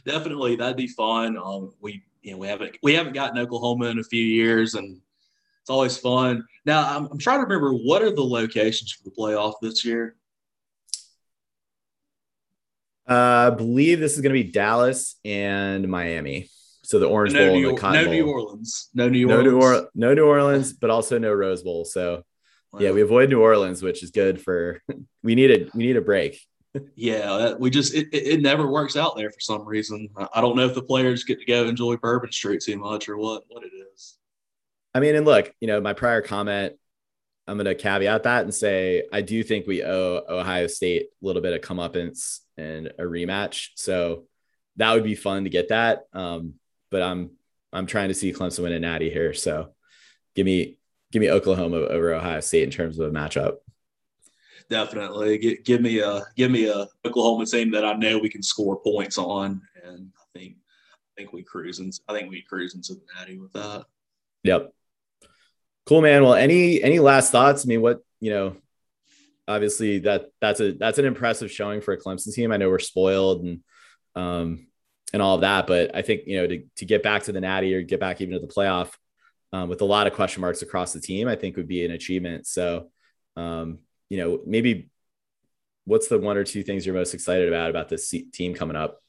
Definitely, 0.10 0.56
that'd 0.56 0.76
be 0.76 0.88
fun. 0.88 1.38
Um, 1.38 1.72
we 1.82 2.02
you 2.24 2.32
know 2.32 2.38
we 2.40 2.48
haven't 2.48 2.78
we 2.82 2.96
haven't 2.96 3.14
gotten 3.14 3.38
Oklahoma 3.38 3.86
in 3.86 4.00
a 4.00 4.04
few 4.04 4.24
years, 4.24 4.74
and 4.74 5.00
it's 5.62 5.70
always 5.70 5.98
fun. 5.98 6.44
Now 6.66 6.98
I'm, 6.98 7.06
I'm 7.12 7.20
trying 7.20 7.38
to 7.40 7.44
remember 7.44 7.74
what 7.74 8.02
are 8.02 8.10
the 8.10 8.24
locations 8.24 8.92
for 8.92 9.04
the 9.04 9.12
playoff 9.12 9.54
this 9.62 9.86
year. 9.86 10.16
Uh, 13.08 13.52
I 13.52 13.56
believe 13.56 14.00
this 14.00 14.16
is 14.16 14.22
going 14.22 14.36
to 14.36 14.44
be 14.44 14.52
Dallas 14.52 15.16
and 15.24 15.88
Miami. 15.88 16.50
So 16.84 16.98
the 16.98 17.08
Orange 17.08 17.34
no 17.34 17.48
Bowl 17.48 17.56
New, 17.56 17.70
and 17.70 17.78
the 17.78 17.82
Cotton 17.82 18.06
no 18.06 18.12
New 18.12 18.28
Orleans. 18.28 18.90
No 18.96 19.10
New 19.10 19.28
No 19.28 19.38
Orleans. 19.38 19.52
New, 19.54 19.62
or- 19.62 19.90
no 19.94 20.14
New 20.16 20.26
Orleans, 20.26 20.74
but 20.74 20.90
also 20.90 21.20
no 21.20 21.32
Rose 21.32 21.62
Bowl. 21.62 21.86
So 21.86 22.24
yeah, 22.80 22.90
we 22.92 23.02
avoid 23.02 23.30
New 23.30 23.42
Orleans, 23.42 23.84
which 23.84 24.02
is 24.02 24.10
good 24.10 24.42
for. 24.42 24.82
We 25.22 25.36
need 25.36 25.52
a 25.52 25.70
we 25.76 25.86
need 25.86 25.98
a 25.98 26.02
break. 26.02 26.40
Yeah, 26.96 27.54
we 27.54 27.70
just 27.70 27.94
it, 27.96 28.10
it, 28.12 28.28
it 28.28 28.42
never 28.42 28.70
works 28.70 28.96
out 28.96 29.16
there 29.16 29.32
for 29.32 29.40
some 29.40 29.66
reason. 29.66 30.10
I, 30.16 30.28
I 30.36 30.42
don't 30.42 30.56
know 30.56 30.66
if 30.66 30.76
the 30.76 30.84
players 30.84 31.24
get 31.24 31.40
to 31.40 31.46
go 31.46 31.66
enjoy 31.66 31.98
Bourbon 31.98 32.32
Street 32.32 32.62
too 32.62 32.78
much 32.78 33.10
or 33.10 33.18
what 33.18 33.44
what 33.48 33.64
it 33.64 33.72
is. 33.94 34.18
I 34.94 35.00
mean, 35.00 35.16
and 35.16 35.26
look, 35.26 35.52
you 35.60 35.68
know, 35.68 35.82
my 35.82 35.94
prior 35.94 36.22
comment, 36.22 36.74
I'm 37.48 37.58
going 37.58 37.66
to 37.66 37.76
caveat 37.76 38.24
that 38.24 38.44
and 38.44 38.54
say 38.54 39.04
I 39.12 39.22
do 39.22 39.44
think 39.44 39.66
we 39.66 39.84
owe 39.84 40.24
Ohio 40.30 40.68
State 40.68 41.08
a 41.22 41.26
little 41.26 41.42
bit 41.42 41.54
of 41.54 41.62
comeuppance 41.62 42.40
and 42.58 42.88
a 42.88 43.04
rematch. 43.04 43.70
So 43.76 44.26
that 44.78 44.94
would 44.94 45.04
be 45.04 45.16
fun 45.16 45.46
to 45.46 45.50
get 45.50 45.70
that. 45.70 46.04
Um, 46.14 46.56
but 46.92 47.02
I'm 47.02 47.32
I'm 47.74 47.86
trying 47.86 48.10
to 48.10 48.14
see 48.14 48.34
Clemson 48.34 48.64
win 48.64 48.74
a 48.74 48.80
natty 48.80 49.10
here. 49.10 49.34
So 49.34 49.74
give 50.36 50.46
me 50.46 50.78
give 51.12 51.22
me 51.22 51.32
Oklahoma 51.32 51.78
over 51.78 52.14
Ohio 52.14 52.40
State 52.42 52.64
in 52.64 52.72
terms 52.72 53.00
of 53.00 53.08
a 53.08 53.12
matchup. 53.12 53.58
Definitely, 54.70 55.38
give, 55.40 55.64
give 55.64 55.82
me 55.82 56.00
a 56.00 56.22
give 56.36 56.52
me 56.52 56.68
a 56.70 56.88
Oklahoma 57.06 57.46
team 57.46 57.72
that 57.72 57.84
I 57.84 57.94
know 57.94 58.20
we 58.20 58.30
can 58.30 58.44
score 58.44 58.80
points 58.80 59.18
on, 59.18 59.62
and 59.84 60.12
I 60.16 60.40
think 60.40 60.58
I 60.58 61.22
think 61.22 61.34
we 61.34 61.44
cruise 61.44 61.80
in, 61.80 61.92
I 62.08 62.14
think 62.14 62.30
we 62.30 62.44
cruise 62.44 62.76
into 62.76 62.94
the 62.94 63.02
natty 63.18 63.40
with 63.40 63.52
that. 63.54 63.86
Yep. 64.44 64.74
Cool, 65.86 66.02
man. 66.02 66.24
Well, 66.24 66.36
any 66.36 66.84
any 66.84 67.00
last 67.00 67.32
thoughts? 67.32 67.66
I 67.66 67.68
mean, 67.68 67.82
what 67.82 68.02
you 68.20 68.32
know, 68.32 68.58
obviously 69.48 70.00
that 70.00 70.30
that's 70.40 70.60
a 70.60 70.74
that's 70.74 71.00
an 71.00 71.06
impressive 71.06 71.52
showing 71.52 71.82
for 71.82 71.94
a 71.94 72.00
Clemson 72.00 72.34
team. 72.34 72.52
I 72.52 72.58
know 72.58 72.70
we're 72.70 72.80
spoiled 72.80 73.44
and 73.44 73.62
um 74.16 74.68
and 75.14 75.22
all 75.22 75.36
of 75.36 75.42
that, 75.42 75.66
but 75.66 75.96
I 75.96 76.04
think 76.04 76.22
you 76.28 76.38
know 76.38 76.48
to 76.48 76.64
to 76.78 76.86
get 76.86 77.02
back 77.02 77.24
to 77.24 77.32
the 77.32 77.42
Natty 77.42 77.74
or 77.74 77.82
get 77.82 78.00
back 78.00 78.22
even 78.22 78.36
to 78.36 78.40
the 78.40 78.54
playoff 78.54 78.92
um, 79.52 79.70
with 79.70 79.82
a 79.82 79.86
lot 79.86 80.08
of 80.08 80.14
question 80.14 80.42
marks 80.42 80.62
across 80.62 80.94
the 80.94 81.02
team, 81.02 81.28
I 81.28 81.36
think 81.36 81.58
would 81.58 81.68
be 81.68 81.86
an 81.86 81.92
achievement. 81.92 82.46
So, 82.46 82.92
um, 83.36 83.80
you 84.10 84.18
know, 84.18 84.40
maybe 84.46 84.90
what's 85.86 86.08
the 86.08 86.20
one 86.20 86.38
or 86.38 86.44
two 86.44 86.64
things 86.64 86.86
you're 86.86 86.96
most 86.96 87.14
excited 87.14 87.48
about 87.48 87.70
about 87.70 87.90
this 87.90 88.14
team 88.34 88.54
coming 88.54 88.76
up? 88.76 89.02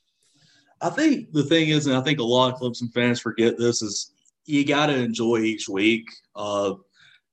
I 0.80 0.90
think 0.90 1.32
the 1.32 1.44
thing 1.44 1.68
is, 1.68 1.86
and 1.86 1.96
I 1.96 2.00
think 2.00 2.20
a 2.20 2.24
lot 2.24 2.52
of 2.52 2.58
Clemson 2.58 2.92
fans 2.92 3.20
forget 3.20 3.58
this, 3.58 3.82
is 3.82 4.12
you 4.46 4.64
got 4.64 4.86
to 4.86 4.96
enjoy 4.96 5.38
each 5.38 5.68
week. 5.68 6.08
Uh, 6.34 6.74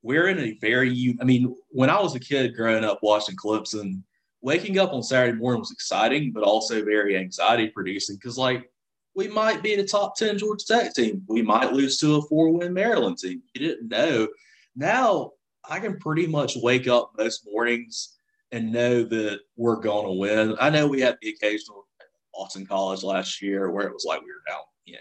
we're 0.01 0.27
in 0.27 0.39
a 0.39 0.57
very, 0.59 1.15
I 1.21 1.23
mean, 1.23 1.55
when 1.69 1.89
I 1.89 2.01
was 2.01 2.15
a 2.15 2.19
kid 2.19 2.55
growing 2.55 2.83
up 2.83 2.99
watching 3.01 3.35
Clemson, 3.35 4.03
waking 4.41 4.79
up 4.79 4.93
on 4.93 5.01
Saturday 5.01 5.37
morning 5.37 5.59
was 5.59 5.71
exciting, 5.71 6.31
but 6.31 6.43
also 6.43 6.83
very 6.83 7.17
anxiety 7.17 7.69
producing 7.69 8.17
because, 8.17 8.37
like, 8.37 8.69
we 9.15 9.27
might 9.27 9.63
be 9.63 9.75
the 9.75 9.83
top 9.83 10.15
10 10.15 10.37
Georgia 10.37 10.65
Tech 10.65 10.93
team. 10.93 11.23
We 11.27 11.41
might 11.41 11.73
lose 11.73 11.97
to 11.99 12.17
a 12.17 12.21
four 12.23 12.49
win 12.49 12.73
Maryland 12.73 13.17
team. 13.17 13.41
You 13.53 13.67
didn't 13.67 13.89
know. 13.89 14.27
Now 14.75 15.31
I 15.69 15.79
can 15.79 15.97
pretty 15.99 16.27
much 16.27 16.55
wake 16.57 16.87
up 16.87 17.11
most 17.17 17.45
mornings 17.45 18.17
and 18.51 18.71
know 18.71 19.03
that 19.03 19.39
we're 19.55 19.75
going 19.77 20.05
to 20.05 20.13
win. 20.13 20.55
I 20.59 20.69
know 20.69 20.87
we 20.87 21.01
had 21.01 21.17
the 21.21 21.29
occasional 21.29 21.87
Boston 22.33 22.65
College 22.65 23.03
last 23.03 23.41
year 23.41 23.71
where 23.71 23.87
it 23.87 23.93
was 23.93 24.05
like 24.05 24.21
we 24.21 24.27
were 24.27 24.43
down, 24.47 24.61
you 24.85 24.93
know, 24.93 24.99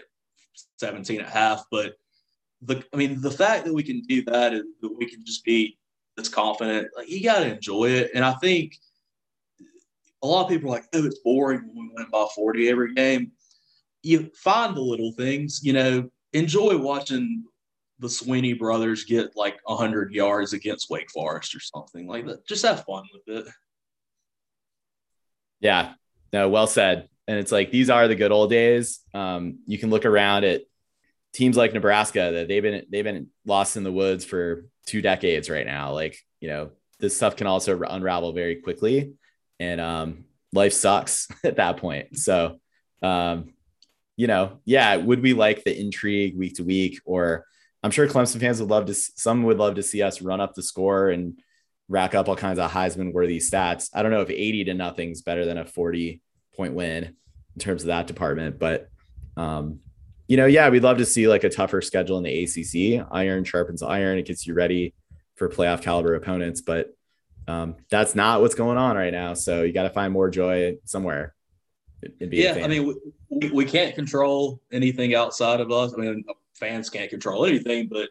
17 0.77 1.19
and 1.19 1.27
a 1.27 1.31
half. 1.31 1.63
But 1.71 1.95
the, 2.61 2.83
I 2.93 2.97
mean, 2.97 3.21
the 3.21 3.31
fact 3.31 3.65
that 3.65 3.73
we 3.73 3.83
can 3.83 4.01
do 4.01 4.23
that 4.23 4.53
and 4.53 4.65
that 4.81 4.97
we 4.97 5.05
can 5.05 5.23
just 5.23 5.45
be 5.45 5.77
this 6.17 6.29
confident, 6.29 6.87
like 6.95 7.09
you 7.09 7.23
got 7.23 7.39
to 7.39 7.53
enjoy 7.53 7.89
it. 7.89 8.11
And 8.13 8.25
I 8.25 8.33
think 8.33 8.75
a 10.23 10.27
lot 10.27 10.45
of 10.45 10.49
people 10.49 10.69
are 10.69 10.77
like, 10.77 10.87
oh, 10.93 11.05
it's 11.05 11.19
boring 11.19 11.61
when 11.67 11.87
we 11.87 11.91
win 11.95 12.07
by 12.11 12.25
40 12.35 12.69
every 12.69 12.93
game. 12.93 13.31
You 14.01 14.31
find 14.35 14.75
the 14.75 14.81
little 14.81 15.11
things, 15.13 15.61
you 15.63 15.73
know, 15.73 16.09
enjoy 16.33 16.77
watching 16.77 17.43
the 17.99 18.07
Swinney 18.07 18.57
brothers 18.57 19.05
get 19.05 19.35
like 19.35 19.57
100 19.65 20.13
yards 20.13 20.53
against 20.53 20.89
Wake 20.89 21.09
Forest 21.11 21.55
or 21.55 21.59
something 21.59 22.07
like 22.07 22.25
that. 22.27 22.47
Just 22.47 22.65
have 22.65 22.85
fun 22.85 23.03
with 23.13 23.45
it. 23.45 23.53
Yeah, 25.59 25.93
no, 26.31 26.49
well 26.49 26.67
said. 26.67 27.09
And 27.27 27.39
it's 27.39 27.51
like 27.51 27.71
these 27.71 27.89
are 27.89 28.07
the 28.07 28.15
good 28.15 28.31
old 28.31 28.49
days. 28.49 28.99
Um, 29.13 29.59
you 29.65 29.77
can 29.77 29.89
look 29.89 30.05
around 30.05 30.43
at 30.45 30.61
teams 31.33 31.57
like 31.57 31.73
Nebraska 31.73 32.31
that 32.33 32.47
they've 32.47 32.63
been 32.63 32.85
they've 32.89 33.03
been 33.03 33.27
lost 33.45 33.75
in 33.75 33.83
the 33.83 33.91
woods 33.91 34.23
for 34.23 34.65
two 34.85 35.01
decades 35.01 35.49
right 35.49 35.65
now. 35.65 35.93
Like 35.93 36.17
you 36.39 36.47
know, 36.47 36.71
this 36.99 37.15
stuff 37.15 37.35
can 37.35 37.47
also 37.47 37.81
unravel 37.81 38.31
very 38.33 38.57
quickly, 38.57 39.13
and 39.59 39.81
um, 39.81 40.25
life 40.53 40.73
sucks 40.73 41.27
at 41.43 41.57
that 41.57 41.77
point. 41.77 42.17
So, 42.17 42.59
um, 43.01 43.53
you 44.15 44.27
know, 44.27 44.59
yeah, 44.63 44.95
would 44.95 45.21
we 45.21 45.33
like 45.33 45.63
the 45.63 45.77
intrigue 45.77 46.37
week 46.37 46.55
to 46.55 46.63
week? 46.63 47.01
Or 47.05 47.45
I'm 47.83 47.91
sure 47.91 48.07
Clemson 48.07 48.39
fans 48.39 48.59
would 48.59 48.69
love 48.69 48.85
to. 48.87 48.93
Some 48.93 49.43
would 49.43 49.57
love 49.57 49.75
to 49.75 49.83
see 49.83 50.01
us 50.01 50.21
run 50.21 50.41
up 50.41 50.55
the 50.55 50.63
score 50.63 51.09
and 51.09 51.39
rack 51.87 52.15
up 52.15 52.27
all 52.27 52.35
kinds 52.35 52.59
of 52.59 52.71
Heisman 52.71 53.13
worthy 53.13 53.39
stats. 53.39 53.89
I 53.93 54.01
don't 54.01 54.11
know 54.11 54.21
if 54.21 54.29
80 54.29 54.65
to 54.65 54.73
nothing 54.73 55.11
is 55.11 55.21
better 55.21 55.45
than 55.45 55.57
a 55.57 55.65
40 55.65 56.21
point 56.55 56.73
win 56.73 57.03
in 57.03 57.59
terms 57.59 57.83
of 57.83 57.87
that 57.87 58.07
department, 58.07 58.59
but 58.59 58.89
um, 59.37 59.79
you 60.27 60.35
know, 60.35 60.45
yeah, 60.45 60.69
we'd 60.69 60.83
love 60.83 60.97
to 60.97 61.05
see 61.05 61.27
like 61.27 61.43
a 61.43 61.49
tougher 61.49 61.81
schedule 61.81 62.17
in 62.17 62.23
the 62.23 62.43
ACC. 62.43 63.07
Iron 63.11 63.43
sharpens 63.43 63.81
iron; 63.81 64.17
it 64.17 64.25
gets 64.25 64.45
you 64.45 64.53
ready 64.53 64.93
for 65.35 65.47
playoff 65.47 65.81
caliber 65.81 66.15
opponents. 66.15 66.61
But 66.61 66.93
um, 67.47 67.75
that's 67.89 68.13
not 68.13 68.41
what's 68.41 68.55
going 68.55 68.77
on 68.77 68.97
right 68.97 69.13
now. 69.13 69.33
So 69.33 69.63
you 69.63 69.71
got 69.71 69.83
to 69.83 69.89
find 69.89 70.11
more 70.11 70.29
joy 70.29 70.77
somewhere. 70.83 71.33
in 72.19 72.29
being 72.29 72.45
a 72.45 72.59
Yeah. 72.59 72.65
I 72.65 72.67
mean, 72.67 72.93
we, 73.29 73.51
we 73.51 73.65
can't 73.65 73.95
control 73.95 74.61
anything 74.71 75.15
outside 75.15 75.61
of 75.61 75.71
us. 75.71 75.93
I 75.93 75.97
mean, 75.97 76.25
fans 76.59 76.89
can't 76.89 77.09
control 77.09 77.45
anything, 77.45 77.87
but 77.87 78.09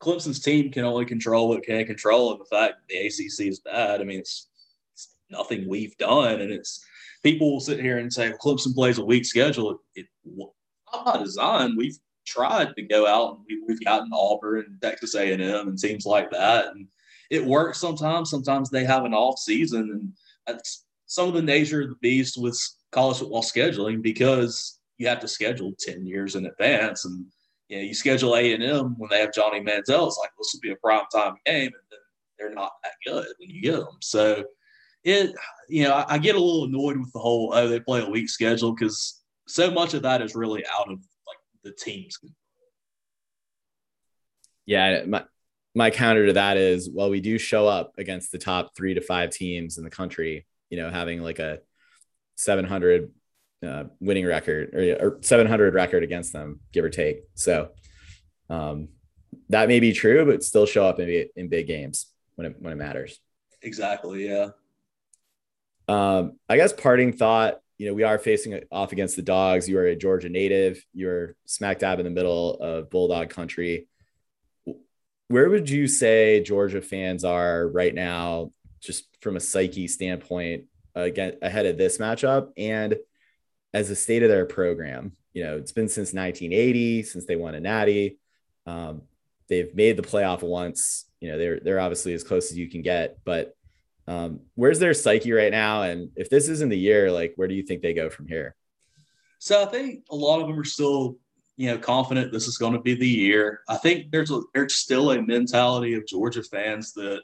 Clemson's 0.00 0.40
team 0.40 0.70
can 0.70 0.84
only 0.84 1.04
control 1.04 1.48
what 1.48 1.62
can 1.62 1.84
control. 1.84 2.32
And 2.32 2.40
the 2.40 2.44
fact 2.46 2.88
the 2.88 2.96
ACC 2.96 3.48
is 3.48 3.60
bad, 3.60 4.00
I 4.00 4.04
mean, 4.04 4.20
it's, 4.20 4.48
it's 4.94 5.08
nothing 5.30 5.68
we've 5.68 5.96
done. 5.98 6.40
And 6.40 6.50
it's 6.50 6.84
people 7.22 7.52
will 7.52 7.60
sit 7.60 7.80
here 7.80 7.98
and 7.98 8.12
say 8.12 8.30
well, 8.30 8.38
Clemson 8.38 8.74
plays 8.74 8.98
a 8.98 9.04
weak 9.04 9.24
schedule. 9.24 9.80
It, 9.94 10.06
it 10.24 10.48
not 10.92 11.04
by 11.04 11.18
design. 11.18 11.76
We've 11.76 11.98
tried 12.26 12.74
to 12.76 12.82
go 12.82 13.06
out 13.06 13.36
and 13.36 13.44
we, 13.48 13.62
we've 13.66 13.84
gotten 13.84 14.10
Auburn 14.12 14.64
and 14.66 14.82
Texas 14.82 15.14
A&M 15.14 15.40
and 15.40 15.78
teams 15.78 16.06
like 16.06 16.30
that, 16.30 16.68
and 16.68 16.86
it 17.30 17.44
works 17.44 17.78
sometimes. 17.78 18.30
Sometimes 18.30 18.70
they 18.70 18.84
have 18.84 19.04
an 19.04 19.14
off 19.14 19.38
season, 19.38 19.90
and 19.90 20.12
that's 20.46 20.84
some 21.06 21.28
of 21.28 21.34
the 21.34 21.42
nature 21.42 21.82
of 21.82 21.90
the 21.90 21.96
beast 21.96 22.40
with 22.40 22.58
college 22.92 23.18
football 23.18 23.42
scheduling 23.42 24.02
because 24.02 24.78
you 24.98 25.08
have 25.08 25.20
to 25.20 25.28
schedule 25.28 25.72
10 25.78 26.06
years 26.06 26.36
in 26.36 26.46
advance 26.46 27.04
and 27.04 27.24
you 27.70 27.78
know 27.78 27.82
you 27.82 27.94
schedule 27.94 28.36
a&m 28.36 28.94
when 28.98 29.08
they 29.10 29.20
have 29.20 29.32
johnny 29.32 29.60
manziel 29.60 30.06
it's 30.06 30.18
like 30.18 30.30
this 30.36 30.52
will 30.52 30.60
be 30.60 30.72
a 30.72 30.76
prime 30.76 31.04
time 31.12 31.34
game 31.46 31.64
and 31.64 31.72
then 31.90 31.98
they're 32.38 32.54
not 32.54 32.72
that 32.84 32.92
good 33.06 33.26
when 33.38 33.48
you 33.48 33.62
get 33.62 33.76
them 33.76 33.96
so 34.02 34.44
it 35.04 35.34
you 35.68 35.84
know 35.84 35.94
I, 35.94 36.14
I 36.14 36.18
get 36.18 36.34
a 36.34 36.40
little 36.40 36.64
annoyed 36.64 36.98
with 36.98 37.12
the 37.12 37.18
whole 37.18 37.52
oh 37.54 37.68
they 37.68 37.80
play 37.80 38.02
a 38.02 38.10
weak 38.10 38.28
schedule 38.28 38.74
because 38.74 39.22
so 39.48 39.70
much 39.70 39.94
of 39.94 40.02
that 40.02 40.20
is 40.20 40.34
really 40.34 40.62
out 40.78 40.90
of 40.90 40.98
like 40.98 41.38
the 41.64 41.72
teams 41.72 42.18
yeah, 44.70 45.02
my 45.04 45.24
my 45.74 45.90
counter 45.90 46.26
to 46.26 46.34
that 46.34 46.56
is 46.56 46.88
well, 46.88 47.10
we 47.10 47.20
do 47.20 47.38
show 47.38 47.66
up 47.66 47.92
against 47.98 48.30
the 48.30 48.38
top 48.38 48.76
three 48.76 48.94
to 48.94 49.00
five 49.00 49.30
teams 49.30 49.78
in 49.78 49.84
the 49.84 49.90
country. 49.90 50.46
You 50.68 50.76
know, 50.76 50.90
having 50.90 51.22
like 51.22 51.40
a 51.40 51.58
700 52.36 53.10
uh, 53.66 53.84
winning 54.00 54.26
record 54.26 54.74
or, 54.74 54.96
or 55.00 55.18
700 55.22 55.74
record 55.74 56.02
against 56.02 56.32
them, 56.32 56.60
give 56.72 56.84
or 56.84 56.90
take. 56.90 57.22
So 57.34 57.70
um, 58.48 58.88
that 59.48 59.68
may 59.68 59.80
be 59.80 59.92
true, 59.92 60.24
but 60.24 60.42
still 60.42 60.66
show 60.66 60.86
up 60.86 60.98
in, 60.98 61.26
in 61.36 61.48
big 61.48 61.66
games 61.66 62.06
when 62.36 62.46
it 62.46 62.56
when 62.60 62.72
it 62.72 62.76
matters. 62.76 63.20
exactly 63.62 64.28
yeah 64.28 64.50
Um, 65.88 66.38
I 66.48 66.56
guess 66.56 66.72
parting 66.72 67.12
thought, 67.12 67.60
you 67.76 67.86
know, 67.86 67.94
we 67.94 68.04
are 68.04 68.18
facing 68.18 68.62
off 68.70 68.92
against 68.92 69.16
the 69.16 69.22
dogs. 69.22 69.68
You 69.68 69.78
are 69.78 69.86
a 69.86 69.96
Georgia 69.96 70.28
native. 70.28 70.84
You're 70.92 71.34
smack 71.46 71.78
dab 71.80 71.98
in 71.98 72.04
the 72.04 72.10
middle 72.10 72.54
of 72.60 72.90
Bulldog 72.90 73.30
country. 73.30 73.88
Where 75.28 75.48
would 75.48 75.68
you 75.68 75.86
say 75.86 76.42
Georgia 76.42 76.82
fans 76.82 77.24
are 77.24 77.68
right 77.68 77.94
now, 77.94 78.52
just 78.80 79.06
from 79.20 79.36
a 79.36 79.40
psyche 79.40 79.88
standpoint, 79.88 80.64
again 80.94 81.34
ahead 81.42 81.66
of 81.66 81.78
this 81.78 81.98
matchup 81.98 82.50
and 82.56 82.96
as 83.72 83.90
a 83.90 83.96
state 83.96 84.22
of 84.22 84.28
their 84.28 84.46
program? 84.46 85.12
You 85.32 85.44
know, 85.44 85.56
it's 85.56 85.72
been 85.72 85.88
since 85.88 86.12
1980 86.12 87.02
since 87.04 87.26
they 87.26 87.36
won 87.36 87.54
a 87.54 87.60
Natty. 87.60 88.18
Um, 88.66 89.02
they've 89.48 89.74
made 89.74 89.96
the 89.96 90.02
playoff 90.02 90.42
once. 90.42 91.06
You 91.20 91.30
know, 91.30 91.38
they're 91.38 91.60
they're 91.60 91.80
obviously 91.80 92.14
as 92.14 92.24
close 92.24 92.50
as 92.50 92.58
you 92.58 92.68
can 92.68 92.82
get, 92.82 93.18
but 93.24 93.54
Um, 94.06 94.40
where's 94.56 94.80
their 94.80 94.94
psyche 94.94 95.30
right 95.32 95.52
now? 95.52 95.82
And 95.82 96.10
if 96.16 96.28
this 96.30 96.48
isn't 96.48 96.68
the 96.70 96.78
year, 96.78 97.12
like 97.12 97.34
where 97.36 97.46
do 97.46 97.54
you 97.54 97.62
think 97.62 97.80
they 97.80 97.94
go 97.94 98.10
from 98.10 98.26
here? 98.26 98.56
So 99.38 99.62
I 99.62 99.66
think 99.66 100.04
a 100.10 100.16
lot 100.16 100.40
of 100.40 100.48
them 100.48 100.58
are 100.58 100.64
still, 100.64 101.16
you 101.56 101.68
know, 101.70 101.78
confident 101.78 102.32
this 102.32 102.48
is 102.48 102.58
going 102.58 102.72
to 102.72 102.80
be 102.80 102.94
the 102.94 103.06
year. 103.06 103.60
I 103.68 103.76
think 103.76 104.10
there's 104.10 104.32
a 104.32 104.40
there's 104.52 104.74
still 104.76 105.12
a 105.12 105.22
mentality 105.22 105.94
of 105.94 106.06
Georgia 106.06 106.42
fans 106.42 106.92
that, 106.94 107.22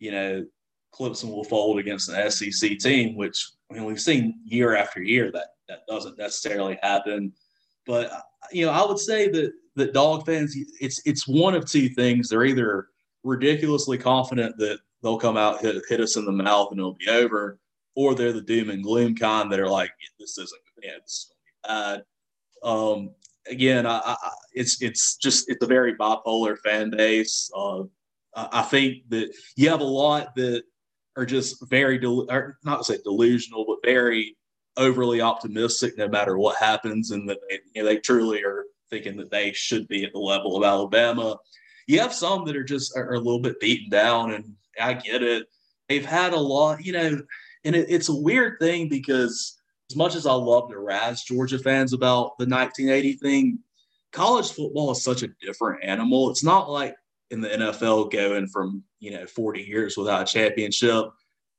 you 0.00 0.10
know, 0.10 0.44
Clemson 0.92 1.30
will 1.30 1.44
fold 1.44 1.78
against 1.78 2.08
an 2.08 2.30
SEC 2.30 2.78
team, 2.78 3.14
which 3.16 3.38
I 3.70 3.74
mean 3.74 3.84
we've 3.84 4.00
seen 4.00 4.40
year 4.44 4.74
after 4.74 5.00
year 5.02 5.30
that 5.32 5.48
that 5.68 5.86
doesn't 5.88 6.18
necessarily 6.18 6.78
happen. 6.82 7.32
But 7.86 8.10
you 8.52 8.66
know, 8.66 8.72
I 8.72 8.84
would 8.86 8.98
say 8.98 9.28
that 9.28 9.52
that 9.76 9.94
dog 9.94 10.26
fans, 10.26 10.56
it's 10.80 11.00
it's 11.06 11.26
one 11.26 11.54
of 11.54 11.64
two 11.64 11.88
things. 11.88 12.28
They're 12.28 12.44
either 12.44 12.88
ridiculously 13.24 13.98
confident 13.98 14.56
that 14.58 14.78
they'll 15.02 15.18
come 15.18 15.36
out 15.36 15.60
hit, 15.60 15.82
hit 15.88 16.00
us 16.00 16.16
in 16.16 16.24
the 16.24 16.32
mouth 16.32 16.68
and 16.70 16.80
it'll 16.80 16.94
be 16.94 17.08
over, 17.08 17.58
or 17.94 18.14
they're 18.14 18.32
the 18.32 18.40
doom 18.40 18.70
and 18.70 18.82
gloom 18.82 19.14
kind 19.14 19.50
that 19.50 19.60
are 19.60 19.68
like, 19.68 19.90
this 20.18 20.38
isn't 20.38 20.60
yeah, 20.82 20.92
this 21.02 21.32
uh, 21.68 21.98
um, 22.62 23.10
again, 23.50 23.86
I, 23.86 24.00
I, 24.04 24.16
it's 24.52 24.82
it's 24.82 25.16
just 25.16 25.48
it's 25.48 25.62
a 25.62 25.68
very 25.68 25.94
bipolar 25.94 26.58
fan 26.58 26.90
base. 26.90 27.50
Uh, 27.54 27.84
I 28.34 28.62
think 28.62 29.08
that 29.08 29.34
you 29.56 29.68
have 29.70 29.80
a 29.80 29.84
lot 29.84 30.34
that 30.36 30.62
are 31.16 31.26
just 31.26 31.68
very, 31.68 31.98
del- 31.98 32.26
not 32.64 32.78
to 32.78 32.84
say 32.84 32.98
delusional, 33.02 33.64
but 33.66 33.78
very 33.82 34.36
overly 34.78 35.20
optimistic 35.20 35.98
no 35.98 36.08
matter 36.08 36.38
what 36.38 36.56
happens, 36.56 37.10
and 37.10 37.28
that 37.28 37.38
they, 37.48 37.58
you 37.74 37.82
know, 37.82 37.88
they 37.88 37.98
truly 37.98 38.42
are 38.42 38.64
thinking 38.90 39.16
that 39.18 39.30
they 39.30 39.52
should 39.52 39.86
be 39.88 40.04
at 40.04 40.12
the 40.12 40.18
level 40.18 40.56
of 40.56 40.64
Alabama. 40.64 41.36
You 41.86 42.00
have 42.00 42.14
some 42.14 42.44
that 42.46 42.56
are 42.56 42.64
just 42.64 42.96
are, 42.96 43.14
a 43.14 43.18
little 43.18 43.40
bit 43.40 43.60
beaten 43.60 43.90
down, 43.90 44.32
and 44.32 44.54
I 44.80 44.94
get 44.94 45.22
it. 45.22 45.46
They've 45.88 46.04
had 46.04 46.32
a 46.32 46.40
lot, 46.40 46.84
you 46.84 46.92
know, 46.92 47.20
and 47.64 47.76
it, 47.76 47.86
it's 47.90 48.08
a 48.08 48.14
weird 48.14 48.58
thing 48.60 48.88
because 48.88 49.58
as 49.90 49.96
much 49.96 50.14
as 50.14 50.26
I 50.26 50.32
love 50.32 50.70
to 50.70 50.78
razz 50.78 51.24
Georgia 51.24 51.58
fans 51.58 51.92
about 51.92 52.38
the 52.38 52.46
1980 52.46 53.12
thing, 53.14 53.58
college 54.12 54.52
football 54.52 54.90
is 54.90 55.02
such 55.02 55.22
a 55.22 55.28
different 55.40 55.82
animal. 55.82 56.30
It's 56.30 56.44
not 56.44 56.70
like 56.70 56.94
in 57.30 57.40
the 57.40 57.48
NFL 57.48 58.10
going 58.10 58.46
from, 58.48 58.82
you 59.00 59.12
know, 59.12 59.26
40 59.26 59.62
years 59.62 59.96
without 59.96 60.22
a 60.22 60.32
championship. 60.32 61.06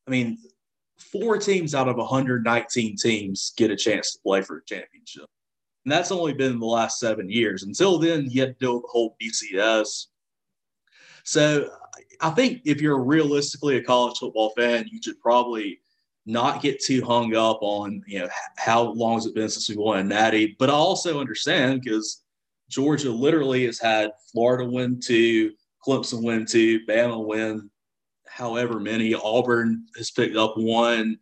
I 0.08 0.12
mean, 0.12 0.38
four 1.00 1.38
teams 1.38 1.74
out 1.74 1.88
of 1.88 1.98
119 1.98 2.96
teams 2.98 3.54
get 3.58 3.72
a 3.72 3.76
chance 3.76 4.14
to 4.14 4.20
play 4.22 4.42
for 4.42 4.58
a 4.58 4.66
championship. 4.66 5.26
And 5.86 5.92
that's 5.92 6.12
only 6.12 6.34
been 6.34 6.60
the 6.60 6.66
last 6.66 7.00
seven 7.00 7.30
years. 7.30 7.64
Until 7.64 7.98
then, 8.00 8.30
you 8.30 8.42
had 8.42 8.60
to 8.60 8.66
deal 8.66 8.76
with 8.76 8.84
the 8.84 8.90
whole 8.90 9.16
BCS. 9.22 10.08
So 11.24 11.70
I 12.22 12.30
think 12.32 12.62
if 12.66 12.82
you're 12.82 13.02
realistically 13.04 13.78
a 13.78 13.84
college 13.84 14.18
football 14.18 14.52
fan, 14.52 14.88
you 14.92 15.00
should 15.02 15.20
probably 15.22 15.80
not 16.26 16.62
get 16.62 16.84
too 16.84 17.04
hung 17.04 17.36
up 17.36 17.58
on 17.62 18.04
you 18.06 18.20
know 18.20 18.30
how 18.58 18.84
long 18.84 19.16
has 19.16 19.26
it 19.26 19.34
been 19.34 19.50
since 19.50 19.68
we 19.68 19.76
won 19.76 20.00
a 20.00 20.04
natty 20.04 20.56
but 20.60 20.70
i 20.70 20.74
also 20.74 21.20
understand 21.20 21.82
because 21.82 22.24
georgia 22.70 23.10
literally 23.10 23.66
has 23.66 23.80
had 23.80 24.12
florida 24.32 24.70
win 24.70 25.00
two 25.00 25.52
clemson 25.86 26.24
win 26.24 26.46
two 26.46 26.86
bama 26.86 27.26
win 27.26 27.70
however 28.30 28.80
many 28.80 29.14
auburn 29.14 29.86
has 29.98 30.12
picked 30.12 30.36
up 30.36 30.54
one. 30.58 31.18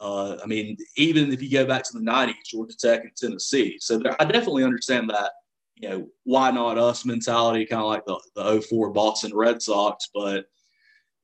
Uh, 0.00 0.36
i 0.42 0.46
mean 0.46 0.76
even 0.96 1.32
if 1.32 1.40
you 1.40 1.48
go 1.48 1.64
back 1.64 1.84
to 1.84 1.92
the 1.92 2.04
90s 2.04 2.34
georgia 2.50 2.76
tech 2.76 3.02
and 3.02 3.14
tennessee. 3.16 3.78
So 3.80 3.98
there, 3.98 4.20
i 4.20 4.24
definitely 4.24 4.64
understand 4.64 5.08
that 5.10 5.32
you 5.76 5.88
know 5.88 6.08
why 6.24 6.50
not 6.50 6.78
us 6.78 7.04
mentality 7.04 7.64
kind 7.66 7.82
of 7.82 7.88
like 7.88 8.04
the, 8.06 8.18
the 8.34 8.60
04 8.62 8.90
boston 8.90 9.34
red 9.34 9.62
sox 9.62 10.08
but 10.12 10.46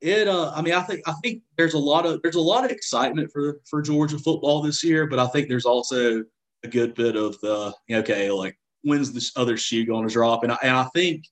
it 0.01 0.29
uh 0.29 0.51
i 0.55 0.61
mean 0.61 0.73
i 0.73 0.81
think 0.81 1.01
i 1.07 1.13
think 1.21 1.43
there's 1.57 1.73
a 1.73 1.79
lot 1.79 2.05
of 2.05 2.21
there's 2.21 2.35
a 2.35 2.41
lot 2.41 2.63
of 2.63 2.71
excitement 2.71 3.29
for 3.33 3.59
for 3.69 3.81
georgia 3.81 4.17
football 4.17 4.61
this 4.61 4.81
year 4.81 5.07
but 5.07 5.19
i 5.19 5.27
think 5.27 5.49
there's 5.49 5.65
also 5.65 6.23
a 6.63 6.67
good 6.67 6.95
bit 6.95 7.17
of 7.17 7.39
the 7.41 7.73
okay 7.91 8.31
like 8.31 8.57
when's 8.81 9.11
this 9.11 9.31
other 9.35 9.57
shoe 9.57 9.85
going 9.85 10.07
to 10.07 10.13
drop? 10.13 10.43
And 10.43 10.51
I, 10.51 10.57
and 10.63 10.75
I 10.75 10.85
think 10.95 11.25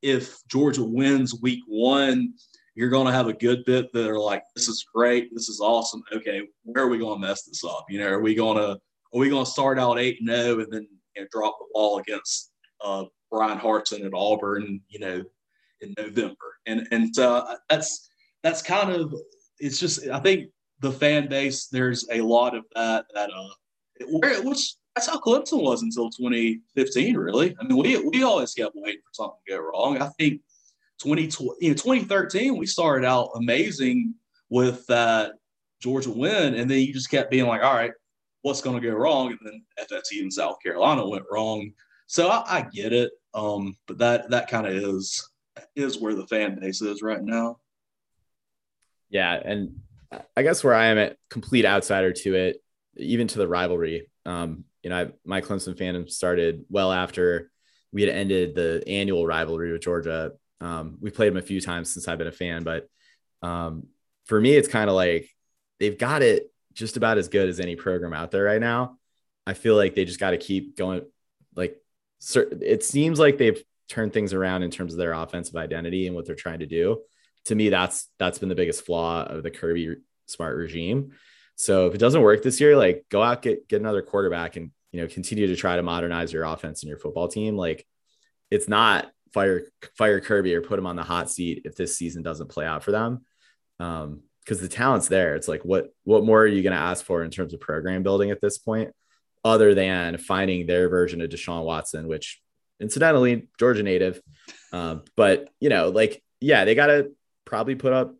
if 0.00 0.38
georgia 0.46 0.84
wins 0.84 1.40
week 1.40 1.60
one 1.66 2.34
you're 2.78 2.88
going 2.88 3.06
to 3.06 3.12
have 3.12 3.26
a 3.26 3.32
good 3.32 3.64
bit 3.64 3.92
that 3.92 4.08
are 4.08 4.20
like 4.20 4.44
this 4.54 4.68
is 4.68 4.86
great. 4.94 5.34
This 5.34 5.48
is 5.48 5.60
awesome. 5.60 6.02
Okay 6.12 6.42
where 6.62 6.84
are 6.84 6.88
we 6.88 6.98
going 6.98 7.20
to 7.20 7.26
mess 7.26 7.42
this 7.42 7.64
up? 7.64 7.86
You 7.88 7.98
know 7.98 8.08
are 8.08 8.22
we 8.22 8.36
going 8.36 8.56
to 8.56 8.70
are 8.70 9.18
we 9.18 9.28
going 9.28 9.44
to 9.44 9.50
start 9.50 9.80
out 9.80 9.98
8 9.98 10.20
and 10.20 10.28
0 10.28 10.60
and 10.60 10.72
then 10.72 10.86
you 11.16 11.22
know, 11.22 11.28
drop 11.32 11.58
the 11.58 11.66
ball 11.72 11.98
against 11.98 12.52
uh, 12.84 13.04
Bryan 13.30 13.58
Harsin 13.58 14.06
at 14.06 14.14
Auburn, 14.14 14.80
you 14.88 15.00
know, 15.00 15.22
in 15.80 15.94
November, 15.98 16.58
and 16.66 16.86
and 16.92 17.18
uh, 17.18 17.56
that's 17.68 18.08
that's 18.42 18.62
kind 18.62 18.90
of 18.90 19.12
it's 19.58 19.80
just 19.80 20.08
I 20.08 20.20
think 20.20 20.50
the 20.80 20.92
fan 20.92 21.28
base 21.28 21.66
there's 21.66 22.06
a 22.12 22.20
lot 22.20 22.56
of 22.56 22.64
that 22.74 23.06
that 23.14 23.30
uh 23.30 24.06
where 24.08 24.40
which 24.42 24.74
that's 24.94 25.08
how 25.08 25.18
Clemson 25.18 25.62
was 25.62 25.82
until 25.82 26.10
2015 26.10 27.16
really. 27.16 27.56
I 27.60 27.64
mean 27.64 27.76
we 27.76 27.96
we 28.08 28.22
always 28.22 28.54
kept 28.54 28.74
waiting 28.76 29.00
for 29.00 29.14
something 29.14 29.38
to 29.48 29.54
go 29.54 29.60
wrong. 29.60 30.00
I 30.00 30.08
think 30.18 30.40
2020 31.00 31.56
you 31.60 31.70
know 31.70 31.74
2013 31.74 32.56
we 32.56 32.66
started 32.66 33.06
out 33.06 33.30
amazing 33.36 34.14
with 34.48 34.86
that 34.86 35.32
Georgia 35.80 36.10
win 36.10 36.54
and 36.54 36.70
then 36.70 36.78
you 36.78 36.92
just 36.92 37.10
kept 37.10 37.30
being 37.30 37.46
like 37.46 37.62
all 37.62 37.74
right 37.74 37.92
what's 38.42 38.60
going 38.60 38.80
to 38.80 38.86
go 38.86 38.94
wrong 38.94 39.28
and 39.28 39.38
then 39.44 39.62
FSU 39.90 40.22
in 40.22 40.30
South 40.30 40.56
Carolina 40.62 41.06
went 41.06 41.24
wrong 41.30 41.70
so 42.06 42.28
I, 42.28 42.58
I 42.58 42.66
get 42.72 42.92
it 42.92 43.12
um 43.34 43.76
but 43.86 43.98
that 43.98 44.30
that 44.30 44.48
kind 44.48 44.66
of 44.66 44.72
is 44.72 45.28
is 45.76 45.98
where 45.98 46.14
the 46.14 46.26
fan 46.26 46.58
base 46.60 46.82
is 46.82 47.02
right 47.02 47.22
now. 47.22 47.58
Yeah, 49.10 49.40
and 49.42 49.80
I 50.36 50.42
guess 50.42 50.62
where 50.62 50.74
I 50.74 50.86
am 50.86 50.98
a 50.98 51.12
complete 51.30 51.64
outsider 51.64 52.12
to 52.12 52.34
it, 52.34 52.62
even 52.96 53.26
to 53.28 53.38
the 53.38 53.48
rivalry. 53.48 54.10
Um, 54.26 54.64
you 54.82 54.90
know, 54.90 54.96
I, 54.96 55.08
my 55.24 55.40
Clemson 55.40 55.76
fandom 55.76 56.10
started 56.10 56.64
well 56.68 56.92
after 56.92 57.50
we 57.92 58.02
had 58.02 58.14
ended 58.14 58.54
the 58.54 58.82
annual 58.86 59.26
rivalry 59.26 59.72
with 59.72 59.82
Georgia. 59.82 60.32
Um, 60.60 60.98
we 61.00 61.10
played 61.10 61.30
them 61.30 61.38
a 61.38 61.42
few 61.42 61.60
times 61.60 61.92
since 61.92 62.08
I've 62.08 62.18
been 62.18 62.26
a 62.26 62.32
fan, 62.32 62.64
but 62.64 62.88
um, 63.42 63.84
for 64.26 64.40
me, 64.40 64.54
it's 64.56 64.68
kind 64.68 64.90
of 64.90 64.96
like 64.96 65.30
they've 65.78 65.96
got 65.96 66.22
it 66.22 66.52
just 66.72 66.96
about 66.96 67.18
as 67.18 67.28
good 67.28 67.48
as 67.48 67.60
any 67.60 67.76
program 67.76 68.12
out 68.12 68.30
there 68.30 68.44
right 68.44 68.60
now. 68.60 68.98
I 69.46 69.54
feel 69.54 69.76
like 69.76 69.94
they 69.94 70.04
just 70.04 70.20
got 70.20 70.30
to 70.32 70.36
keep 70.36 70.76
going. 70.76 71.02
Like, 71.54 71.80
it 72.34 72.84
seems 72.84 73.18
like 73.18 73.38
they've 73.38 73.62
turned 73.88 74.12
things 74.12 74.34
around 74.34 74.62
in 74.62 74.70
terms 74.70 74.92
of 74.92 74.98
their 74.98 75.12
offensive 75.12 75.56
identity 75.56 76.06
and 76.06 76.14
what 76.14 76.26
they're 76.26 76.34
trying 76.34 76.58
to 76.58 76.66
do. 76.66 77.02
To 77.46 77.54
me, 77.54 77.70
that's 77.70 78.08
that's 78.18 78.38
been 78.38 78.48
the 78.48 78.54
biggest 78.54 78.84
flaw 78.84 79.24
of 79.24 79.42
the 79.42 79.50
Kirby 79.50 79.96
Smart 80.26 80.56
regime. 80.56 81.12
So 81.56 81.86
if 81.86 81.94
it 81.94 81.98
doesn't 81.98 82.22
work 82.22 82.42
this 82.42 82.60
year, 82.60 82.76
like 82.76 83.06
go 83.08 83.22
out 83.22 83.42
get 83.42 83.68
get 83.68 83.80
another 83.80 84.02
quarterback 84.02 84.56
and 84.56 84.70
you 84.92 85.00
know 85.00 85.08
continue 85.08 85.46
to 85.46 85.56
try 85.56 85.76
to 85.76 85.82
modernize 85.82 86.32
your 86.32 86.44
offense 86.44 86.82
and 86.82 86.88
your 86.88 86.98
football 86.98 87.28
team. 87.28 87.56
Like 87.56 87.86
it's 88.50 88.68
not 88.68 89.10
fire 89.32 89.62
fire 89.96 90.20
Kirby 90.20 90.54
or 90.54 90.60
put 90.60 90.78
him 90.78 90.86
on 90.86 90.96
the 90.96 91.02
hot 91.02 91.30
seat 91.30 91.62
if 91.64 91.76
this 91.76 91.96
season 91.96 92.22
doesn't 92.22 92.48
play 92.48 92.66
out 92.66 92.82
for 92.82 92.92
them. 92.92 93.24
Um, 93.80 94.22
because 94.44 94.62
the 94.62 94.68
talent's 94.68 95.08
there. 95.08 95.36
It's 95.36 95.46
like 95.46 95.62
what 95.62 95.92
what 96.04 96.24
more 96.24 96.40
are 96.40 96.46
you 96.46 96.62
going 96.62 96.72
to 96.72 96.82
ask 96.82 97.04
for 97.04 97.22
in 97.22 97.30
terms 97.30 97.52
of 97.52 97.60
program 97.60 98.02
building 98.02 98.30
at 98.30 98.40
this 98.40 98.56
point, 98.56 98.92
other 99.44 99.74
than 99.74 100.16
finding 100.16 100.66
their 100.66 100.88
version 100.88 101.20
of 101.20 101.28
Deshaun 101.28 101.64
Watson, 101.64 102.08
which 102.08 102.40
incidentally 102.80 103.48
Georgia 103.58 103.82
native. 103.82 104.22
Um, 104.72 105.02
but 105.16 105.50
you 105.60 105.68
know, 105.68 105.90
like, 105.90 106.22
yeah, 106.40 106.64
they 106.64 106.74
got 106.74 106.86
to 106.86 107.12
probably 107.44 107.74
put 107.74 107.92
up 107.92 108.14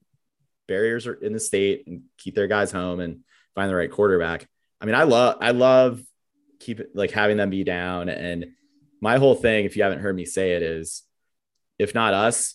barriers 0.66 1.06
in 1.06 1.32
the 1.32 1.40
state 1.40 1.86
and 1.86 2.02
keep 2.18 2.34
their 2.34 2.46
guys 2.46 2.70
home 2.70 3.00
and 3.00 3.20
find 3.54 3.70
the 3.70 3.74
right 3.74 3.90
quarterback. 3.90 4.46
I 4.80 4.86
mean, 4.86 4.94
I 4.94 5.04
love, 5.04 5.38
I 5.40 5.52
love 5.52 6.02
keep 6.60 6.80
like 6.94 7.10
having 7.10 7.36
them 7.36 7.50
be 7.50 7.64
down. 7.64 8.08
And 8.08 8.52
my 9.00 9.18
whole 9.18 9.34
thing, 9.34 9.64
if 9.64 9.76
you 9.76 9.82
haven't 9.82 10.00
heard 10.00 10.16
me 10.16 10.24
say 10.24 10.52
it, 10.52 10.62
is 10.62 11.02
if 11.78 11.94
not 11.94 12.14
us, 12.14 12.54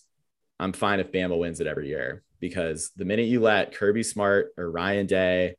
I'm 0.60 0.72
fine 0.72 1.00
if 1.00 1.12
Bama 1.12 1.38
wins 1.38 1.60
it 1.60 1.66
every 1.66 1.88
year 1.88 2.22
because 2.40 2.90
the 2.96 3.04
minute 3.04 3.26
you 3.26 3.40
let 3.40 3.74
Kirby 3.74 4.02
Smart 4.02 4.52
or 4.56 4.70
Ryan 4.70 5.06
Day 5.06 5.56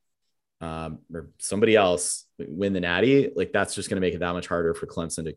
um, 0.62 1.00
or 1.14 1.30
somebody 1.40 1.76
else 1.76 2.26
win 2.40 2.74
the 2.74 2.80
Natty, 2.80 3.32
like 3.36 3.52
that's 3.52 3.76
just 3.76 3.90
going 3.90 3.98
to 3.98 4.02
make 4.02 4.14
it 4.14 4.20
that 4.20 4.34
much 4.34 4.48
harder 4.48 4.74
for 4.74 4.86
Clemson 4.88 5.26
to 5.26 5.36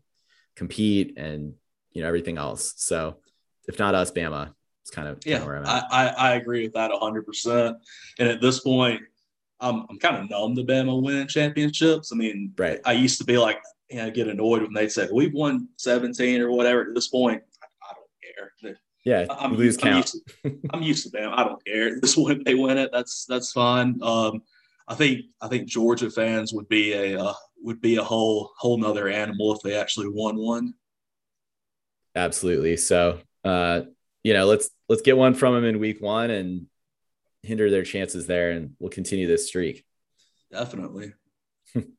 compete 0.55 1.17
and 1.17 1.53
you 1.91 2.01
know 2.01 2.07
everything 2.07 2.37
else. 2.37 2.73
So 2.77 3.17
if 3.67 3.79
not 3.79 3.95
us, 3.95 4.11
Bama, 4.11 4.53
it's 4.83 4.91
kind 4.91 5.07
of 5.07 5.19
yeah. 5.25 5.39
Kind 5.39 5.65
of 5.65 5.67
I, 5.67 5.83
I, 5.91 6.07
I 6.07 6.35
agree 6.35 6.63
with 6.63 6.73
that 6.73 6.91
hundred 6.93 7.25
percent. 7.25 7.77
And 8.17 8.29
at 8.29 8.41
this 8.41 8.59
point, 8.59 9.01
I'm 9.59 9.85
I'm 9.89 9.99
kind 9.99 10.17
of 10.17 10.29
numb 10.29 10.55
to 10.55 10.63
Bama 10.63 11.01
winning 11.01 11.27
championships. 11.27 12.11
I 12.11 12.15
mean, 12.15 12.53
right. 12.57 12.79
I 12.85 12.93
used 12.93 13.17
to 13.19 13.25
be 13.25 13.37
like, 13.37 13.59
you 13.89 13.97
know, 13.97 14.11
get 14.11 14.27
annoyed 14.27 14.61
when 14.61 14.73
they 14.73 14.87
say 14.87 15.07
we've 15.11 15.33
won 15.33 15.67
17 15.77 16.41
or 16.41 16.51
whatever. 16.51 16.81
At 16.81 16.95
this 16.95 17.07
point, 17.07 17.41
I, 17.61 17.67
I 17.89 17.93
don't 17.93 18.51
care. 18.61 18.79
Yeah, 19.05 19.25
I'm, 19.29 19.55
lose 19.55 19.77
I'm 19.77 19.81
count. 19.81 20.13
Used 20.13 20.25
to, 20.43 20.59
I'm 20.73 20.81
used 20.81 21.11
to 21.11 21.17
Bama. 21.17 21.33
I 21.37 21.43
don't 21.43 21.65
care. 21.65 21.99
This 22.01 22.17
one, 22.17 22.43
they 22.43 22.55
win 22.55 22.77
it. 22.77 22.91
That's 22.91 23.25
that's 23.25 23.51
fine. 23.51 23.99
Um, 24.01 24.41
I 24.87 24.95
think 24.95 25.21
I 25.41 25.47
think 25.47 25.67
Georgia 25.67 26.09
fans 26.09 26.53
would 26.53 26.67
be 26.67 26.93
a 26.93 27.19
uh, 27.19 27.33
would 27.63 27.81
be 27.81 27.95
a 27.95 28.03
whole 28.03 28.51
whole 28.57 28.77
nother 28.77 29.07
animal 29.07 29.53
if 29.53 29.61
they 29.61 29.75
actually 29.75 30.09
won 30.09 30.37
one. 30.37 30.73
Absolutely. 32.15 32.77
So, 32.77 33.19
uh, 33.43 33.81
you 34.23 34.33
know, 34.33 34.45
let's 34.45 34.69
let's 34.89 35.01
get 35.01 35.17
one 35.17 35.33
from 35.33 35.55
them 35.55 35.65
in 35.65 35.79
week 35.79 36.01
one, 36.01 36.29
and 36.29 36.67
hinder 37.43 37.69
their 37.69 37.83
chances 37.83 38.27
there, 38.27 38.51
and 38.51 38.75
we'll 38.79 38.89
continue 38.89 39.27
this 39.27 39.47
streak. 39.47 39.85
Definitely. 40.51 41.13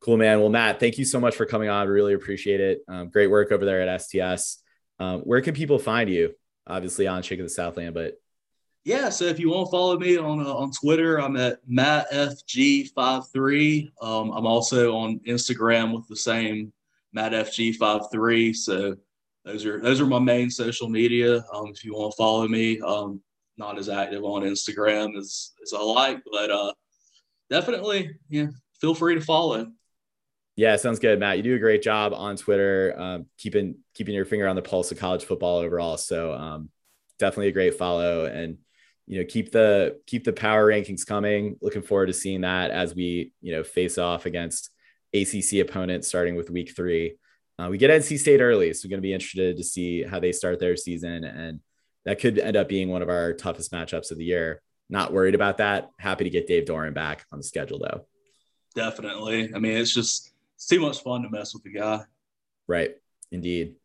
cool, 0.00 0.16
man. 0.16 0.40
Well, 0.40 0.48
Matt, 0.48 0.80
thank 0.80 0.98
you 0.98 1.04
so 1.04 1.20
much 1.20 1.36
for 1.36 1.46
coming 1.46 1.68
on. 1.68 1.86
Really 1.88 2.14
appreciate 2.14 2.60
it. 2.60 2.80
Um, 2.88 3.08
great 3.08 3.28
work 3.28 3.52
over 3.52 3.64
there 3.64 3.82
at 3.82 4.02
STS. 4.02 4.58
Um, 4.98 5.20
where 5.20 5.40
can 5.40 5.54
people 5.54 5.78
find 5.78 6.10
you? 6.10 6.34
Obviously 6.66 7.06
on 7.06 7.22
Shaking 7.22 7.44
the 7.44 7.50
Southland, 7.50 7.94
but 7.94 8.14
yeah. 8.84 9.08
So 9.10 9.26
if 9.26 9.38
you 9.38 9.50
want 9.50 9.66
to 9.66 9.70
follow 9.70 9.96
me 9.98 10.16
on 10.16 10.46
uh, 10.46 10.54
on 10.54 10.72
Twitter, 10.72 11.20
I'm 11.20 11.36
at 11.36 11.58
mattfg53. 11.68 13.90
Um, 14.00 14.30
I'm 14.30 14.46
also 14.46 14.96
on 14.96 15.20
Instagram 15.26 15.94
with 15.94 16.08
the 16.08 16.16
same 16.16 16.72
mattfg53. 17.16 18.56
So 18.56 18.96
those 19.44 19.66
are 19.66 19.80
those 19.80 20.00
are 20.00 20.06
my 20.06 20.18
main 20.18 20.50
social 20.50 20.88
media. 20.88 21.44
Um, 21.52 21.68
if 21.74 21.84
you 21.84 21.94
want 21.94 22.12
to 22.12 22.16
follow 22.16 22.48
me, 22.48 22.80
um, 22.80 23.20
not 23.56 23.78
as 23.78 23.88
active 23.88 24.24
on 24.24 24.42
Instagram 24.42 25.16
as 25.16 25.52
as 25.62 25.72
I 25.74 25.80
like, 25.80 26.22
but 26.30 26.50
uh, 26.50 26.72
definitely, 27.50 28.10
yeah, 28.28 28.46
feel 28.80 28.94
free 28.94 29.14
to 29.14 29.20
follow. 29.20 29.70
Yeah, 30.60 30.76
sounds 30.76 30.98
good, 30.98 31.18
Matt. 31.18 31.38
You 31.38 31.42
do 31.42 31.54
a 31.54 31.58
great 31.58 31.80
job 31.80 32.12
on 32.12 32.36
Twitter, 32.36 32.94
um, 32.98 33.24
keeping 33.38 33.76
keeping 33.94 34.14
your 34.14 34.26
finger 34.26 34.46
on 34.46 34.56
the 34.56 34.60
pulse 34.60 34.92
of 34.92 34.98
college 34.98 35.24
football 35.24 35.56
overall. 35.56 35.96
So 35.96 36.34
um, 36.34 36.68
definitely 37.18 37.48
a 37.48 37.52
great 37.52 37.78
follow, 37.78 38.26
and 38.26 38.58
you 39.06 39.20
know 39.20 39.26
keep 39.26 39.52
the 39.52 39.98
keep 40.06 40.22
the 40.22 40.34
power 40.34 40.68
rankings 40.68 41.06
coming. 41.06 41.56
Looking 41.62 41.80
forward 41.80 42.08
to 42.08 42.12
seeing 42.12 42.42
that 42.42 42.72
as 42.72 42.94
we 42.94 43.32
you 43.40 43.52
know 43.52 43.64
face 43.64 43.96
off 43.96 44.26
against 44.26 44.68
ACC 45.14 45.66
opponents 45.66 46.08
starting 46.08 46.36
with 46.36 46.50
week 46.50 46.76
three. 46.76 47.16
Uh, 47.58 47.68
we 47.70 47.78
get 47.78 47.88
NC 47.88 48.18
State 48.18 48.42
early, 48.42 48.74
so 48.74 48.84
we're 48.84 48.90
going 48.90 49.00
to 49.00 49.08
be 49.08 49.14
interested 49.14 49.56
to 49.56 49.64
see 49.64 50.02
how 50.02 50.20
they 50.20 50.30
start 50.30 50.60
their 50.60 50.76
season, 50.76 51.24
and 51.24 51.60
that 52.04 52.20
could 52.20 52.38
end 52.38 52.58
up 52.58 52.68
being 52.68 52.90
one 52.90 53.00
of 53.00 53.08
our 53.08 53.32
toughest 53.32 53.72
matchups 53.72 54.10
of 54.10 54.18
the 54.18 54.26
year. 54.26 54.60
Not 54.90 55.10
worried 55.10 55.34
about 55.34 55.56
that. 55.56 55.88
Happy 55.98 56.24
to 56.24 56.30
get 56.30 56.46
Dave 56.46 56.66
Doeren 56.66 56.92
back 56.92 57.24
on 57.32 57.38
the 57.38 57.44
schedule, 57.44 57.78
though. 57.78 58.04
Definitely. 58.74 59.54
I 59.54 59.58
mean, 59.58 59.78
it's 59.78 59.94
just 59.94 60.29
it's 60.60 60.66
too 60.66 60.78
much 60.78 61.02
fun 61.02 61.22
to 61.22 61.30
mess 61.30 61.54
with 61.54 61.62
the 61.62 61.70
guy. 61.70 62.02
Right. 62.68 62.90
Indeed. 63.32 63.76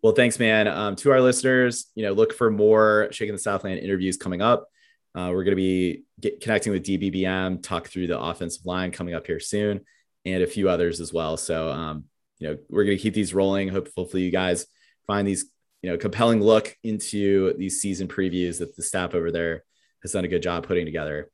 Well, 0.00 0.12
thanks, 0.12 0.38
man. 0.38 0.68
Um, 0.68 0.94
to 0.96 1.10
our 1.10 1.20
listeners, 1.20 1.90
you 1.96 2.04
know, 2.04 2.12
look 2.12 2.32
for 2.32 2.52
more 2.52 3.08
Shaking 3.10 3.34
the 3.34 3.40
Southland 3.40 3.80
interviews 3.80 4.16
coming 4.16 4.40
up. 4.40 4.68
Uh, 5.12 5.30
we're 5.32 5.42
going 5.42 5.56
to 5.56 5.56
be 5.56 6.04
get, 6.20 6.40
connecting 6.40 6.72
with 6.72 6.84
DBBM, 6.84 7.64
talk 7.64 7.88
through 7.88 8.06
the 8.06 8.20
offensive 8.20 8.64
line 8.64 8.92
coming 8.92 9.12
up 9.12 9.26
here 9.26 9.40
soon, 9.40 9.80
and 10.24 10.44
a 10.44 10.46
few 10.46 10.68
others 10.68 11.00
as 11.00 11.12
well. 11.12 11.36
So, 11.36 11.68
um, 11.68 12.04
you 12.38 12.46
know, 12.46 12.58
we're 12.68 12.84
going 12.84 12.96
to 12.96 13.02
keep 13.02 13.14
these 13.14 13.34
rolling. 13.34 13.66
Hope, 13.66 13.88
hopefully, 13.96 14.22
you 14.22 14.30
guys 14.30 14.66
find 15.08 15.26
these, 15.26 15.46
you 15.82 15.90
know, 15.90 15.98
compelling 15.98 16.40
look 16.40 16.76
into 16.84 17.54
these 17.58 17.80
season 17.80 18.06
previews 18.06 18.60
that 18.60 18.76
the 18.76 18.84
staff 18.84 19.16
over 19.16 19.32
there 19.32 19.64
has 20.02 20.12
done 20.12 20.24
a 20.24 20.28
good 20.28 20.44
job 20.44 20.64
putting 20.64 20.86
together. 20.86 21.28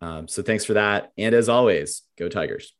Um, 0.00 0.26
so, 0.26 0.40
thanks 0.40 0.64
for 0.64 0.72
that. 0.72 1.12
And 1.18 1.34
as 1.34 1.50
always, 1.50 2.00
go 2.16 2.30
Tigers. 2.30 2.77